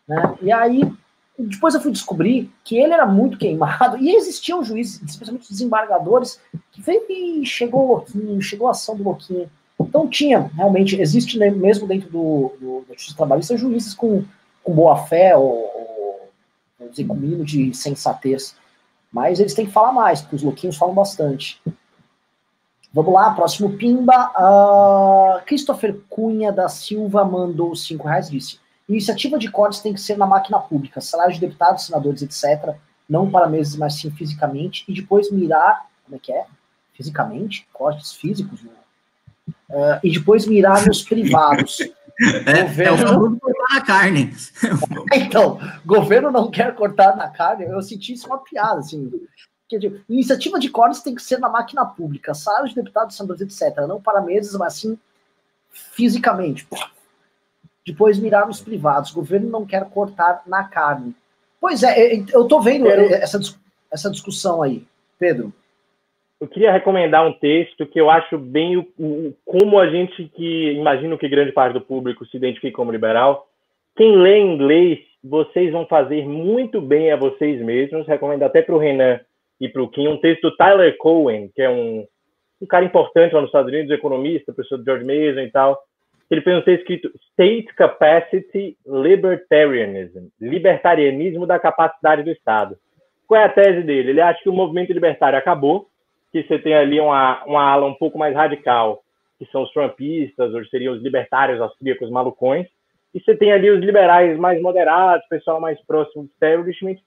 [0.08, 0.36] Né?
[0.42, 0.92] E aí,
[1.38, 6.40] depois eu fui descobrir que ele era muito queimado, e existiam juízes, especialmente desembargadores,
[6.72, 9.50] que veio e chegou louquinho, chegou a ação do louquinho.
[9.80, 14.24] Então tinha, realmente, existe mesmo dentro do, do, da justiça trabalhista juízes com,
[14.64, 16.30] com boa fé ou, ou
[16.80, 18.56] vamos dizer, com mínimo de sensatez.
[19.12, 21.62] Mas eles têm que falar mais, porque os louquinhos falam bastante.
[22.94, 24.32] Vamos lá, próximo Pimba.
[24.38, 28.58] Uh, Christopher Cunha da Silva mandou 5 reais disse:
[28.88, 32.76] Iniciativa de cortes tem que ser na máquina pública, salário de deputados, senadores, etc.
[33.10, 34.84] Não para meses, mas sim fisicamente.
[34.88, 35.88] E depois mirar.
[36.04, 36.46] Como é que é?
[36.94, 37.68] Fisicamente?
[37.74, 38.62] Cortes físicos?
[38.62, 38.72] Né?
[39.70, 41.78] Uh, e depois mirar nos privados.
[42.46, 42.82] É, governo...
[42.82, 44.34] é o famoso cortar na carne.
[45.14, 49.12] então, governo não quer cortar na carne, eu senti isso uma piada, assim.
[49.68, 53.42] Quer dizer, iniciativa de cortes tem que ser na máquina pública, salários de deputados, senadores,
[53.42, 53.80] etc.
[53.86, 54.98] Não para meses, mas sim
[55.94, 56.66] fisicamente.
[57.86, 59.12] Depois mirar nos privados.
[59.12, 61.16] O governo não quer cortar na carne.
[61.62, 63.40] Pois é, eu tô vendo essa,
[63.92, 64.86] essa discussão aí,
[65.20, 65.54] Pedro
[66.40, 70.72] eu queria recomendar um texto que eu acho bem o, o, como a gente que
[70.74, 73.48] imagino que grande parte do público se identifica como liberal.
[73.96, 78.08] Quem lê inglês, vocês vão fazer muito bem a vocês mesmos.
[78.08, 79.20] Recomendo até para o Renan
[79.60, 82.06] e para o Kim um texto do Tyler Cohen, que é um,
[82.62, 85.82] um cara importante lá nos Estados Unidos, economista, professor de George Mason e tal.
[86.30, 92.78] Ele um texto escrito State Capacity Libertarianism, libertarianismo da capacidade do Estado.
[93.28, 94.10] Qual é a tese dele?
[94.10, 95.88] Ele acha que o movimento libertário acabou,
[96.32, 99.04] que você tem ali uma, uma ala um pouco mais radical,
[99.38, 102.68] que são os trumpistas, ou seriam os libertários austríacos malucões,
[103.14, 106.98] e você tem ali os liberais mais moderados, pessoal mais próximo do establishment,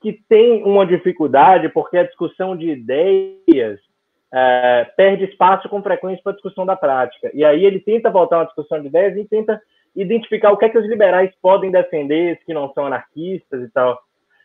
[0.00, 3.78] que tem uma dificuldade porque a discussão de ideias
[4.32, 7.30] é, perde espaço com frequência para a discussão da prática.
[7.34, 9.60] E aí ele tenta voltar uma discussão de ideias e tenta
[9.94, 14.00] identificar o que é que os liberais podem defender, que não são anarquistas e tal.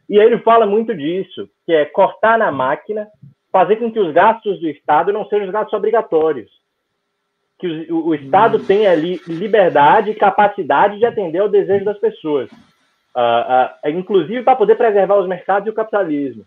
[0.10, 3.08] E aí ele fala muito disso, que é cortar na máquina
[3.52, 6.52] fazer com que os gastos do Estado não sejam os gastos obrigatórios.
[7.58, 8.66] que o, o Estado hum.
[8.66, 14.56] tem ali liberdade e capacidade de atender ao desejo das pessoas, uh, uh, inclusive para
[14.56, 16.46] poder preservar os mercados e o capitalismo.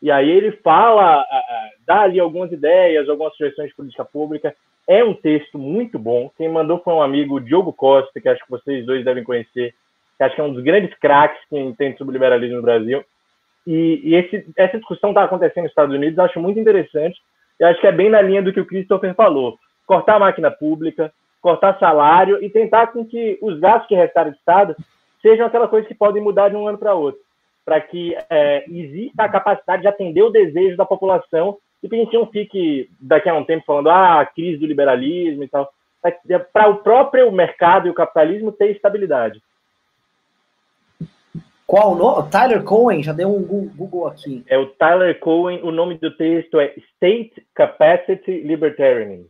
[0.00, 1.24] E aí ele fala,
[1.86, 4.54] dá ali algumas ideias, algumas sugestões de política pública.
[4.86, 6.30] É um texto muito bom.
[6.36, 9.74] Quem mandou foi um amigo, Diogo Costa, que acho que vocês dois devem conhecer,
[10.16, 13.04] que acho que é um dos grandes craques que entende sobre liberalismo no Brasil.
[13.66, 17.20] E, e esse, essa discussão está acontecendo nos Estados Unidos, acho muito interessante.
[17.60, 19.58] E acho que é bem na linha do que o Christopher falou
[19.88, 21.10] cortar a máquina pública,
[21.40, 24.76] cortar salário e tentar com que os gastos que restarem do Estado
[25.22, 27.20] sejam aquela coisa que podem mudar de um ano para outro,
[27.68, 31.98] para que é, exista a capacidade de atender o desejo da população e que a
[31.98, 35.70] gente não fique daqui a um tempo falando ah, crise do liberalismo e tal,
[36.50, 39.42] para o próprio mercado e o capitalismo ter estabilidade.
[41.66, 42.30] Qual o nome?
[42.30, 44.42] Tyler Cohen, já deu um Google aqui.
[44.48, 49.28] É o Tyler Cohen, o nome do texto é State Capacity Libertarianism.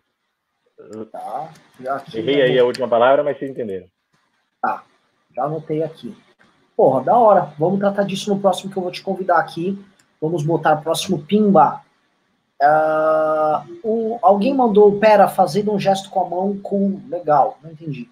[1.10, 1.52] Tá.
[1.80, 3.86] Já Errei aí a última palavra, mas vocês entenderam.
[4.62, 4.84] Tá.
[5.34, 6.14] Já anotei aqui.
[6.78, 7.52] Porra, da hora.
[7.58, 9.76] Vamos tratar disso no próximo que eu vou te convidar aqui.
[10.22, 11.82] Vamos botar o próximo Pimba.
[12.62, 17.00] Uh, o, alguém mandou, pera, fazendo um gesto com a mão com.
[17.08, 18.08] Legal, não entendi.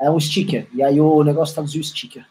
[0.00, 0.66] É um sticker.
[0.72, 2.24] E aí o negócio traduziu o sticker.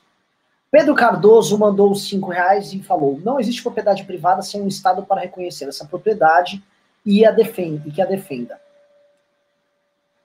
[0.72, 5.22] Pedro Cardoso mandou cinco reais e falou: não existe propriedade privada sem um Estado para
[5.22, 6.64] reconhecer essa propriedade
[7.06, 8.60] e, a defenda, e que a defenda.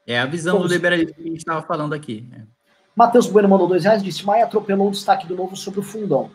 [0.07, 2.27] É a visão do liberalismo que a gente estava falando aqui.
[2.31, 2.47] Né?
[2.97, 5.83] Matheus Bueno mandou dois reais e disse: Maia atropelou o destaque do novo sobre o
[5.83, 6.31] fundão.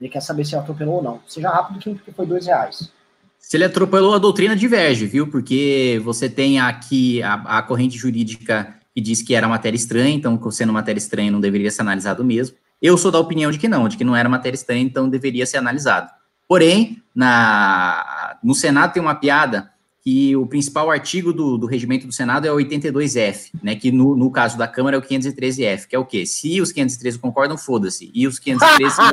[0.00, 1.20] Ele quer saber se atropelou ou não.
[1.26, 2.92] Seja rápido, porque foi dois reais.
[3.38, 5.28] Se ele atropelou, a doutrina diverge, viu?
[5.28, 10.50] Porque você tem aqui a, a corrente jurídica que diz que era matéria estranha, então,
[10.50, 12.56] sendo matéria estranha, não deveria ser analisado mesmo.
[12.80, 15.46] Eu sou da opinião de que não, de que não era matéria estranha, então deveria
[15.46, 16.10] ser analisado.
[16.48, 19.70] Porém, na, no Senado tem uma piada
[20.06, 24.14] que o principal artigo do, do regimento do Senado é o 82F, né, que no,
[24.14, 26.24] no caso da Câmara é o 513F, que é o quê?
[26.24, 28.08] Se os 513 concordam, foda-se.
[28.14, 29.04] E os 513 são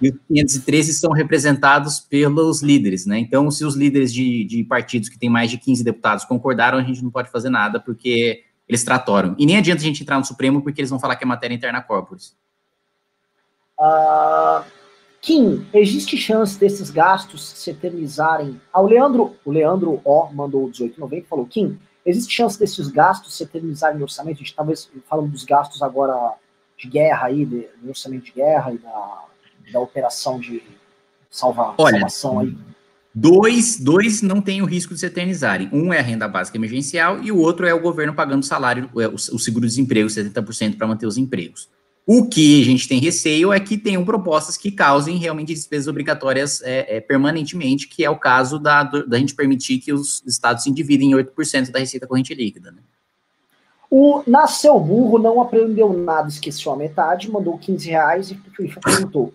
[0.00, 3.18] e os 513 são representados pelos líderes, né?
[3.18, 6.82] Então, se os líderes de, de partidos que têm mais de 15 deputados concordaram, a
[6.82, 9.34] gente não pode fazer nada, porque eles tratoram.
[9.38, 11.54] E nem adianta a gente entrar no Supremo, porque eles vão falar que é matéria
[11.54, 12.34] interna corporis.
[13.78, 14.64] Uh,
[15.20, 18.60] Kim, existe chance desses gastos se eternizarem?
[18.72, 23.36] Ah, o Leandro, o Leandro O mandou 1890 e falou: Kim, existe chance desses gastos
[23.36, 24.36] se eternizarem no orçamento?
[24.36, 26.34] A gente talvez falando dos gastos agora
[26.76, 29.24] de guerra aí, de, do orçamento de guerra e da,
[29.72, 30.62] da operação de
[31.30, 32.56] salva, Olha, salvação aí.
[33.12, 35.68] Dois, dois não tem o risco de se eternizarem.
[35.72, 39.00] Um é a renda básica emergencial e o outro é o governo pagando salário, o,
[39.00, 41.68] o seguro-desemprego, 70% para manter os empregos.
[42.10, 46.62] O que a gente tem receio é que tenham propostas que causem realmente despesas obrigatórias
[46.62, 50.72] é, é, permanentemente, que é o caso da, da gente permitir que os estados se
[50.72, 52.70] dividem em 8% da receita corrente líquida.
[52.70, 52.78] Né?
[53.90, 58.40] O Nasceu Burro não aprendeu nada, esqueceu a metade, mandou 15 reais e
[58.82, 59.34] perguntou: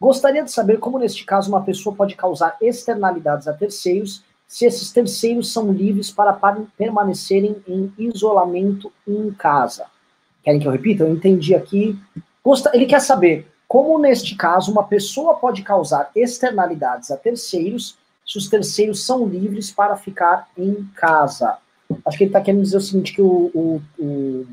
[0.00, 4.92] Gostaria de saber como, neste caso, uma pessoa pode causar externalidades a terceiros se esses
[4.92, 6.38] terceiros são livres para
[6.78, 9.86] permanecerem em isolamento em casa.
[10.42, 11.04] Querem que eu repita?
[11.04, 11.98] Eu entendi aqui.
[12.72, 17.96] Ele quer saber como, neste caso, uma pessoa pode causar externalidades a terceiros
[18.26, 21.56] se os terceiros são livres para ficar em casa.
[22.04, 24.46] Acho que ele está querendo dizer o seguinte, que o, o,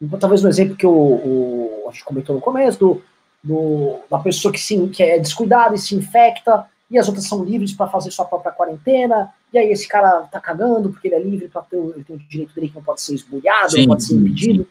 [0.00, 3.02] o talvez no exemplo que o, o, a gente comentou no começo, do,
[3.42, 7.44] do, da pessoa que, se, que é descuidada e se infecta, e as outras são
[7.44, 11.22] livres para fazer sua própria quarentena, e aí esse cara tá cagando porque ele é
[11.22, 14.14] livre ter, ele tem o direito dele que não pode ser esbulhado, não pode ser
[14.14, 14.66] impedido.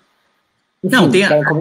[0.83, 1.53] Enfim, não, tem a, a,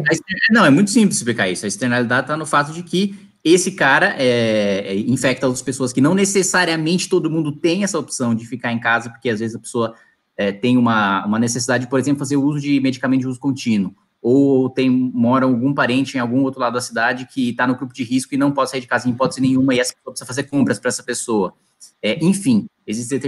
[0.51, 1.65] não, é muito simples explicar isso.
[1.65, 6.01] A externalidade está no fato de que esse cara é, é, infecta outras pessoas que
[6.01, 9.59] não necessariamente todo mundo tem essa opção de ficar em casa, porque às vezes a
[9.59, 9.94] pessoa
[10.36, 14.70] é, tem uma, uma necessidade, por exemplo, fazer uso de medicamento de uso contínuo, ou
[14.70, 18.05] tem mora algum parente em algum outro lado da cidade que está no grupo de
[18.05, 20.44] risco e não pode sair de casa em hipótese nenhuma, e essa pessoa precisa fazer
[20.44, 21.55] compras para essa pessoa.
[22.01, 23.21] É, enfim, existem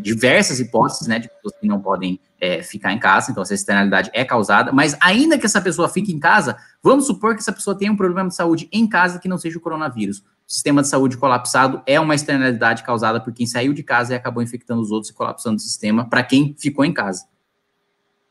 [0.00, 4.10] diversas hipóteses né, de pessoas que não podem é, ficar em casa, então essa externalidade
[4.12, 7.76] é causada, mas ainda que essa pessoa fique em casa, vamos supor que essa pessoa
[7.76, 10.18] tenha um problema de saúde em casa que não seja o coronavírus.
[10.18, 14.16] O sistema de saúde colapsado é uma externalidade causada por quem saiu de casa e
[14.16, 17.26] acabou infectando os outros e colapsando o sistema para quem ficou em casa.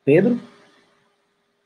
[0.05, 0.39] Pedro?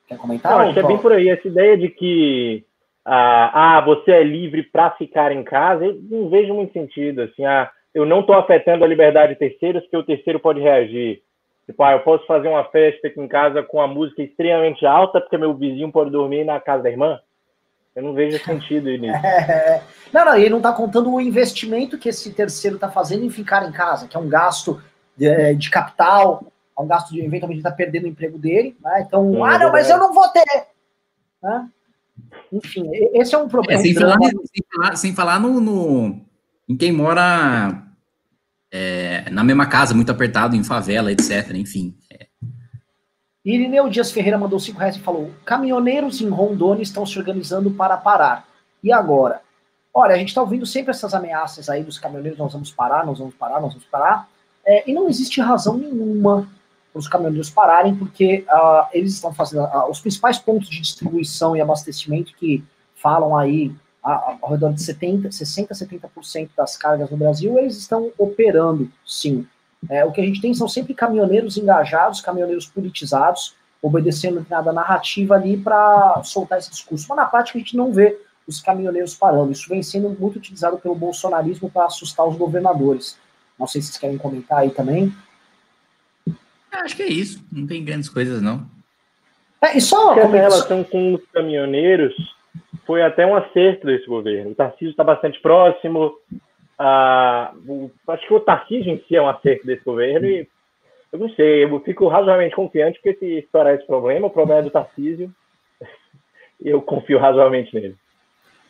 [0.07, 0.52] Quer comentar?
[0.52, 1.30] Não, acho que é bem por aí.
[1.30, 2.65] Essa ideia de que
[3.06, 7.22] ah, ah você é livre para ficar em casa, eu não vejo muito sentido.
[7.22, 11.22] Assim, ah, eu não estou afetando a liberdade de terceiros, que o terceiro pode reagir.
[11.66, 15.22] Tipo, ah, eu posso fazer uma festa aqui em casa com a música extremamente alta,
[15.22, 17.20] porque meu vizinho pode dormir na casa da irmã?
[17.95, 19.14] Eu não vejo sentido nisso.
[19.24, 19.82] É...
[20.11, 23.68] Não, não, ele não está contando o investimento que esse terceiro está fazendo em ficar
[23.68, 24.82] em casa, que é um gasto
[25.16, 26.44] de, é, de capital,
[26.78, 29.03] é um gasto de eventualmente está perdendo o emprego dele, né?
[29.06, 30.44] Então, Sim, ah, não, mas eu não vou ter.
[31.44, 31.70] Né?
[32.52, 33.80] Enfim, esse é um problema.
[33.80, 36.28] É, sem, falar, sem, falar, sem, falar, no, no
[36.69, 37.83] em quem mora
[38.71, 41.51] é, na mesma casa, muito apertado, em favela, etc.
[41.55, 41.97] Enfim.
[42.11, 42.27] É.
[43.43, 47.97] Irineu Dias Ferreira mandou cinco reais e falou: caminhoneiros em Rondônia estão se organizando para
[47.97, 48.47] parar.
[48.83, 49.41] E agora?
[49.91, 53.17] Olha, a gente está ouvindo sempre essas ameaças aí dos caminhoneiros: nós vamos parar, nós
[53.17, 54.29] vamos parar, nós vamos parar.
[54.63, 56.47] É, e não existe razão nenhuma
[56.93, 61.55] para os caminhoneiros pararem, porque uh, eles estão fazendo uh, os principais pontos de distribuição
[61.55, 62.63] e abastecimento que
[62.95, 68.89] falam aí ao redor de 70, 60, 70% das cargas no Brasil, eles estão operando,
[69.05, 69.45] sim.
[69.89, 75.35] É, o que a gente tem são sempre caminhoneiros engajados, caminhoneiros politizados, obedecendo determinada narrativa
[75.35, 77.05] ali para soltar esse discurso.
[77.07, 79.51] Mas na prática a gente não vê os caminhoneiros parando.
[79.51, 83.17] Isso vem sendo muito utilizado pelo bolsonarismo para assustar os governadores.
[83.57, 85.13] Não sei se vocês querem comentar aí também.
[86.71, 87.43] Acho que é isso.
[87.51, 88.65] Não tem grandes coisas, não.
[89.61, 92.15] É, e só a relação com os caminhoneiros
[92.90, 94.49] foi até um acerto desse governo.
[94.49, 96.18] O Tarcísio está bastante próximo.
[96.76, 100.48] Ah, o, acho que o Tarcísio em si é um acerto desse governo e
[101.14, 104.64] eu não sei, eu fico razoavelmente confiante que se estourar esse problema, o problema é
[104.64, 105.32] do Tarcísio,
[106.60, 107.95] eu confio razoavelmente nele.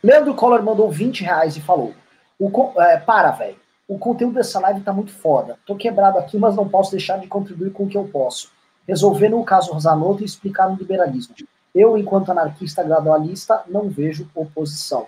[0.04, 1.94] Leandro Collor mandou 20 reais e falou:
[2.38, 3.56] o, é, Para, velho.
[3.88, 5.58] O conteúdo dessa live tá muito foda.
[5.64, 8.52] Tô quebrado aqui, mas não posso deixar de contribuir com o que eu posso.
[8.86, 11.34] Resolver no caso Rosanoto e explicar no liberalismo.
[11.74, 15.06] Eu, enquanto anarquista gradualista, não vejo oposição.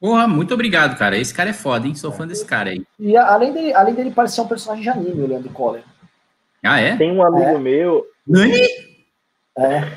[0.00, 1.16] Porra, muito obrigado, cara.
[1.16, 1.94] Esse cara é foda, hein?
[1.94, 2.84] Sou fã desse cara aí.
[2.98, 5.84] E além dele, além dele parecer um personagem de anime, o Leandro Coller.
[6.62, 6.96] Ah, é?
[6.96, 7.58] Tem um amigo é.
[7.58, 8.06] meu.
[8.26, 8.60] Nani?
[9.56, 9.92] É.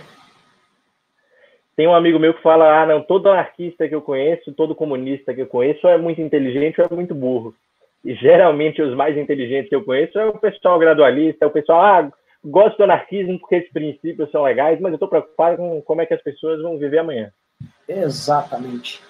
[1.76, 5.34] Tem um amigo meu que fala: ah, não, todo anarquista que eu conheço, todo comunista
[5.34, 7.54] que eu conheço, é muito inteligente ou é muito burro.
[8.04, 11.82] E geralmente os mais inteligentes que eu conheço é o pessoal gradualista, é o pessoal,
[11.82, 12.12] ah,
[12.46, 16.06] gosto do anarquismo porque esses princípios são legais, mas eu estou preocupado com como é
[16.06, 17.32] que as pessoas vão viver amanhã.
[17.88, 19.02] Exatamente.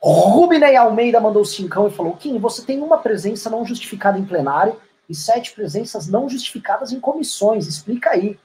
[0.00, 4.76] Rubinei Almeida mandou cincão e falou: Kim, você tem uma presença não justificada em plenário
[5.08, 7.66] e sete presenças não justificadas em comissões.
[7.66, 8.36] Explica aí.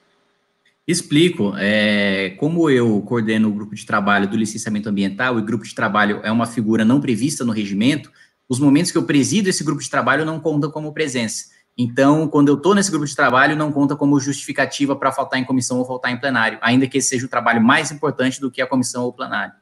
[0.87, 1.53] Explico.
[1.57, 5.73] É, como eu coordeno o grupo de trabalho do licenciamento ambiental e o grupo de
[5.73, 8.11] trabalho é uma figura não prevista no regimento,
[8.47, 11.56] os momentos que eu presido esse grupo de trabalho não contam como presença.
[11.77, 15.45] Então, quando eu estou nesse grupo de trabalho, não conta como justificativa para faltar em
[15.45, 18.61] comissão ou faltar em plenário, ainda que esse seja o trabalho mais importante do que
[18.61, 19.53] a comissão ou plenário.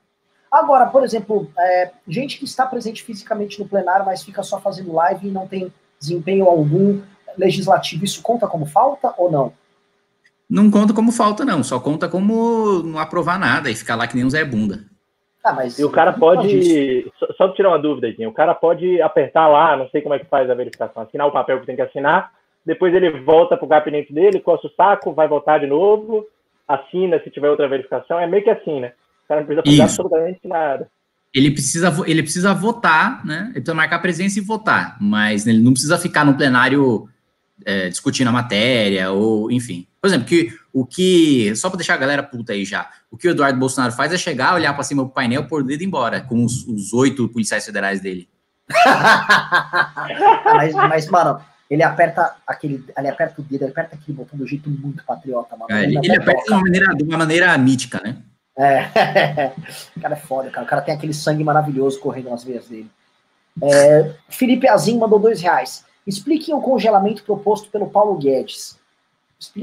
[0.49, 4.93] Agora, por exemplo, é, gente que está presente fisicamente no plenário, mas fica só fazendo
[4.93, 7.01] live e não tem desempenho algum
[7.37, 9.51] legislativo, isso conta como falta ou não?
[10.49, 11.63] Não conta como falta, não.
[11.63, 14.85] Só conta como não aprovar nada e ficar lá que nem um Zé Bunda.
[15.45, 17.11] Ah, mas e o cara pode.
[17.19, 18.25] Só, só tirar uma dúvida aqui.
[18.25, 21.31] O cara pode apertar lá, não sei como é que faz a verificação, assinar o
[21.31, 22.31] papel que tem que assinar,
[22.65, 26.25] depois ele volta para o gabinete dele, coça o saco, vai votar de novo,
[26.67, 28.19] assina se tiver outra verificação.
[28.19, 28.93] É meio que assim, né?
[29.23, 29.83] O cara não precisa fazer Isso.
[29.83, 30.89] absolutamente nada.
[31.31, 33.43] Ele precisa, ele precisa votar, né?
[33.43, 37.07] Ele precisa marcar presença e votar, mas ele não precisa ficar no plenário
[37.63, 39.85] é, discutindo a matéria, ou enfim.
[40.01, 41.55] Por exemplo, que, o que.
[41.55, 42.89] Só para deixar a galera puta aí já.
[43.09, 45.65] O que o Eduardo Bolsonaro faz é chegar, olhar para cima do painel, pôr o
[45.65, 48.27] dedo embora, com os oito policiais federais dele.
[50.43, 51.39] mas, mas, mano,
[51.69, 52.83] ele aperta aquele.
[52.97, 55.71] Ele aperta o dedo, ele aperta aquele botão do jeito muito patriota, mano.
[55.71, 58.17] É, ele, ele aperta de uma, maneira, de uma maneira mítica, né?
[58.57, 59.53] É,
[59.95, 60.65] o cara é foda, cara.
[60.65, 62.91] O cara tem aquele sangue maravilhoso correndo nas veias dele.
[63.63, 65.85] É, Felipe Azim mandou dois reais.
[66.05, 68.77] Expliquem o congelamento proposto pelo Paulo Guedes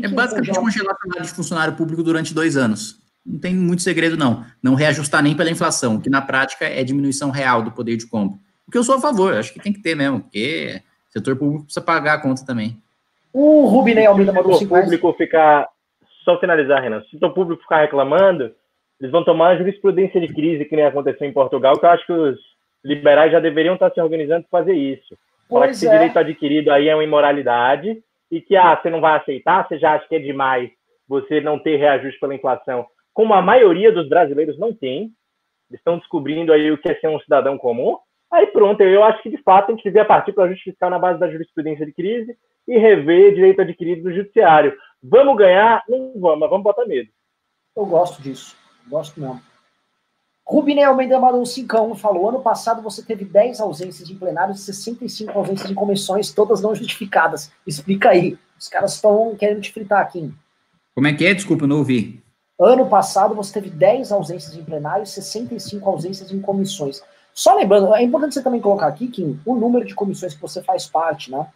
[0.02, 3.00] é basicamente congelar salário de funcionário público durante dois anos.
[3.24, 4.44] Não tem muito segredo, não.
[4.62, 8.38] Não reajustar nem pela inflação, que na prática é diminuição real do poder de compra.
[8.66, 11.36] O que eu sou a favor, acho que tem que ter mesmo, porque o setor
[11.36, 12.76] público precisa pagar a conta também.
[13.32, 15.68] O Rubinei Almeida mandou Se o público ficar.
[16.24, 17.00] Só finalizar, Renan.
[17.02, 18.52] Se o setor público ficar reclamando,
[19.00, 22.06] eles vão tomar a jurisprudência de crise que nem aconteceu em Portugal, que eu acho
[22.06, 22.38] que os
[22.84, 25.16] liberais já deveriam estar se organizando para fazer isso.
[25.48, 25.90] Falar que esse é.
[25.90, 28.02] direito adquirido aí é uma imoralidade
[28.32, 30.70] e que ah, você não vai aceitar, você já acha que é demais
[31.06, 35.12] você não ter reajuste pela inflação, como a maioria dos brasileiros não tem,
[35.70, 37.98] estão descobrindo aí o que é ser um cidadão comum,
[38.32, 40.98] aí pronto, eu acho que de fato a gente devia partir para ajuste fiscal na
[40.98, 42.34] base da jurisprudência de crise
[42.66, 44.74] e rever direito adquirido do judiciário.
[45.02, 45.84] Vamos ganhar?
[45.86, 47.10] Não vamos, mas vamos botar medo.
[47.76, 48.56] Eu gosto disso,
[48.88, 49.51] gosto mesmo.
[50.46, 54.58] Rubinei Almeida mandou um 5 falou: ano passado você teve 10 ausências em plenário e
[54.58, 57.50] 65 ausências em comissões, todas não justificadas.
[57.66, 58.36] Explica aí.
[58.58, 60.32] Os caras estão querendo te fritar aqui.
[60.94, 61.34] Como é que é?
[61.34, 62.22] Desculpa, eu não ouvi.
[62.60, 67.02] Ano passado você teve 10 ausências em plenário e 65 ausências em comissões.
[67.34, 70.62] Só lembrando, é importante você também colocar aqui, Kim, o número de comissões que você
[70.62, 71.46] faz parte, né?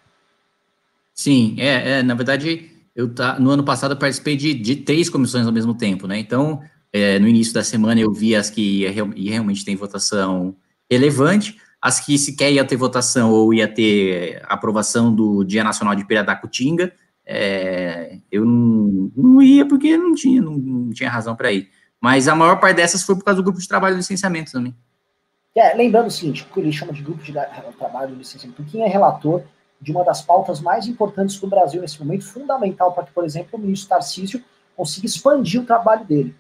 [1.15, 5.11] Sim, é, é na verdade, eu tá, no ano passado eu participei de, de três
[5.11, 6.19] comissões ao mesmo tempo, né?
[6.19, 10.57] Então, é, no início da semana eu vi as que ia, ia realmente tem votação
[10.91, 16.05] relevante, as que sequer ia ter votação ou ia ter aprovação do Dia Nacional de
[16.05, 16.93] Piradacutinga,
[17.25, 21.69] é, eu não, não, ia porque não tinha, não, não tinha razão para ir.
[22.01, 24.75] Mas a maior parte dessas foi por causa do grupo de trabalho de licenciamento também.
[25.55, 27.33] É, lembrando o seguinte, o que ele chama de grupo de
[27.79, 29.43] trabalho de licenciamento, quem é relator
[29.81, 33.51] de uma das pautas mais importantes do Brasil nesse momento, fundamental para que, por exemplo,
[33.53, 34.43] o ministro Tarcísio
[34.77, 36.35] consiga expandir o trabalho dele.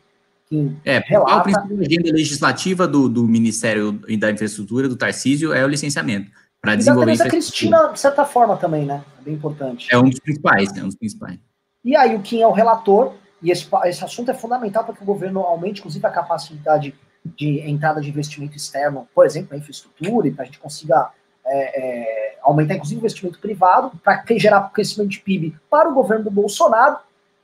[0.84, 1.36] É, relata...
[1.36, 6.30] o princípio da agenda legislativa do, do Ministério da Infraestrutura, do Tarcísio, é o licenciamento.
[6.60, 9.04] Para desenvolver da Cristina, de certa forma, também, né?
[9.20, 9.88] É bem importante.
[9.90, 11.38] É um dos principais, é um dos principais.
[11.84, 15.02] E aí, o Kim é o relator, e esse, esse assunto é fundamental para que
[15.02, 16.94] o governo aumente, inclusive, a capacidade
[17.24, 21.10] de entrada de investimento externo, por exemplo, na infraestrutura, e para a gente consiga
[21.44, 26.24] é, é, aumentar, inclusive, o investimento privado, para gerar crescimento de PIB para o governo
[26.24, 26.96] do Bolsonaro.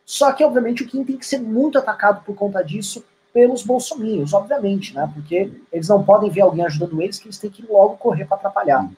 [0.05, 4.33] Só que, obviamente, o Kim tem que ser muito atacado por conta disso pelos bolsominions,
[4.35, 5.11] obviamente, né?
[5.15, 8.37] Porque eles não podem ver alguém ajudando eles, que eles têm que logo correr para
[8.37, 8.91] atrapalhar.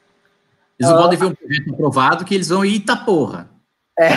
[0.79, 3.49] Eles não uh, podem ver um projeto aprovado que eles vão ir porra.
[3.97, 4.09] É.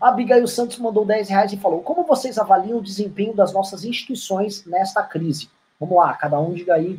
[0.00, 3.84] A Abigail Santos mandou 10 reais e falou: Como vocês avaliam o desempenho das nossas
[3.84, 5.50] instituições nesta crise?
[5.78, 6.98] Vamos lá, cada um diga aí.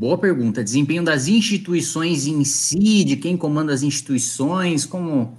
[0.00, 0.64] Boa pergunta.
[0.64, 5.36] Desempenho das instituições em si, de quem comanda as instituições, como.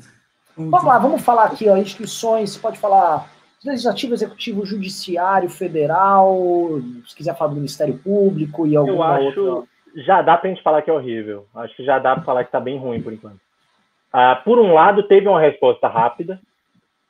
[0.55, 3.27] Vamos lá, vamos falar aqui, ó, instituições, pode falar
[3.65, 6.37] legislativo, executivo, judiciário, federal,
[7.07, 9.67] se quiser falar do Ministério Público e alguma Eu acho, outra...
[9.95, 11.47] já dá pra gente falar que é horrível.
[11.55, 13.39] Acho que já dá para falar que tá bem ruim por enquanto.
[14.13, 16.39] Ah, por um lado, teve uma resposta rápida.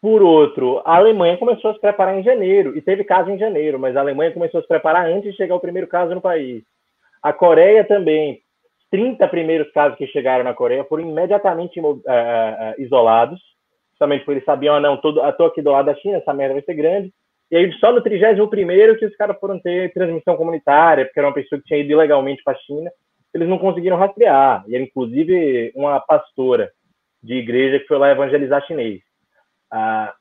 [0.02, 3.78] Por outro, a Alemanha começou a se preparar em janeiro, e teve caso em janeiro,
[3.78, 6.64] mas a Alemanha começou a se preparar antes de chegar o primeiro caso no país.
[7.22, 8.42] A Coreia também.
[8.90, 12.02] 30 primeiros casos que chegaram na Coreia foram imediatamente uh,
[12.78, 13.40] isolados
[14.02, 16.34] justamente porque eles sabiam, ah, não, todo, eu tô aqui do lado da China, essa
[16.34, 17.14] merda vai ser grande.
[17.52, 18.48] E aí, só no 31
[18.98, 22.42] que os caras foram ter transmissão comunitária, porque era uma pessoa que tinha ido ilegalmente
[22.44, 22.90] para a China,
[23.34, 24.64] eles não conseguiram rastrear.
[24.68, 26.72] E era, inclusive, uma pastora
[27.22, 29.02] de igreja que foi lá evangelizar chinês.
[29.70, 30.14] Ah,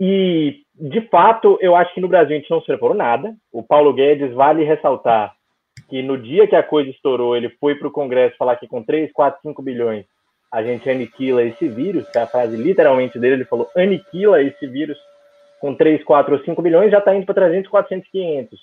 [0.00, 3.34] e, de fato, eu acho que no Brasil a gente não se preparou nada.
[3.52, 5.32] O Paulo Guedes, vale ressaltar
[5.92, 8.82] que no dia que a coisa estourou, ele foi para o Congresso falar que com
[8.82, 10.06] 3, 4, 5 bilhões
[10.50, 14.66] a gente aniquila esse vírus, que é a frase literalmente dele, ele falou, aniquila esse
[14.66, 14.96] vírus
[15.60, 18.60] com 3, 4 ou 5 bilhões, já está indo para 300, 400, 500.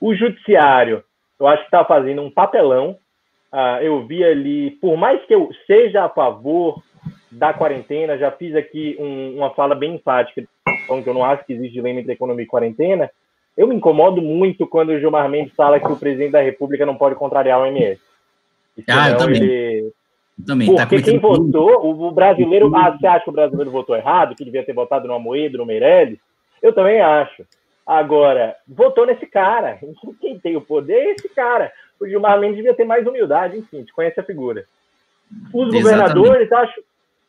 [0.00, 1.04] O judiciário,
[1.38, 2.98] eu acho que está fazendo um papelão.
[3.52, 6.82] Uh, eu vi ali, por mais que eu seja a favor
[7.30, 11.52] da quarentena, já fiz aqui um, uma fala bem enfática, que eu não acho que
[11.52, 13.08] existe dilema entre economia e quarentena,
[13.56, 16.96] eu me incomodo muito quando o Gilmar Mendes fala que o presidente da República não
[16.96, 18.00] pode contrariar o MS.
[18.88, 19.42] Ah, eu também.
[19.42, 19.92] Ele,
[20.44, 22.74] também, tá Porque tá quem votou, o brasileiro.
[22.74, 25.66] Ah, você acha que o brasileiro votou errado, que devia ter votado no Amoedo, no
[25.66, 26.18] Meirelles?
[26.60, 27.44] Eu também acho.
[27.86, 29.78] Agora, votou nesse cara.
[30.20, 31.72] Quem tem o poder é esse cara.
[32.00, 34.64] O Gilmar Mendes devia ter mais humildade, enfim, te conhece a figura.
[35.52, 35.82] Os Exatamente.
[35.82, 36.82] governadores, acho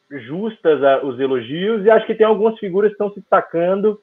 [0.09, 3.99] justas uh, os elogios e acho que tem algumas figuras que estão se destacando.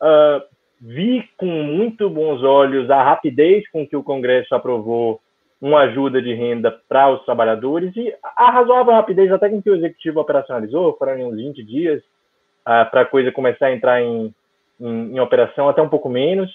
[0.00, 0.42] Uh,
[0.82, 5.20] vi com muito bons olhos a rapidez com que o Congresso aprovou
[5.60, 9.76] uma ajuda de renda para os trabalhadores e a razoável rapidez até com que o
[9.76, 14.34] executivo operacionalizou, foram uns 20 dias uh, para a coisa começar a entrar em,
[14.80, 16.50] em, em, operação, até um pouco menos.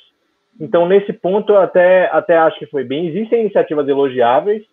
[0.60, 3.08] Então, nesse ponto, até, até acho que foi bem.
[3.08, 4.66] Existem iniciativas elogiáveis,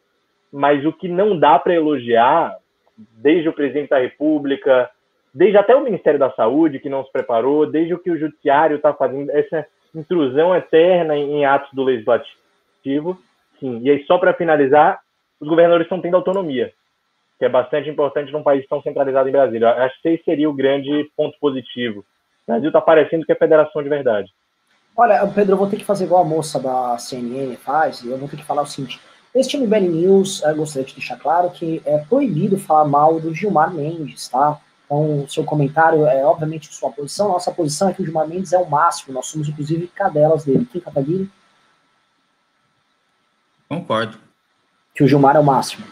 [0.52, 2.56] mas o que não dá para elogiar,
[2.96, 4.90] desde o presidente da República,
[5.34, 8.76] desde até o Ministério da Saúde, que não se preparou, desde o que o Judiciário
[8.76, 13.18] está fazendo, essa intrusão eterna em, atos do Legislativo,
[13.58, 13.80] Sim.
[13.82, 15.00] E aí, só para finalizar,
[15.40, 16.72] os governadores estão tendo autonomia,
[17.38, 19.68] que é bastante importante num país tão centralizado em Brasília.
[19.68, 22.00] Eu acho que esse seria o grande ponto positivo.
[22.00, 24.30] O Brasil está parecendo que é federação de verdade.
[24.96, 28.18] Olha, Pedro, eu vou ter que fazer igual a moça da CNN faz, e eu
[28.18, 29.00] vou ter que falar o seguinte.
[29.34, 33.74] Este MBL News, eu gostaria de deixar claro que é proibido falar mal do Gilmar
[33.74, 34.60] Mendes, tá?
[34.94, 37.28] Então, o seu comentário é obviamente sua posição.
[37.28, 39.12] Nossa posição é que o Gilmar Mendes é o máximo.
[39.12, 40.68] Nós somos, inclusive, cadelas dele.
[40.70, 41.28] Quem, Kataguiri?
[43.68, 44.16] Concordo.
[44.94, 45.84] Que o Gilmar é o máximo.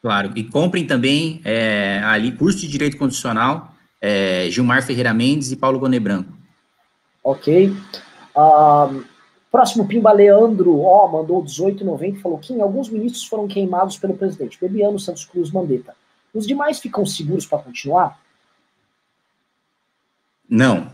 [0.00, 0.32] Claro.
[0.34, 5.78] E comprem também é, ali curso de Direito Constitucional, é, Gilmar Ferreira Mendes e Paulo
[5.78, 6.32] Gonet Branco.
[7.22, 7.68] Ok.
[8.34, 9.04] Uh,
[9.50, 14.58] próximo Pimba Leandro, ó, mandou 18,90 e falou que alguns ministros foram queimados pelo presidente.
[14.58, 15.94] Bebiano, Santos Cruz, Mandetta.
[16.32, 18.21] Os demais ficam seguros para continuar?
[20.48, 20.90] Não.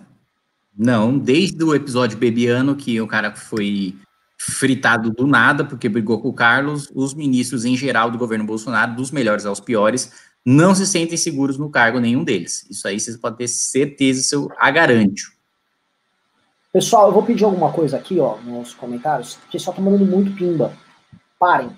[0.77, 3.97] Não, desde o episódio Bebiano, que o cara foi
[4.39, 8.95] fritado do nada, porque brigou com o Carlos, os ministros em geral do governo Bolsonaro,
[8.95, 10.13] dos melhores aos piores,
[10.47, 12.65] não se sentem seguros no cargo nenhum deles.
[12.71, 15.23] Isso aí vocês podem ter certeza, isso eu a garanto.
[16.73, 20.33] Pessoal, eu vou pedir alguma coisa aqui, ó, nos comentários, porque só tá mandando muito
[20.37, 20.73] pimba.
[21.39, 21.71] Parem.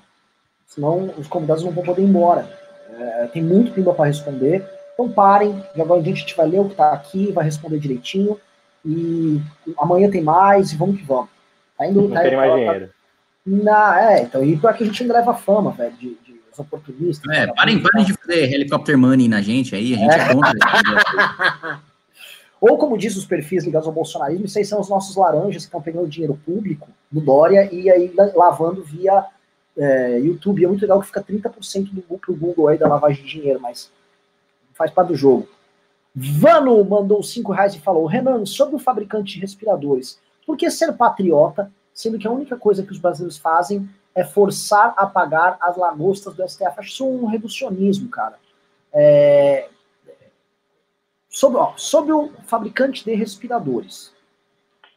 [0.67, 2.49] Senão os convidados não vão poder ir embora.
[2.93, 4.69] É, tem muito pimba para responder.
[5.01, 8.39] Então parem, de agora a gente vai ler o que tá aqui, vai responder direitinho.
[8.85, 9.40] E
[9.78, 11.31] amanhã tem mais, e vamos que vamos.
[11.78, 12.90] Tá indo, não tá, tem mais tá, dinheiro.
[13.47, 17.35] Na, é, então, e por aqui a gente ainda leva fama, velho, de, de oportunistas.
[17.35, 20.52] É, parem, parem de fazer helicopter money na gente aí, a gente é, é contra.
[22.60, 25.68] Ou, como diz os perfis ligados ao bolsonarismo, isso aí são os nossos laranjas que
[25.68, 29.24] estão pegando dinheiro público do Dória e aí lavando via
[29.78, 30.62] é, YouTube.
[30.62, 33.90] É muito legal que fica 30% do Google aí da lavagem de dinheiro, mas
[34.81, 35.47] faz parte do jogo.
[36.16, 40.94] Vano mandou 5 reais e falou: Renan, sobre o fabricante de respiradores, por que ser
[40.94, 45.77] patriota, sendo que a única coisa que os brasileiros fazem é forçar a pagar as
[45.77, 46.78] lagostas do STF?
[46.78, 48.39] Acho isso um reducionismo, cara.
[48.93, 49.69] É,
[51.28, 54.12] Sobre, ó, sobre o fabricante de respiradores.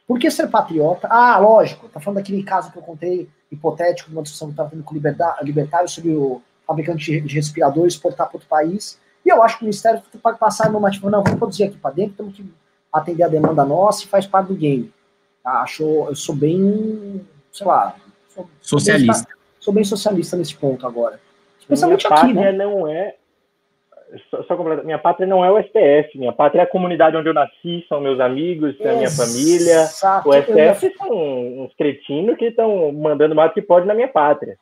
[0.04, 1.06] Por que ser patriota?
[1.08, 4.68] Ah, lógico, tá falando daquele caso que eu contei, hipotético, de uma discussão que estava
[4.68, 5.00] tendo com o
[5.42, 8.98] libertário sobre o fabricante de respiradores exportar para outro país.
[9.24, 11.94] E eu acho que o Ministério pode passar numa tipo, não, vamos produzir aqui para
[11.94, 12.44] dentro, temos que
[12.92, 14.92] atender a demanda nossa e faz parte do game.
[15.44, 17.96] Ah, acho, eu sou bem, sei lá,
[18.28, 19.14] sou, socialista.
[19.14, 21.20] Sou bem, sou bem socialista nesse ponto agora.
[21.58, 22.52] Especialmente aqui, né?
[22.52, 23.14] não é
[24.30, 27.34] só, só minha pátria não é o STF, minha pátria é a comunidade onde eu
[27.34, 29.88] nasci, são meus amigos, é a minha família.
[30.24, 34.56] O STF são uns cretinos que estão mandando mais do que pode na minha pátria.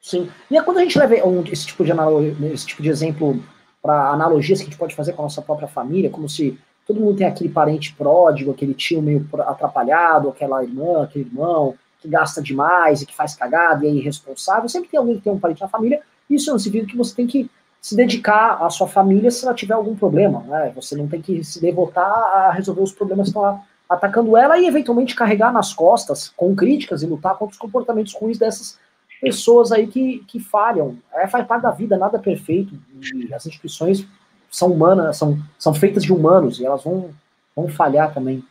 [0.00, 0.30] Sim.
[0.50, 3.42] E é quando a gente leva um, esse, tipo de analogia, esse tipo de exemplo
[3.82, 7.00] para analogias que a gente pode fazer com a nossa própria família, como se todo
[7.00, 12.40] mundo tem aquele parente pródigo, aquele tio meio atrapalhado, aquela irmã, aquele irmão que gasta
[12.40, 14.68] demais e que faz cagada e é irresponsável.
[14.68, 16.00] Sempre tem alguém que tem um parente na família.
[16.30, 17.50] Isso é um significa que você tem que
[17.80, 20.40] se dedicar à sua família se ela tiver algum problema.
[20.40, 20.72] Né?
[20.74, 24.66] Você não tem que se devotar a resolver os problemas que estão atacando ela e
[24.66, 28.78] eventualmente carregar nas costas com críticas e lutar contra os comportamentos ruins dessas
[29.20, 30.96] pessoas aí que, que falham.
[31.14, 32.74] É, faz parte da vida, nada é perfeito.
[33.14, 34.06] E as instituições
[34.50, 37.10] são humanas, são, são feitas de humanos e elas vão,
[37.54, 38.42] vão falhar também.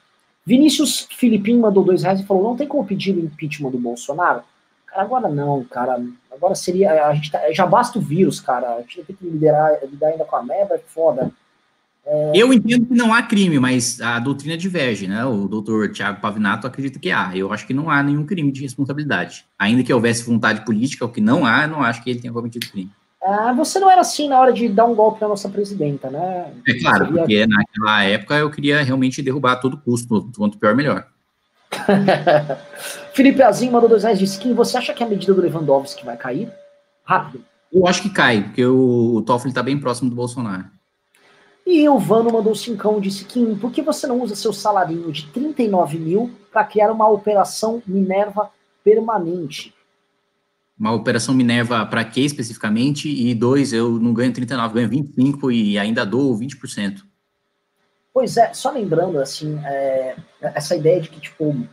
[0.46, 4.44] Vinícius Filipim mandou dois reais e falou: não tem como pedir o impeachment do Bolsonaro?
[4.86, 6.02] Cara, agora não, cara.
[6.32, 7.08] Agora seria.
[7.08, 8.76] A gente tá, já basta o vírus, cara.
[8.76, 11.32] A gente tem que liderar, lidar ainda com a meba, é foda.
[12.10, 12.32] É...
[12.34, 15.26] Eu entendo que não há crime, mas a doutrina diverge, né?
[15.26, 17.36] O doutor Tiago Pavinato acredita que há.
[17.36, 19.46] Eu acho que não há nenhum crime de responsabilidade.
[19.60, 22.32] Ainda que houvesse vontade política, o que não há, eu não acho que ele tenha
[22.32, 22.90] cometido crime.
[23.22, 26.54] Ah, você não era assim na hora de dar um golpe na nossa presidenta, né?
[26.66, 27.20] É claro, Seria...
[27.20, 31.06] porque naquela época eu queria realmente derrubar a todo custo, quanto pior, melhor.
[33.14, 34.54] Felipe Azim mandou dois reais de skin.
[34.54, 36.50] Você acha que a medida do Lewandowski vai cair?
[37.04, 37.44] Rápido.
[37.74, 40.77] Eu acho que cai, porque o, o Toffoli está bem próximo do Bolsonaro.
[41.70, 45.28] E o Vano mandou cincão disse que por que você não usa seu salarinho de
[45.28, 48.50] 39 mil para criar uma operação Minerva
[48.86, 49.74] permanente?
[50.80, 53.10] Uma operação Minerva para quê especificamente?
[53.10, 57.02] E dois, eu não ganho 39, ganho 25 e ainda dou 20%.
[58.14, 61.68] Pois é, só lembrando, assim, é, essa ideia de que, tipo,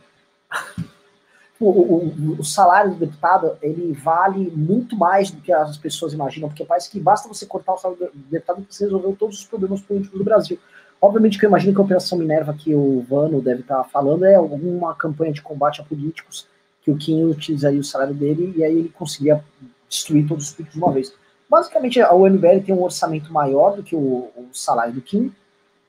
[1.59, 6.49] o, o, o, salário do deputado, ele vale muito mais do que as pessoas imaginam,
[6.49, 9.45] porque parece que basta você cortar o salário do deputado que você resolveu todos os
[9.45, 10.59] problemas políticos do Brasil.
[11.01, 14.35] Obviamente que eu imagino que a Operação Minerva que o Vano deve estar falando é
[14.35, 16.47] alguma campanha de combate a políticos
[16.81, 19.43] que o Kim utilizaria o salário dele e aí ele conseguiria
[19.89, 21.13] destruir todos os políticos de uma vez.
[21.49, 25.31] Basicamente, a UMBL tem um orçamento maior do que o, o salário do Kim,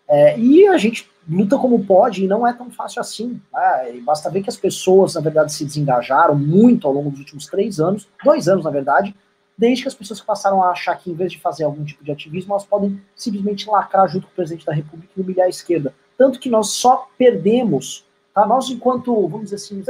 [0.08, 3.40] é, e a gente luta como pode e não é tão fácil assim.
[3.52, 4.00] Né?
[4.04, 7.80] basta ver que as pessoas, na verdade, se desengajaram muito ao longo dos últimos três
[7.80, 9.14] anos, dois anos, na verdade,
[9.58, 12.12] desde que as pessoas passaram a achar que, em vez de fazer algum tipo de
[12.12, 15.94] ativismo, elas podem simplesmente lacrar junto com o presidente da República e humilhar a esquerda.
[16.16, 18.04] Tanto que nós só perdemos,
[18.34, 18.46] tá?
[18.46, 19.82] Nós, enquanto, vamos dizer assim,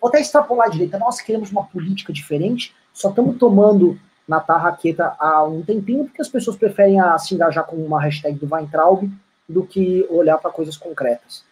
[0.00, 5.14] vou até extrapolar a direita, nós queremos uma política diferente, só estamos tomando na tarraqueta
[5.18, 9.10] há um tempinho, porque as pessoas preferem a, se engajar com uma hashtag do Weintraub
[9.48, 11.44] do que olhar para coisas concretas.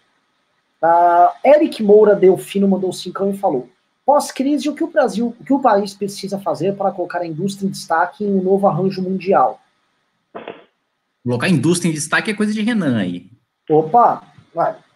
[0.82, 3.68] Uh, Eric Moura Delfino mandou cincão e falou:
[4.04, 7.66] pós-crise, o que o Brasil, o que o país precisa fazer para colocar a indústria
[7.66, 9.60] em destaque em um novo arranjo mundial?
[11.24, 13.30] Colocar a indústria em destaque é coisa de Renan aí.
[13.70, 14.24] Opa,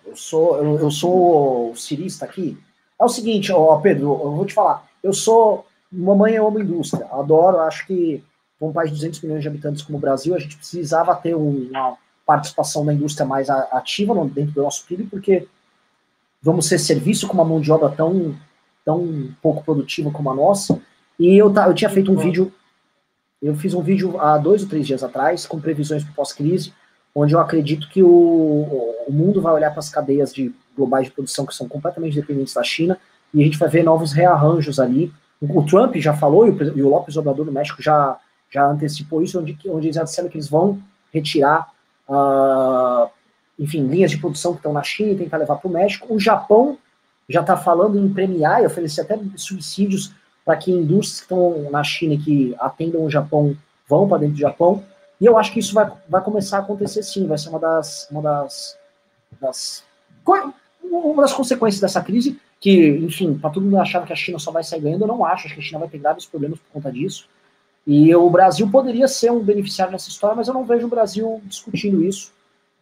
[0.04, 2.58] eu sou eu, eu sou cirista aqui.
[3.00, 4.88] É o seguinte, ó, Pedro, eu vou te falar.
[5.02, 7.60] Eu sou mamãe eu amo indústria, adoro.
[7.60, 8.24] Acho que
[8.60, 11.96] um país de 200 milhões de habitantes como o Brasil, a gente precisava ter uma,
[12.26, 15.46] participação da indústria mais ativa dentro do nosso PIB, porque
[16.42, 18.36] vamos ser serviço com uma mão de obra tão
[18.86, 20.80] tão pouco produtiva como a nossa.
[21.18, 22.52] E eu, eu tinha feito um vídeo,
[23.42, 26.72] eu fiz um vídeo há dois ou três dias atrás, com previsões para pós-crise,
[27.12, 31.12] onde eu acredito que o, o mundo vai olhar para as cadeias de globais de
[31.12, 32.96] produção que são completamente dependentes da China,
[33.34, 35.12] e a gente vai ver novos rearranjos ali.
[35.40, 38.16] O Trump já falou, e o, e o Lopes Obrador do México já,
[38.50, 40.80] já antecipou isso, onde, onde eles já disseram que eles vão
[41.12, 41.68] retirar,
[42.08, 43.10] uh,
[43.58, 46.12] enfim, linhas de produção que estão na China e tentar levar para o México.
[46.14, 46.78] O Japão
[47.28, 50.12] já está falando em premiar e oferecer até subsídios
[50.44, 53.56] para que indústrias que estão na China e que atendam o Japão
[53.88, 54.84] vão para dentro do Japão.
[55.20, 58.06] E eu acho que isso vai, vai começar a acontecer sim, vai ser uma das,
[58.10, 58.78] uma das,
[59.40, 59.84] das
[60.82, 64.50] uma das consequências dessa crise, que, enfim, para todo mundo achava que a China só
[64.50, 66.72] vai sair ganhando, eu não acho, acho que a China vai ter graves problemas por
[66.72, 67.28] conta disso.
[67.86, 71.40] E o Brasil poderia ser um beneficiário nessa história, mas eu não vejo o Brasil
[71.44, 72.32] discutindo isso.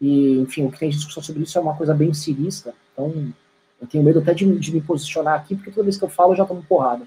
[0.00, 2.74] E, enfim, o que tem discussão sobre isso é uma coisa bem cirista.
[2.92, 3.12] Então,
[3.80, 6.32] eu tenho medo até de, de me posicionar aqui, porque toda vez que eu falo
[6.32, 7.06] eu já tomo porrada.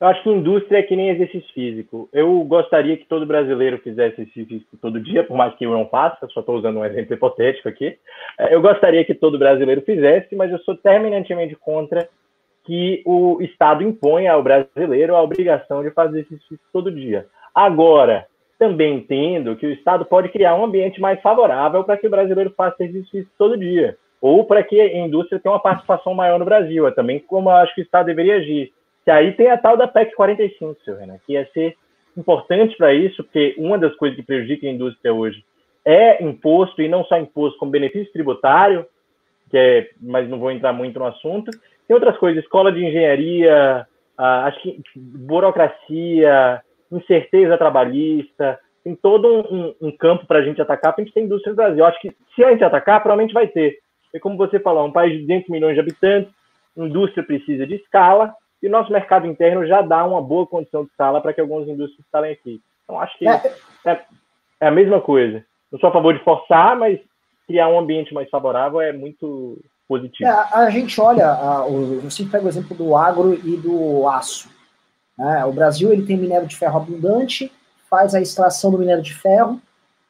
[0.00, 2.08] Eu acho que indústria é que nem exercício físico.
[2.12, 5.88] Eu gostaria que todo brasileiro fizesse exercício físico todo dia, por mais que eu não
[5.88, 7.98] faça, só estou usando um exemplo hipotético aqui.
[8.38, 12.08] É, eu gostaria que todo brasileiro fizesse, mas eu sou terminantemente contra
[12.68, 17.26] que o Estado imponha ao brasileiro a obrigação de fazer exercício todo dia.
[17.54, 18.26] Agora,
[18.58, 22.52] também entendo que o Estado pode criar um ambiente mais favorável para que o brasileiro
[22.54, 26.86] faça exercício todo dia, ou para que a indústria tenha uma participação maior no Brasil.
[26.86, 28.70] É também como eu acho que o Estado deveria agir
[29.08, 31.74] que aí tem a tal da PEC 45, seu Renan, que ia ser
[32.14, 35.42] importante para isso, porque uma das coisas que prejudica a indústria hoje
[35.82, 38.84] é imposto, e não só imposto, como benefício tributário,
[39.50, 41.50] que é, mas não vou entrar muito no assunto.
[41.88, 43.86] Tem outras coisas, escola de engenharia,
[44.16, 46.60] ah, acho que burocracia,
[46.92, 51.14] incerteza trabalhista, tem todo um, um, um campo para a gente atacar, para a gente
[51.14, 51.84] ter indústria no Brasil.
[51.84, 53.78] Acho que se a gente atacar, provavelmente vai ter.
[54.12, 56.32] E como você falou, um país de 200 milhões de habitantes,
[56.76, 60.90] indústria precisa de escala, e o nosso mercado interno já dá uma boa condição de
[60.96, 62.60] sala para que algumas indústrias instalem aqui.
[62.84, 63.54] Então, acho que é.
[63.86, 64.00] é,
[64.60, 65.44] é a mesma coisa.
[65.70, 66.98] Não sou a favor de forçar, mas
[67.46, 69.58] criar um ambiente mais favorável é muito
[69.88, 70.28] positivo.
[70.28, 74.50] É, a gente olha, a, o, sempre pego o exemplo do agro e do aço.
[75.16, 75.44] Né?
[75.46, 77.50] O Brasil ele tem minério de ferro abundante,
[77.88, 79.60] faz a extração do minério de ferro,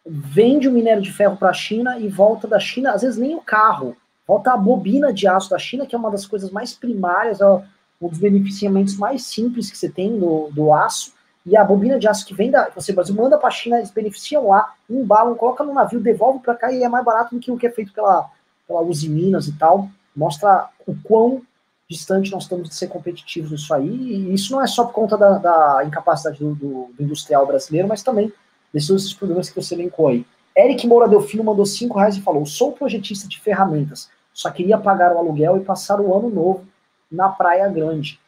[0.05, 3.37] vende o minério de ferro para a China e volta da China, às vezes nem
[3.37, 3.97] o carro,
[4.27, 7.47] volta a bobina de aço da China, que é uma das coisas mais primárias, é
[7.47, 11.13] um dos beneficiamentos mais simples que você tem do, do aço,
[11.47, 12.69] e a bobina de aço que vem da.
[12.75, 16.55] Você Brasil manda para a China, eles beneficiam lá, embalam, coloca no navio, devolve para
[16.55, 18.29] cá e é mais barato do que o que é feito pela,
[18.69, 19.90] pela Uzi Minas e tal.
[20.15, 21.43] Mostra o quão
[21.89, 23.89] distante nós estamos de ser competitivos nisso aí.
[23.89, 27.89] E isso não é só por conta da, da incapacidade do, do, do, industrial brasileiro,
[27.89, 28.32] mas também
[28.73, 30.27] desses problemas que você elencou aí.
[30.57, 35.15] Eric Moura Delfino mandou 5 reais e falou: sou projetista de ferramentas, só queria pagar
[35.15, 36.66] o aluguel e passar o ano novo
[37.11, 38.20] na Praia Grande.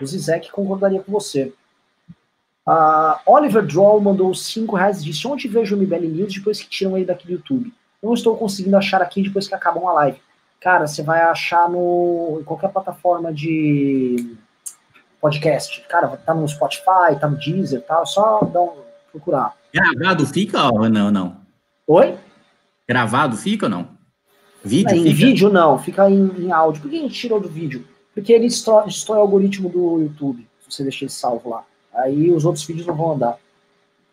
[0.00, 1.52] O Zizek concordaria com você.
[2.66, 6.68] Uh, Oliver Droll mandou 5 reais e disse: Onde vejo o MBL News depois que
[6.68, 7.72] tiram ele daqui do YouTube?
[8.02, 10.20] Não estou conseguindo achar aqui depois que acabam a live.
[10.60, 14.36] Cara, você vai achar no em qualquer plataforma de
[15.20, 15.84] podcast.
[15.88, 18.04] Cara, tá no Spotify, tá no Deezer, tá?
[18.04, 18.72] Só dá um,
[19.10, 19.54] procurar.
[19.72, 21.36] Gravado fica ou não, não?
[21.86, 22.16] Oi?
[22.88, 23.88] Gravado fica ou não?
[24.64, 24.96] Vídeo?
[24.96, 26.82] Não, em vídeo não, fica em, em áudio.
[26.82, 27.86] Por que a gente tirou do vídeo?
[28.14, 31.64] Porque ele destrói, destrói o algoritmo do YouTube, se você deixar ele salvo lá.
[31.94, 33.38] Aí os outros vídeos não vão andar.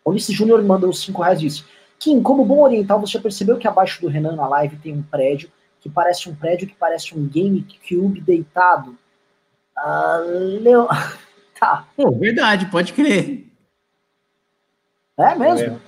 [0.04, 1.64] Ulisses Júnior mandou 5 reais disse:
[1.98, 5.50] Kim, como bom oriental, você percebeu que abaixo do Renan na live tem um prédio
[5.80, 8.96] que parece um prédio que parece um GameCube deitado?
[9.76, 10.18] Ah,
[10.60, 10.86] Leo...
[11.58, 11.86] tá.
[11.96, 13.46] Pô, verdade, pode crer.
[15.18, 15.80] É mesmo?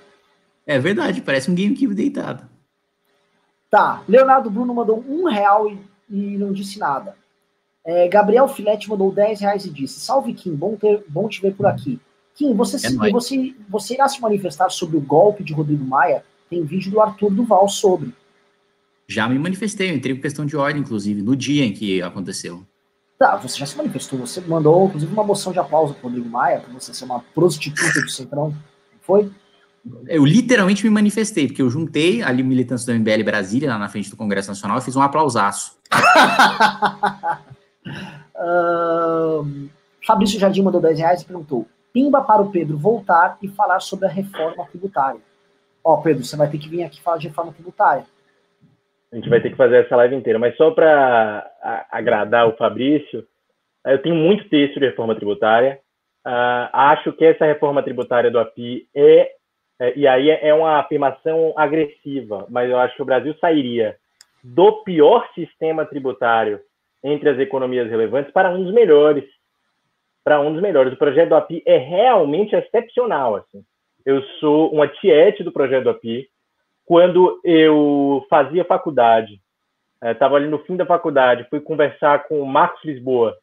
[0.67, 2.49] É, é verdade, parece um GameCube deitado.
[3.71, 5.79] Tá, Leonardo Bruno mandou um real e,
[6.09, 7.15] e não disse nada.
[7.85, 11.55] É, Gabriel Filete mandou 10 reais e disse: Salve Kim, bom, ter, bom te ver
[11.55, 12.01] por aqui.
[12.39, 16.25] Kim, você, é você, você irá se manifestar sobre o golpe de Rodrigo Maia?
[16.49, 18.15] Tem vídeo do Arthur Duval sobre.
[19.09, 22.65] Já me manifestei, eu entrei com questão de ordem, inclusive, no dia em que aconteceu.
[23.19, 26.61] Tá, você já se manifestou, você mandou, inclusive, uma moção de aplauso pro Rodrigo Maia,
[26.61, 28.55] para você ser uma prostituta do Centrão,
[29.01, 29.29] foi?
[30.07, 34.11] Eu literalmente me manifestei, porque eu juntei ali militância do MBL Brasília, lá na frente
[34.11, 35.77] do Congresso Nacional, e fiz um aplausaço.
[38.41, 39.69] Uh,
[40.07, 44.07] Fabrício Jardim mandou 10 reais e perguntou: Pimba para o Pedro voltar e falar sobre
[44.07, 45.21] a reforma tributária.
[45.83, 48.05] Ó, Pedro, você vai ter que vir aqui falar de reforma tributária.
[49.11, 51.51] A gente vai ter que fazer essa live inteira, mas só para
[51.91, 53.27] agradar o Fabrício,
[53.87, 55.81] eu tenho muito texto de reforma tributária.
[56.27, 59.33] Uh, acho que essa reforma tributária do API é,
[59.81, 63.97] é, e aí é uma afirmação agressiva, mas eu acho que o Brasil sairia
[64.43, 66.61] do pior sistema tributário
[67.03, 69.25] entre as economias relevantes para um dos melhores.
[70.29, 70.93] Para um dos melhores.
[70.93, 73.37] O projeto do API é realmente excepcional.
[73.37, 73.65] Assim.
[74.05, 76.29] Eu sou uma tiete do projeto do API.
[76.85, 79.41] Quando eu fazia faculdade,
[80.05, 83.39] estava eh, ali no fim da faculdade, fui conversar com o Marcos Lisboa.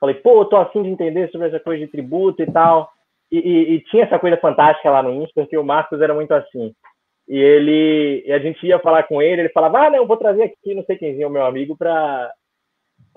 [0.00, 2.90] Falei, pô, eu tô afim de entender sobre essa coisa de tributo e tal.
[3.30, 6.32] E, e, e tinha essa coisa fantástica lá no INSPER, porque o Marcos era muito
[6.32, 6.74] assim.
[7.28, 10.42] E ele, e a gente ia falar com ele, ele falava, ah, não, vou trazer
[10.42, 12.28] aqui não sei quemzinho, o meu amigo, para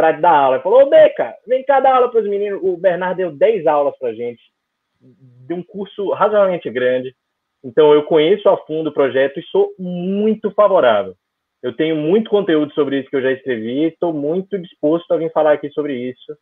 [0.01, 0.55] para dar aula.
[0.55, 2.59] Ele falou, ô Beca, vem cá dar aula para os meninos.
[2.63, 4.41] O Bernardo deu 10 aulas para gente,
[4.99, 7.15] de um curso razoavelmente grande.
[7.63, 11.13] Então, eu conheço a fundo o projeto e sou muito favorável.
[11.61, 15.31] Eu tenho muito conteúdo sobre isso que eu já escrevi, estou muito disposto a vir
[15.31, 16.35] falar aqui sobre isso.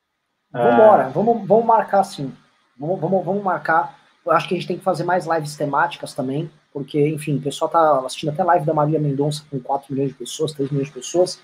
[0.49, 2.31] Vamos embora, ah, vamos, vamos marcar sim.
[2.77, 3.99] Vamos, vamos, vamos marcar.
[4.25, 7.41] Eu acho que a gente tem que fazer mais lives temáticas também, porque, enfim, o
[7.41, 10.87] pessoal tá assistindo até live da Maria Mendonça com 4 milhões de pessoas, 3 milhões
[10.87, 11.43] de pessoas.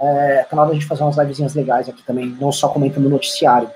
[0.00, 3.06] É, tá na hora da gente fazer umas livezinhas legais aqui também, não só comentando
[3.06, 3.70] o noticiário.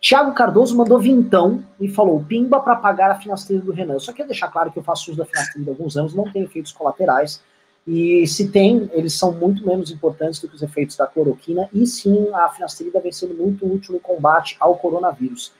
[0.00, 3.98] Tiago Cardoso mandou vintão e falou: Pimba para pagar a finasteira do Renan.
[3.98, 6.42] Só queria deixar claro que eu faço uso da finasteira há alguns anos, não tem
[6.42, 7.40] efeitos colaterais.
[7.86, 11.68] E se tem, eles são muito menos importantes do que os efeitos da cloroquina.
[11.72, 15.52] E sim, a finasterida vem sendo muito útil no combate ao coronavírus.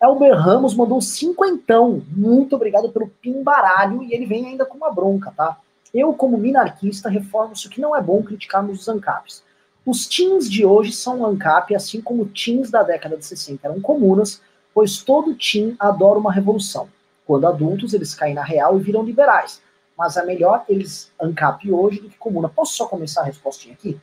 [0.00, 2.02] Elber Ramos mandou cinquentão.
[2.08, 4.02] Muito obrigado pelo pimbaralho.
[4.02, 5.58] E ele vem ainda com uma bronca, tá?
[5.92, 9.42] Eu, como minarquista, reformo isso que não é bom criticarmos os ANCAPs.
[9.84, 14.40] Os teens de hoje são ANCAP, assim como teens da década de 60 eram comunas,
[14.72, 16.88] pois todo teen adora uma revolução.
[17.26, 19.60] Quando adultos, eles caem na real e viram liberais.
[19.96, 22.48] Mas é melhor eles ANCAP hoje do que comuna.
[22.48, 23.98] Posso só começar a respostinha aqui?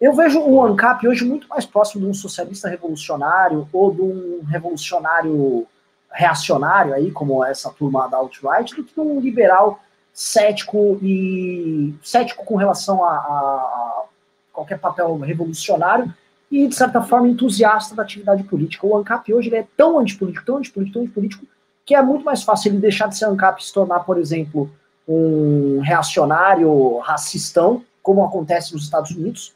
[0.00, 4.42] Eu vejo o ANCAP hoje muito mais próximo de um socialista revolucionário ou de um
[4.44, 5.66] revolucionário
[6.10, 9.80] reacionário aí, como essa turma da alt-right, do que um liberal
[10.12, 14.04] cético e cético com relação a, a,
[14.52, 16.12] qualquer papel revolucionário
[16.50, 18.86] e, de certa forma, entusiasta da atividade política.
[18.86, 21.46] O ANCAP hoje ele é tão antipolítico, tão antipolítico, tão antipolítico,
[21.84, 24.70] que é muito mais fácil ele deixar de ser ANCAP e se tornar, por exemplo,
[25.08, 29.54] um reacionário racistão, como acontece nos Estados Unidos,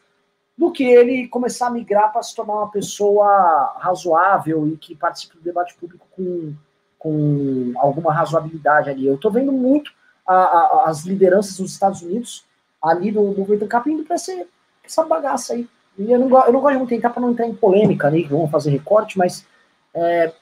[0.57, 5.37] do que ele começar a migrar para se tornar uma pessoa razoável e que participe
[5.37, 6.55] do debate público com,
[6.99, 9.07] com alguma razoabilidade ali.
[9.07, 9.93] Eu estou vendo muito
[10.27, 12.45] a, a, as lideranças dos Estados Unidos
[12.83, 15.69] ali do movimento ANCAP indo para essa bagaça aí.
[15.99, 18.25] E eu não, eu não gosto de muito tentar para não entrar em polêmica ali,
[18.25, 19.47] que vamos fazer recorte, mas
[19.95, 20.33] é,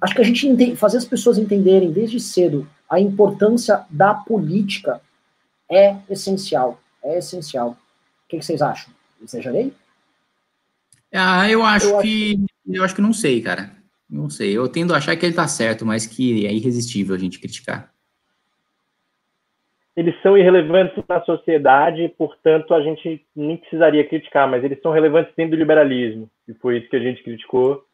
[0.00, 5.00] acho que a gente entende, fazer as pessoas entenderem desde cedo a importância da política
[5.70, 6.80] é essencial.
[7.02, 7.70] É essencial.
[7.70, 8.92] O que, que vocês acham?
[9.22, 9.72] Exagerei?
[11.12, 12.34] Ah, eu acho eu que.
[12.34, 12.76] Acho...
[12.76, 13.72] Eu acho que não sei, cara.
[14.08, 14.52] Não sei.
[14.52, 17.93] Eu tendo a achar que ele tá certo, mas que é irresistível a gente criticar
[19.96, 25.32] eles são irrelevantes na sociedade, portanto a gente nem precisaria criticar, mas eles são relevantes
[25.36, 27.84] dentro do liberalismo, e foi isso que a gente criticou.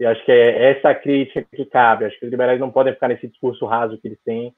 [0.00, 2.04] E acho que é essa a crítica que cabe.
[2.04, 4.48] Acho que os liberais não podem ficar nesse discurso raso que eles têm.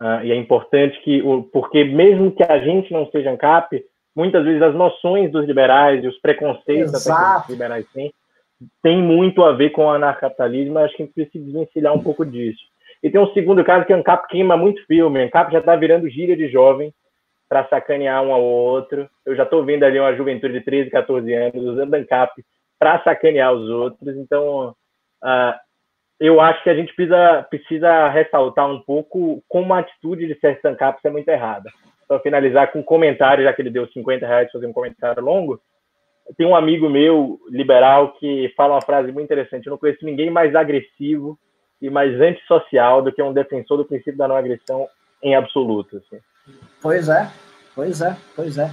[0.00, 3.84] Uh, e é importante que, porque mesmo que a gente não seja ANCAP,
[4.16, 8.10] muitas vezes as noções dos liberais e os preconceitos que os liberais têm,
[8.82, 10.78] tem muito a ver com o anarcapitalismo.
[10.78, 12.62] Acho que a gente precisa desvencilhar um pouco disso.
[13.02, 15.20] E tem um segundo caso que a Ancap queima muito filme.
[15.20, 16.92] A Ancap já está virando gíria de jovem
[17.48, 19.08] para sacanear um ao outro.
[19.24, 22.32] Eu já estou vendo ali uma juventude de 13, 14 anos usando Ancap
[22.78, 24.16] para sacanear os outros.
[24.16, 24.74] Então,
[25.22, 25.54] uh,
[26.20, 30.64] eu acho que a gente precisa, precisa ressaltar um pouco como a atitude de certos
[30.64, 31.70] Ancaps é muito errada.
[32.06, 35.60] Para finalizar com um comentário, já que ele deu 50 reais fazer um comentário longo,
[36.36, 39.66] tem um amigo meu, liberal, que fala uma frase muito interessante.
[39.66, 41.38] Eu não conheço ninguém mais agressivo
[41.80, 44.88] e mais antissocial do que um defensor do princípio da não agressão
[45.22, 45.98] em absoluto.
[45.98, 46.20] Assim.
[46.80, 47.30] Pois é,
[47.74, 48.70] pois é, pois é.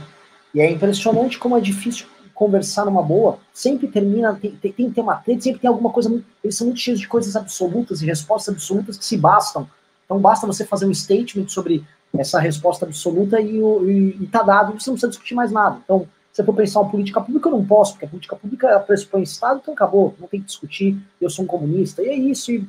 [0.53, 3.39] E é impressionante como é difícil conversar numa boa.
[3.53, 6.23] Sempre termina, tem, tem, tem uma treta, sempre tem alguma coisa.
[6.43, 9.69] Eles são muito cheios de coisas absolutas e respostas absolutas que se bastam.
[10.05, 11.83] Então basta você fazer um statement sobre
[12.17, 15.79] essa resposta absoluta e, e, e tá dado, você não precisa discutir mais nada.
[15.83, 18.79] Então, se eu for pensar uma política pública, eu não posso, porque a política pública
[18.81, 22.51] pressupõe Estado, então acabou, não tem que discutir, eu sou um comunista, e é isso,
[22.51, 22.67] e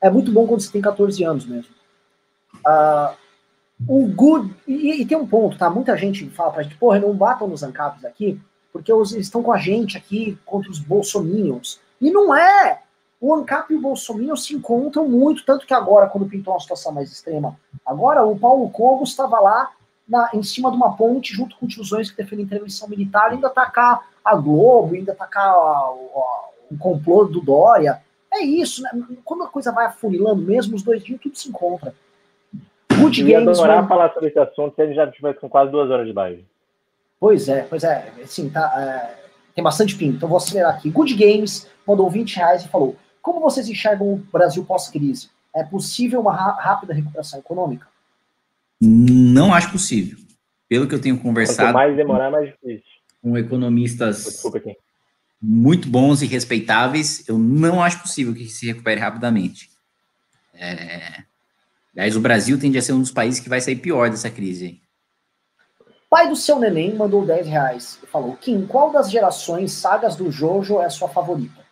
[0.00, 1.74] é muito bom quando você tem 14 anos mesmo.
[2.66, 3.14] Uh,
[3.86, 4.54] o good.
[4.66, 5.68] E, e, tem um ponto, tá?
[5.68, 8.40] Muita gente fala pra gente, porra, não batam nos ANCAPs aqui,
[8.72, 11.80] porque eles estão com a gente aqui contra os bolsominions.
[12.00, 12.82] E não é!
[13.20, 16.92] O ANCAP e o Bolsonaro se encontram muito, tanto que agora, quando pintou uma situação
[16.92, 19.70] mais extrema, agora o Paulo Cogos estava lá
[20.06, 24.06] na, em cima de uma ponte, junto com tiozões que defendem intervenção militar, ainda atacar
[24.22, 25.54] a Globo, ainda atacar
[26.70, 28.02] o complô do Dória.
[28.36, 28.90] É isso, né?
[29.24, 31.94] Quando a coisa vai afunilando mesmo, os dois dias tudo se encontra.
[32.94, 33.58] Good Eu ia Games.
[33.58, 33.88] adorar mano...
[33.88, 36.44] falar sobre esse assunto se a gente já tivesse com quase duas horas de live.
[37.18, 38.12] Pois é, pois é.
[38.22, 40.90] Assim, tá, é, tem bastante pin, então vou acelerar aqui.
[40.90, 45.30] Good Games mandou 20 reais e falou: Como vocês enxergam o Brasil pós-crise?
[45.54, 47.86] É possível uma rápida recuperação econômica?
[48.80, 50.18] Não acho possível.
[50.68, 51.68] Pelo que eu tenho conversado.
[51.68, 52.84] Quanto mais demorar, mais difícil.
[53.22, 54.42] Com economistas
[55.40, 59.70] muito bons e respeitáveis, eu não acho possível que se recupere rapidamente.
[60.54, 61.22] É...
[61.94, 64.80] Aliás, o Brasil tende a ser um dos países que vai sair pior dessa crise.
[66.08, 70.30] Pai do seu neném mandou 10 reais e falou: Kim, qual das gerações sagas do
[70.30, 71.64] Jojo é a sua favorita?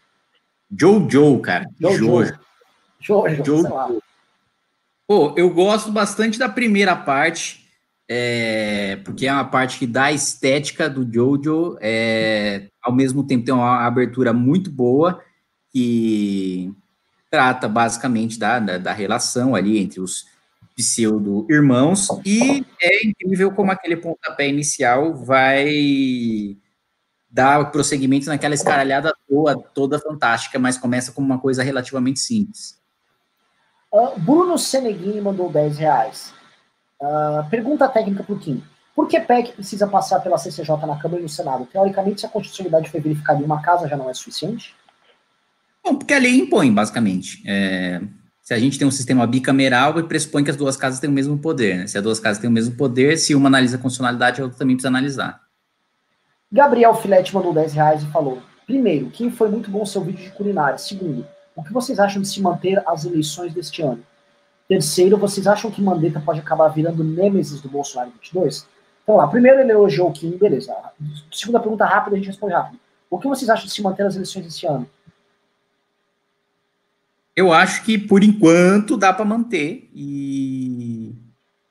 [0.76, 1.70] Jojo, cara.
[1.78, 2.38] Jojo.
[3.00, 3.74] Jojo, Jojo.
[3.74, 3.90] lá.
[5.06, 7.63] Pô, eu gosto bastante da primeira parte,
[8.08, 13.54] é, porque é uma parte que dá estética do Jojo, é, ao mesmo tempo tem
[13.54, 15.22] uma abertura muito boa,
[15.72, 16.72] que
[17.30, 20.26] trata basicamente da, da, da relação ali entre os
[20.76, 26.56] pseudo-irmãos, e é incrível como aquele pontapé inicial vai
[27.30, 32.78] dar prosseguimento naquela escaralhada toda, toda fantástica, mas começa como uma coisa relativamente simples.
[33.92, 36.34] Uh, Bruno Seneguini mandou 10 reais.
[37.00, 38.62] Uh, pergunta técnica para o Kim.
[38.94, 41.66] Por que PEC precisa passar pela CCJ na Câmara e no Senado?
[41.66, 44.74] Teoricamente, se a constitucionalidade foi verificada em uma casa, já não é suficiente?
[45.84, 47.42] Bom, porque a lei impõe, basicamente.
[47.44, 48.00] É,
[48.40, 51.36] se a gente tem um sistema bicameral, pressupõe que as duas casas têm o mesmo
[51.38, 51.78] poder.
[51.78, 51.86] Né?
[51.86, 54.58] Se as duas casas têm o mesmo poder, se uma analisa a constitucionalidade, a outra
[54.58, 55.40] também precisa analisar.
[56.52, 60.24] Gabriel Filete mandou 10 reais e falou: primeiro, quem foi muito bom o seu vídeo
[60.24, 60.78] de culinária.
[60.78, 61.26] Segundo,
[61.56, 64.04] o que vocês acham de se manter as eleições deste ano?
[64.68, 68.66] Terceiro, vocês acham que Mandetta pode acabar virando nêmesis do Bolsonaro 22?
[69.02, 70.74] Então lá, primeiro ele elogiou o Kim, beleza.
[71.30, 72.80] Segunda pergunta rápida, a gente responde rápido.
[73.10, 74.88] O que vocês acham de se manter as eleições deste ano?
[77.36, 81.12] Eu acho que, por enquanto, dá para manter e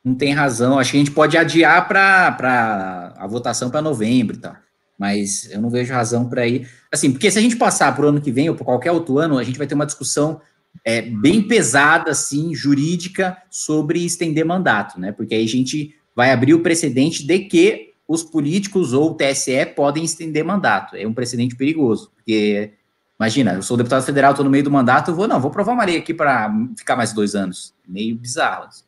[0.04, 0.78] não tem razão.
[0.78, 4.56] Acho que a gente pode adiar para a votação para novembro e tal.
[5.00, 6.70] Mas eu não vejo razão para ir.
[6.92, 9.18] Assim, porque se a gente passar para o ano que vem ou para qualquer outro
[9.18, 10.40] ano, a gente vai ter uma discussão
[10.86, 15.12] é, bem pesada, assim, jurídica, sobre estender mandato, né?
[15.12, 19.66] Porque aí a gente vai abrir o precedente de que os políticos ou o TSE
[19.76, 20.96] podem estender mandato.
[20.96, 22.74] É um precedente perigoso, porque
[23.20, 25.72] Imagina, eu sou deputado federal, estou no meio do mandato, eu vou, não, vou provar
[25.72, 27.74] uma lei aqui para ficar mais dois anos.
[27.88, 28.66] Meio bizarro.
[28.66, 28.84] Assim.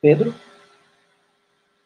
[0.00, 0.34] Pedro?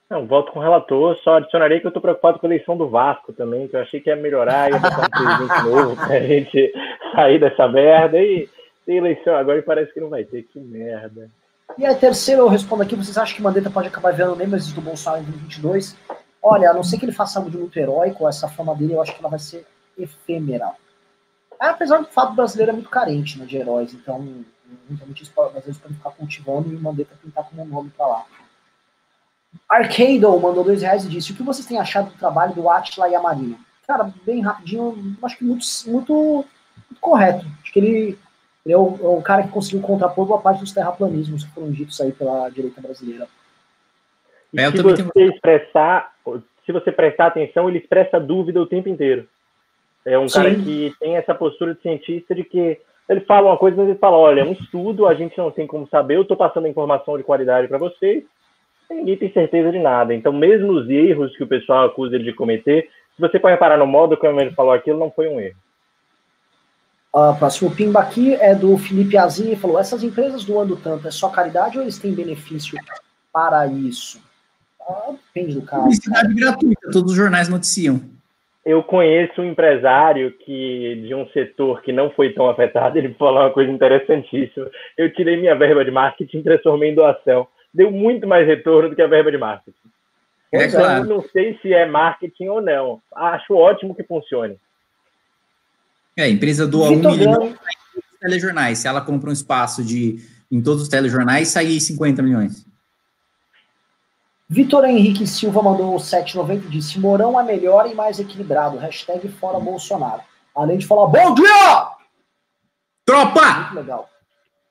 [0.08, 2.88] Não, volto com o relator, só adicionarei que eu estou preocupado com a eleição do
[2.88, 6.20] Vasco também, que eu achei que ia melhorar, ia botar um presidente novo para a
[6.26, 6.72] gente
[7.14, 8.48] sair dessa merda, e
[8.88, 11.30] tem eleição agora e parece que não vai ter, que merda.
[11.76, 14.80] E a terceira, eu respondo aqui, vocês acham que Mandetta pode acabar virando Nemesis do
[14.80, 15.94] Bolsonaro em 2022?
[16.42, 19.02] Olha, a não ser que ele faça algo de muito heróico, essa fama dele, eu
[19.02, 19.66] acho que ela vai ser
[19.98, 20.72] efêmera.
[21.60, 24.26] Apesar do fato brasileiro é muito carente né, de heróis, então
[24.88, 28.24] os brasileiros podem ficar cultivando e Mandetta pintar como um nome para lá.
[29.68, 33.08] Arcado mandou dois reais e disse: O que vocês têm achado do trabalho do Atila
[33.10, 33.58] e a Marina?
[33.86, 37.44] Cara, bem rapidinho, acho que muito, muito, muito correto.
[37.62, 38.18] Acho que ele,
[38.68, 41.70] ele é, o, é, o, cara que conseguiu contrapor boa parte dos terraplanismos que foram
[41.70, 43.26] ditos aí pela direita brasileira.
[44.52, 45.32] E é, se você tenho...
[45.32, 46.12] expressar,
[46.66, 49.26] se você prestar atenção, ele expressa dúvida o tempo inteiro.
[50.04, 50.34] É um Sim.
[50.34, 52.78] cara que tem essa postura de cientista de que
[53.08, 55.66] ele fala uma coisa, mas ele fala: olha, é um estudo, a gente não tem
[55.66, 58.22] como saber, eu estou passando informação de qualidade para vocês,
[58.90, 60.14] ninguém tem certeza de nada.
[60.14, 63.78] Então, mesmo os erros que o pessoal acusa ele de cometer, se você for reparar
[63.78, 65.56] no modo como ele falou aquilo, não foi um erro.
[67.12, 71.28] O próximo pimba aqui é do Felipe Azini, falou: essas empresas doando tanto, é só
[71.28, 72.78] caridade ou eles têm benefício
[73.32, 74.20] para isso?
[74.80, 75.82] Ah, depende do caso.
[75.82, 78.00] Publicidade gratuita, todos os jornais noticiam
[78.68, 83.40] eu conheço um empresário que de um setor que não foi tão afetado, ele falou
[83.40, 84.70] uma coisa interessantíssima.
[84.94, 87.48] Eu tirei minha verba de marketing e transformei em doação.
[87.72, 89.74] Deu muito mais retorno do que a verba de marketing.
[90.52, 91.02] É então, claro.
[91.02, 93.00] eu não sei se é marketing ou não.
[93.14, 94.58] Acho ótimo que funcione.
[96.18, 98.80] É, a empresa doa um milhão para telejornais.
[98.80, 100.18] Se ela compra um espaço de
[100.50, 102.66] em todos os telejornais, sai 50 milhões.
[104.48, 108.78] Vitor Henrique Silva mandou 7,90 e disse: Mourão é melhor e mais equilibrado.
[108.78, 110.22] Hashtag fora Bolsonaro.
[110.56, 111.92] Além de falar, bom dia!
[113.06, 113.54] Tropa!
[113.60, 114.10] Muito legal.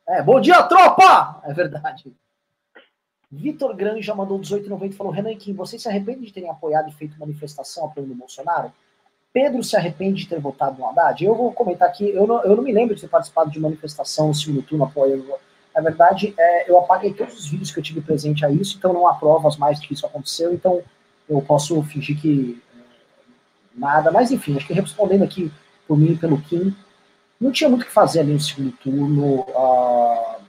[0.09, 1.39] É, bom dia, tropa!
[1.45, 2.13] É verdade.
[3.31, 6.93] Vitor Granja mandou 18,90 e falou: Renan Kim, você se arrepende de terem apoiado e
[6.93, 8.73] feito manifestação apoiando o Bolsonaro?
[9.33, 11.23] Pedro se arrepende de ter votado no Haddad?
[11.23, 14.27] Eu vou comentar aqui, eu não, eu não me lembro de ter participado de manifestação
[14.29, 15.25] no segundo turno apoiando
[15.77, 18.91] na verdade, é, eu apaguei todos os vídeos que eu tive presente a isso, então
[18.91, 20.81] não há provas mais de que isso aconteceu, então
[21.29, 22.79] eu posso fingir que é,
[23.75, 24.11] nada.
[24.11, 25.51] Mas enfim, acho que respondendo aqui
[25.87, 26.75] por mim e pelo Kim,
[27.39, 29.41] não tinha muito o que fazer ali no segundo turno.
[29.41, 30.41] Uh,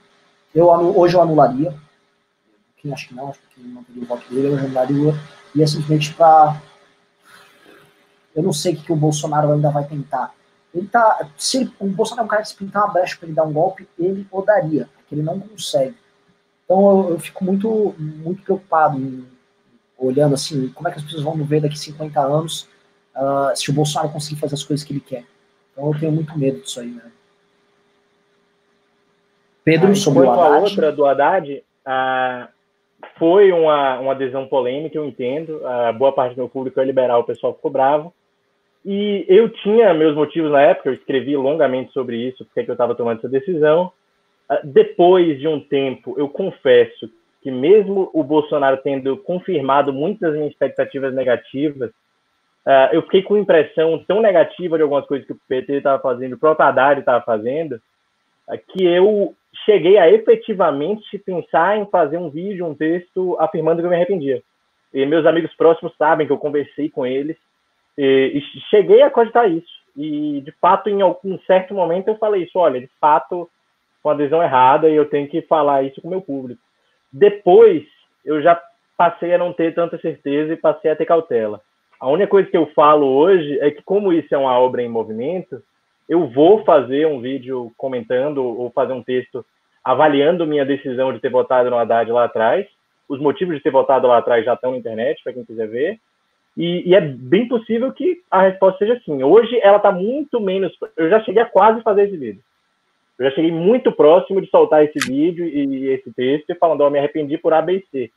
[0.55, 1.75] eu, hoje eu anularia.
[2.77, 5.13] Quem acho que não, acho que não teria o voto dele, eu anularia.
[5.59, 6.59] É simplesmente para
[8.35, 10.33] eu não sei o que, o Bolsonaro ainda vai tentar.
[10.73, 11.27] Ele tá.
[11.37, 13.43] Se ele, o Bolsonaro é um cara que se pintar uma brecha para ele dar
[13.43, 15.95] um golpe, ele o daria, porque ele não consegue.
[16.63, 19.25] Então eu, eu fico muito, muito preocupado em,
[19.97, 22.67] olhando assim, como é que as pessoas vão me ver daqui 50 anos
[23.15, 25.25] uh, se o Bolsonaro conseguir fazer as coisas que ele quer.
[25.71, 27.03] Então eu tenho muito medo disso aí, né?
[29.63, 30.55] Pedro, ah, sobre o Haddad.
[30.55, 32.47] a outra do Haddad, ah,
[33.17, 35.65] foi uma, uma adesão polêmica, eu entendo.
[35.65, 38.13] A boa parte do meu público é liberal, o pessoal ficou bravo.
[38.85, 42.95] E eu tinha meus motivos na época, eu escrevi longamente sobre isso, porque eu estava
[42.95, 43.91] tomando essa decisão.
[44.47, 47.09] Ah, depois de um tempo, eu confesso
[47.41, 51.89] que mesmo o Bolsonaro tendo confirmado muitas minhas expectativas negativas,
[52.65, 56.33] uh, eu fiquei com impressão tão negativa de algumas coisas que o PT estava fazendo,
[56.33, 57.75] o próprio Haddad estava fazendo,
[58.47, 59.33] uh, que eu
[59.65, 64.41] cheguei a efetivamente pensar em fazer um vídeo, um texto, afirmando que eu me arrependia.
[64.93, 67.37] E meus amigos próximos sabem que eu conversei com eles
[68.01, 69.67] e, cheguei a cogitar isso.
[69.95, 73.49] E, de fato, em algum certo momento eu falei isso, olha, de fato,
[74.01, 76.61] com a adesão errada e eu tenho que falar isso com o meu público.
[77.11, 77.83] Depois,
[78.23, 78.61] eu já
[78.97, 81.61] passei a não ter tanta certeza e passei a ter cautela.
[81.99, 84.87] A única coisa que eu falo hoje é que, como isso é uma obra em
[84.87, 85.61] movimento,
[86.07, 89.45] eu vou fazer um vídeo comentando ou fazer um texto
[89.83, 92.65] avaliando minha decisão de ter votado no Haddad lá atrás.
[93.07, 95.99] Os motivos de ter votado lá atrás já estão na internet, para quem quiser ver.
[96.59, 99.23] E, e, é bem possível que a resposta seja sim.
[99.23, 100.77] Hoje ela está muito menos.
[100.97, 102.41] Eu já cheguei a quase fazer esse vídeo.
[103.17, 106.89] Eu já cheguei muito próximo de soltar esse vídeo e esse texto, falando, ó, oh,
[106.89, 108.11] me arrependi por ABC.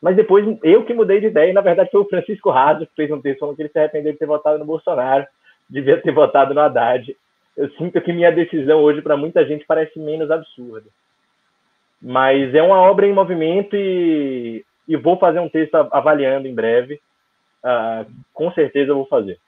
[0.00, 2.94] Mas depois eu que mudei de ideia, e na verdade foi o Francisco Raso que
[2.94, 5.26] fez um texto falando que ele se arrependeu de ter votado no Bolsonaro,
[5.68, 7.16] devia ter votado no Haddad.
[7.56, 10.86] Eu sinto que minha decisão hoje, para muita gente, parece menos absurda.
[12.00, 17.00] Mas é uma obra em movimento e, e vou fazer um texto avaliando em breve.
[17.64, 19.38] Uh, com certeza eu vou fazer.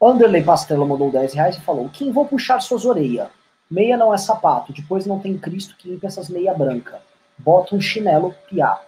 [0.00, 3.28] Anderley Pastela mandou 10 reais e falou: Kim, vou puxar suas orelhas.
[3.70, 7.02] Meia não é sapato, depois não tem Cristo que limpa essas meia branca.
[7.36, 8.80] Bota um chinelo piá.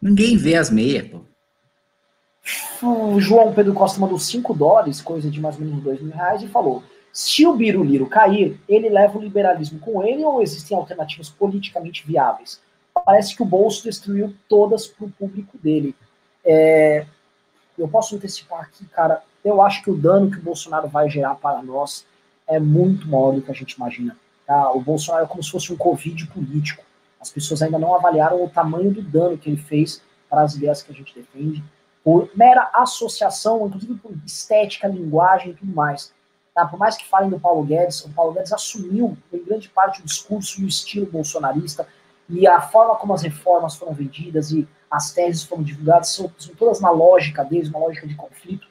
[0.00, 1.20] Ninguém vê as meias, pô.
[2.82, 6.42] O João Pedro Costa mandou 5 dólares, coisa de mais ou menos 2 mil reais,
[6.42, 6.84] e falou:
[7.16, 12.60] se o Biruliro cair, ele leva o liberalismo com ele ou existem alternativas politicamente viáveis?
[13.06, 15.94] Parece que o bolso destruiu todas para o público dele.
[16.44, 17.06] É,
[17.78, 21.36] eu posso antecipar aqui, cara, eu acho que o dano que o Bolsonaro vai gerar
[21.36, 22.04] para nós
[22.48, 24.16] é muito maior do que a gente imagina.
[24.44, 24.72] Tá?
[24.72, 26.82] O Bolsonaro é como se fosse um Covid político.
[27.20, 30.82] As pessoas ainda não avaliaram o tamanho do dano que ele fez para as ideias
[30.82, 31.62] que a gente defende,
[32.02, 36.12] por mera associação, inclusive por estética, linguagem e tudo mais.
[36.52, 36.66] Tá?
[36.66, 40.04] Por mais que falem do Paulo Guedes, o Paulo Guedes assumiu em grande parte o
[40.04, 41.86] discurso e o estilo bolsonarista
[42.28, 46.54] e a forma como as reformas foram vendidas e as teses foram divulgadas são, são
[46.54, 48.66] todas na lógica deles, uma lógica de conflito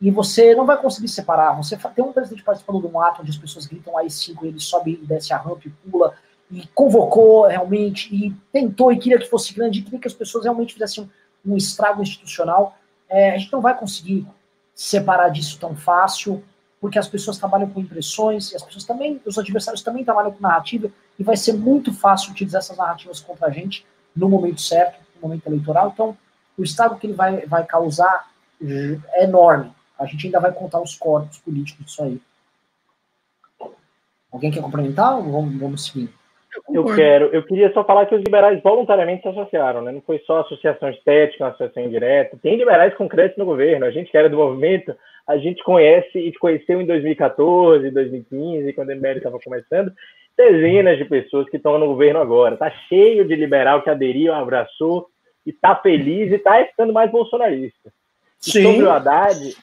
[0.00, 1.56] e você não vai conseguir separar.
[1.56, 4.60] Você tem um presidente participando de um ato onde as pessoas gritam aí 5 ele
[4.60, 6.14] sobe e desce a rampa e pula,
[6.50, 10.44] e convocou realmente, e tentou e queria que fosse grande, e queria que as pessoas
[10.44, 11.10] realmente fizessem
[11.44, 12.76] um, um estrago institucional.
[13.08, 14.26] É, a gente não vai conseguir
[14.74, 16.44] separar disso tão fácil,
[16.86, 20.40] porque as pessoas trabalham com impressões, e as pessoas também, os adversários também trabalham com
[20.40, 20.88] narrativa,
[21.18, 23.84] e vai ser muito fácil utilizar essas narrativas contra a gente
[24.14, 25.90] no momento certo, no momento eleitoral.
[25.92, 26.16] Então,
[26.56, 28.30] o estrago que ele vai, vai causar
[28.62, 29.72] é enorme.
[29.98, 32.22] A gente ainda vai contar os corpos políticos disso aí.
[34.30, 36.08] Alguém quer complementar vamos, vamos seguir?
[36.72, 37.26] Eu quero.
[37.34, 39.90] Eu queria só falar que os liberais voluntariamente se associaram, né?
[39.90, 42.38] Não foi só associação estética, associação indireta.
[42.40, 43.84] Tem liberais concretos no governo.
[43.84, 44.96] A gente que era do movimento,
[45.26, 49.92] a gente conhece e conheceu em 2014, 2015, quando o MBL estava começando,
[50.36, 52.56] dezenas de pessoas que estão no governo agora.
[52.56, 55.08] Tá cheio de liberal que aderiu, abraçou
[55.44, 57.92] e tá feliz e tá ficando mais bolsonarista.
[58.46, 58.62] E Sim.
[58.62, 59.56] sobre o Haddad,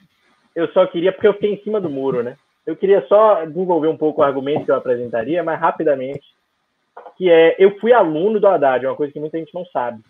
[0.55, 2.35] eu só queria, porque eu fiquei em cima do muro, né?
[2.65, 6.23] Eu queria só desenvolver um pouco o argumento que eu apresentaria, mas rapidamente,
[7.17, 10.01] que é, eu fui aluno do Haddad, uma coisa que muita gente não sabe.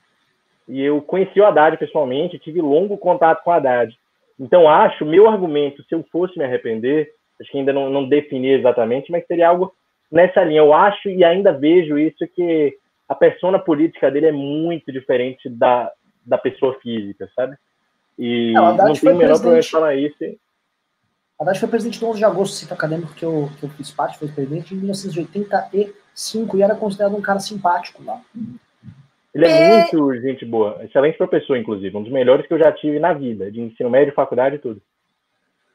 [0.67, 3.97] E eu conheci o Haddad pessoalmente, tive longo contato com o Haddad.
[4.39, 8.49] Então, acho, meu argumento, se eu fosse me arrepender, acho que ainda não, não defini
[8.49, 9.73] exatamente, mas seria algo
[10.11, 10.59] nessa linha.
[10.59, 12.77] Eu acho e ainda vejo isso que
[13.07, 15.91] a persona política dele é muito diferente da,
[16.25, 17.55] da pessoa física, sabe?
[18.17, 20.17] E não, não tem o menor problema de falar isso.
[21.39, 24.17] Haddad foi presidente do 11 de agosto, cito acadêmico que eu, que eu fiz parte,
[24.17, 28.21] foi presidente em 1985 e era considerado um cara simpático lá.
[29.33, 32.99] Ele é, muito gente boa, excelente professor, inclusive, um dos melhores que eu já tive
[32.99, 34.81] na vida, de ensino médio, faculdade e tudo.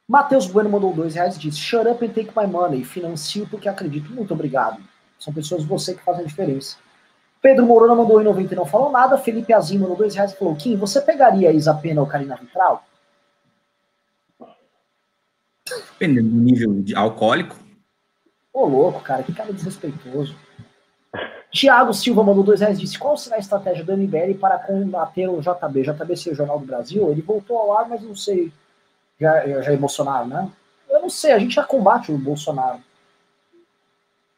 [0.07, 3.69] Matheus Bueno mandou dois reais e disse: Shut up and take my money, financio porque
[3.69, 4.11] acredito.
[4.13, 4.81] Muito obrigado.
[5.19, 6.77] São pessoas você que fazem a diferença.
[7.43, 9.19] Pedro Mourão mandou em 90 e não falou nada.
[9.19, 12.37] Felipe Azim mandou dois reais e falou: Kim, você pegaria a Isa Pena ou Karina
[12.37, 12.85] Vitral?
[15.93, 17.57] Dependendo do nível de alcoólico.
[18.53, 20.35] Ô, louco, cara, que cara desrespeitoso.
[21.51, 25.29] Tiago Silva mandou dois reais e disse: qual será a estratégia do MBL para combater
[25.29, 25.83] o JB?
[25.83, 27.11] JB ser o Jornal do Brasil?
[27.11, 28.53] Ele voltou ao ar, mas não sei.
[29.21, 30.51] Já, já emocionaram, né?
[30.89, 32.81] Eu não sei, a gente já combate o Bolsonaro.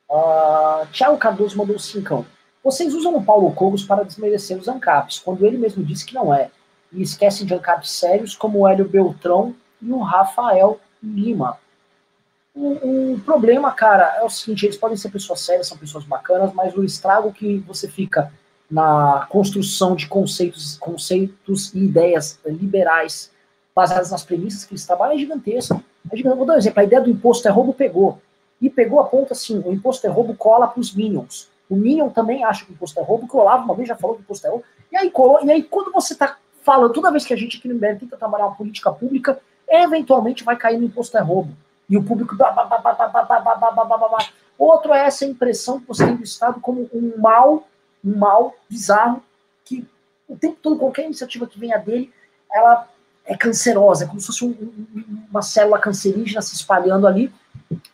[0.08, 2.26] Uh, Tiago Cardoso mandou um cincão.
[2.62, 6.34] Vocês usam o Paulo Cogos para desmerecer os ANCAPs, quando ele mesmo disse que não
[6.34, 6.50] é.
[6.92, 11.58] E esquecem de ANCAPs sérios como o Hélio Beltrão e o Rafael Lima.
[12.54, 16.52] O, o, problema, cara, é o seguinte: eles podem ser pessoas sérias, são pessoas bacanas,
[16.52, 18.32] mas o estrago que você fica
[18.70, 23.30] na construção de conceitos, conceitos e ideias liberais
[23.74, 25.82] baseadas nas premissas que eles trabalham é gigantesco.
[26.10, 26.38] É gigantesco.
[26.38, 28.20] Vou dar um exemplo: a ideia do imposto é roubo pegou.
[28.60, 31.48] E pegou a ponta assim: o imposto é roubo cola para os Minions.
[31.68, 33.96] O Minion também acha que o imposto é roubo, que o Olavo uma vez já
[33.96, 34.64] falou que o imposto é roubo.
[34.90, 37.68] E aí, colou, e aí quando você está falando, toda vez que a gente aqui
[37.68, 41.54] no MBL tenta trabalhar uma política pública, eventualmente vai cair no imposto é roubo.
[41.90, 42.36] E o público.
[44.56, 47.68] Outro é essa impressão que você tem do Estado como um mal,
[48.04, 49.22] um mal bizarro,
[49.64, 49.86] que
[50.28, 52.12] o tempo todo, qualquer iniciativa que venha dele,
[52.52, 52.88] ela
[53.24, 57.32] é cancerosa, é como se fosse um, uma célula cancerígena se espalhando ali.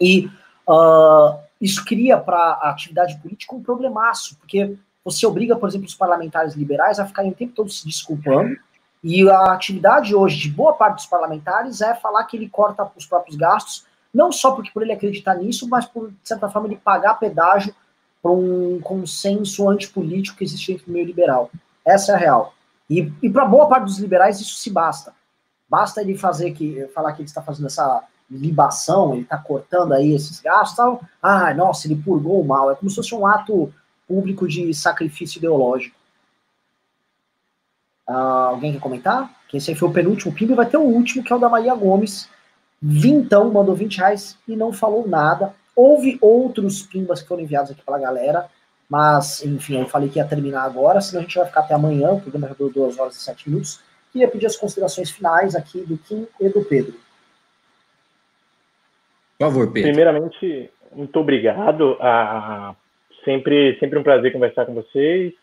[0.01, 0.27] E
[0.69, 5.95] uh, isso cria para a atividade política um problemaço, porque você obriga, por exemplo, os
[5.95, 8.57] parlamentares liberais a ficarem o tempo todo se desculpando,
[9.03, 13.07] e a atividade hoje de boa parte dos parlamentares é falar que ele corta os
[13.07, 16.77] próprios gastos, não só porque por ele acreditar nisso, mas por, de certa forma, ele
[16.77, 17.75] pagar pedágio
[18.23, 21.51] para um consenso antipolítico que existe dentro do meio liberal.
[21.85, 22.55] Essa é a real.
[22.89, 25.13] E, e para boa parte dos liberais isso se basta.
[25.69, 30.13] Basta ele fazer que falar que ele está fazendo essa libação, ele está cortando aí
[30.15, 31.01] esses gastos, tal.
[31.23, 32.71] ah, nossa, ele purgou o mal.
[32.71, 33.73] É como se fosse um ato
[34.09, 35.97] público de sacrifício ideológico.
[38.09, 39.31] Uh, alguém quer comentar?
[39.49, 41.49] Que esse aí foi o penúltimo PIB, vai ter o último, que é o da
[41.49, 42.29] Maria Gomes.
[42.81, 45.55] Vintão mandou 20 reais e não falou nada.
[45.75, 48.49] Houve outros pimbas que foram enviados aqui pela galera,
[48.89, 52.13] mas, enfim, eu falei que ia terminar agora, senão a gente vai ficar até amanhã,
[52.13, 53.81] o programa já deu 2 horas e 7 minutos.
[54.13, 56.95] Queria pedir as considerações finais aqui do Kim e do Pedro.
[59.39, 59.91] Por favor, Pedro.
[59.91, 61.99] Primeiramente, muito obrigado.
[62.01, 62.75] Ah,
[63.25, 65.35] sempre, sempre um prazer conversar com vocês.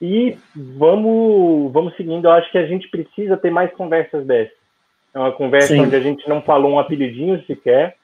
[0.00, 2.26] E vamos, vamos seguindo.
[2.26, 4.56] Eu acho que a gente precisa ter mais conversas dessas.
[5.12, 5.80] É uma conversa Sim.
[5.80, 7.96] onde a gente não falou um apelidinho sequer,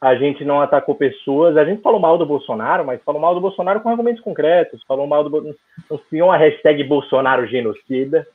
[0.00, 3.40] a gente não atacou pessoas, a gente falou mal do Bolsonaro, mas falou mal do
[3.40, 5.54] Bolsonaro com argumentos concretos, falou mal do
[5.90, 8.26] não criou uma hashtag Bolsonaro genocida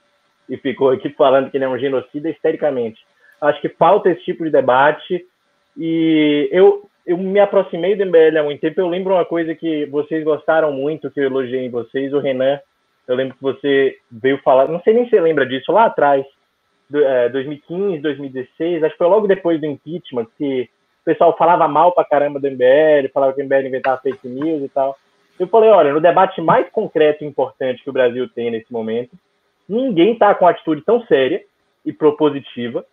[0.50, 3.00] e ficou aqui falando que ele é um genocida histericamente.
[3.40, 5.26] Acho que falta esse tipo de debate
[5.78, 8.82] e eu, eu me aproximei do MBL há muito tempo.
[8.82, 12.60] Eu lembro uma coisa que vocês gostaram muito, que eu elogiei em vocês, o Renan.
[13.08, 16.26] Eu lembro que você veio falar, não sei nem se você lembra disso, lá atrás,
[16.90, 20.70] do, é, 2015, 2016, acho que foi logo depois do impeachment, que
[21.02, 24.64] o pessoal falava mal pra caramba do MBL, falava que o MBL inventava fake news
[24.64, 24.98] e tal.
[25.40, 29.12] Eu falei, olha, no debate mais concreto e importante que o Brasil tem nesse momento,
[29.68, 31.42] ninguém está com atitude tão séria
[31.84, 32.86] e propositiva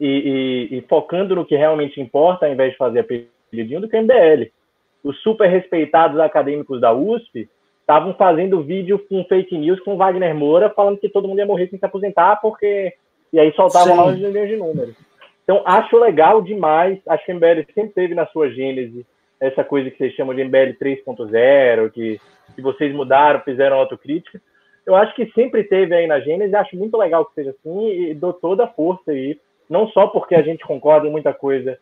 [0.00, 3.96] e, e, e, focando no que realmente importa, ao invés de fazer apelidinho, do que
[3.96, 4.50] o MBL.
[5.04, 7.48] Os super respeitados acadêmicos da USP
[7.90, 11.68] estavam fazendo vídeo com fake news com Wagner Moura, falando que todo mundo ia morrer
[11.68, 12.94] sem se aposentar, porque.
[13.32, 14.94] E aí soltavam lá os milhões de números.
[15.44, 16.98] Então, acho legal demais.
[17.06, 19.06] Acho que o MBL sempre teve na sua gênese
[19.40, 22.20] essa coisa que vocês chamam de MBL 3.0, que,
[22.54, 24.40] que vocês mudaram, fizeram autocrítica.
[24.84, 28.14] Eu acho que sempre teve aí na gênese, acho muito legal que seja assim e
[28.14, 29.38] dou toda a força aí
[29.70, 31.78] não só porque a gente concorda em muita coisa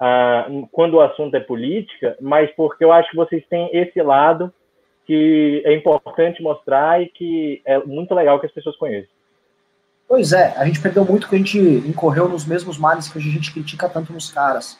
[0.00, 4.52] uh, quando o assunto é política, mas porque eu acho que vocês têm esse lado
[5.06, 9.10] que é importante mostrar e que é muito legal que as pessoas conheçam.
[10.08, 13.20] Pois é, a gente perdeu muito que a gente incorreu nos mesmos males que a
[13.20, 14.78] gente critica tanto nos caras.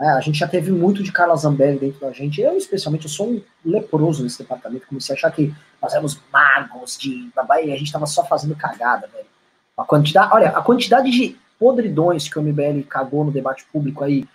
[0.00, 2.40] É, a gente já teve muito de Carla Zambelli dentro da gente.
[2.40, 4.86] Eu, especialmente, eu sou um leproso nesse departamento.
[4.86, 8.56] Comecei a achar que nós éramos magos de babai e a gente estava só fazendo
[8.56, 9.26] cagada, velho.
[9.76, 14.26] A quantidade, olha, a quantidade de podridões que o MBL cagou no debate público aí,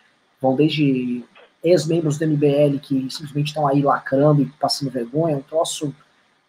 [0.42, 1.24] vão desde
[1.64, 5.94] ex-membros do MBL que simplesmente estão aí lacrando e passando vergonha, um troço,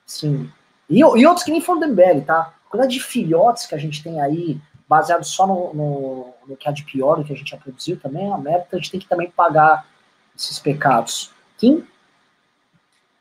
[0.06, 0.50] assim...
[0.88, 2.54] E, e outros que nem foram do MBL, tá?
[2.70, 4.58] Quantidade de filhotes que a gente tem aí,
[4.88, 8.24] baseado só no, no, no que há de pior, que a gente já produziu também,
[8.24, 9.86] é uma meta, a gente tem que também pagar
[10.36, 11.30] esses pecados.
[11.58, 11.84] Kim?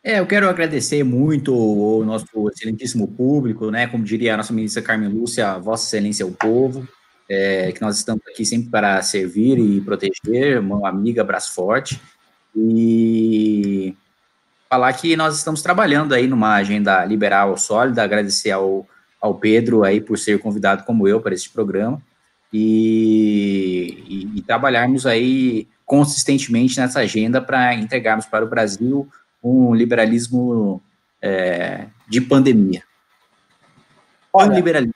[0.04, 3.88] É, eu quero agradecer muito o nosso excelentíssimo público, né?
[3.88, 6.88] Como diria a nossa ministra Carmen Lúcia, Vossa Excelência é o povo
[7.30, 12.02] é, que nós estamos aqui sempre para servir e proteger, mão amiga, abraço forte,
[12.56, 13.96] e
[14.70, 18.88] falar que nós estamos trabalhando aí numa agenda liberal sólida, agradecer ao,
[19.22, 22.02] ao Pedro aí por ser convidado como eu para este programa,
[22.52, 29.08] e, e, e trabalharmos aí consistentemente nessa agenda para entregarmos para o Brasil
[29.44, 30.82] um liberalismo
[31.22, 32.84] é, de pandemia.
[34.34, 34.94] Olha, liberalismo.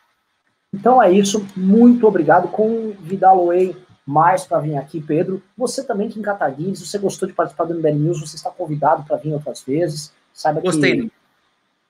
[0.74, 1.46] Então é isso.
[1.56, 2.48] Muito obrigado.
[2.48, 3.76] Convidá-lo-ei
[4.06, 5.42] mais para vir aqui, Pedro.
[5.58, 6.24] Você também que em
[6.74, 10.14] você gostou de participar do MBL News, você está convidado para vir outras vezes.
[10.34, 11.02] Saiba Gostei.
[11.02, 11.12] Que...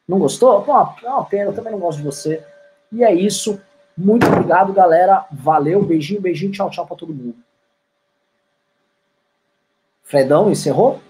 [0.07, 0.61] Não gostou?
[0.63, 2.43] Pô, é uma pena, eu também não gosto de você.
[2.91, 3.59] E é isso.
[3.97, 5.25] Muito obrigado, galera.
[5.31, 7.35] Valeu, beijinho, beijinho, tchau, tchau para todo mundo.
[10.03, 11.01] Fredão, encerrou?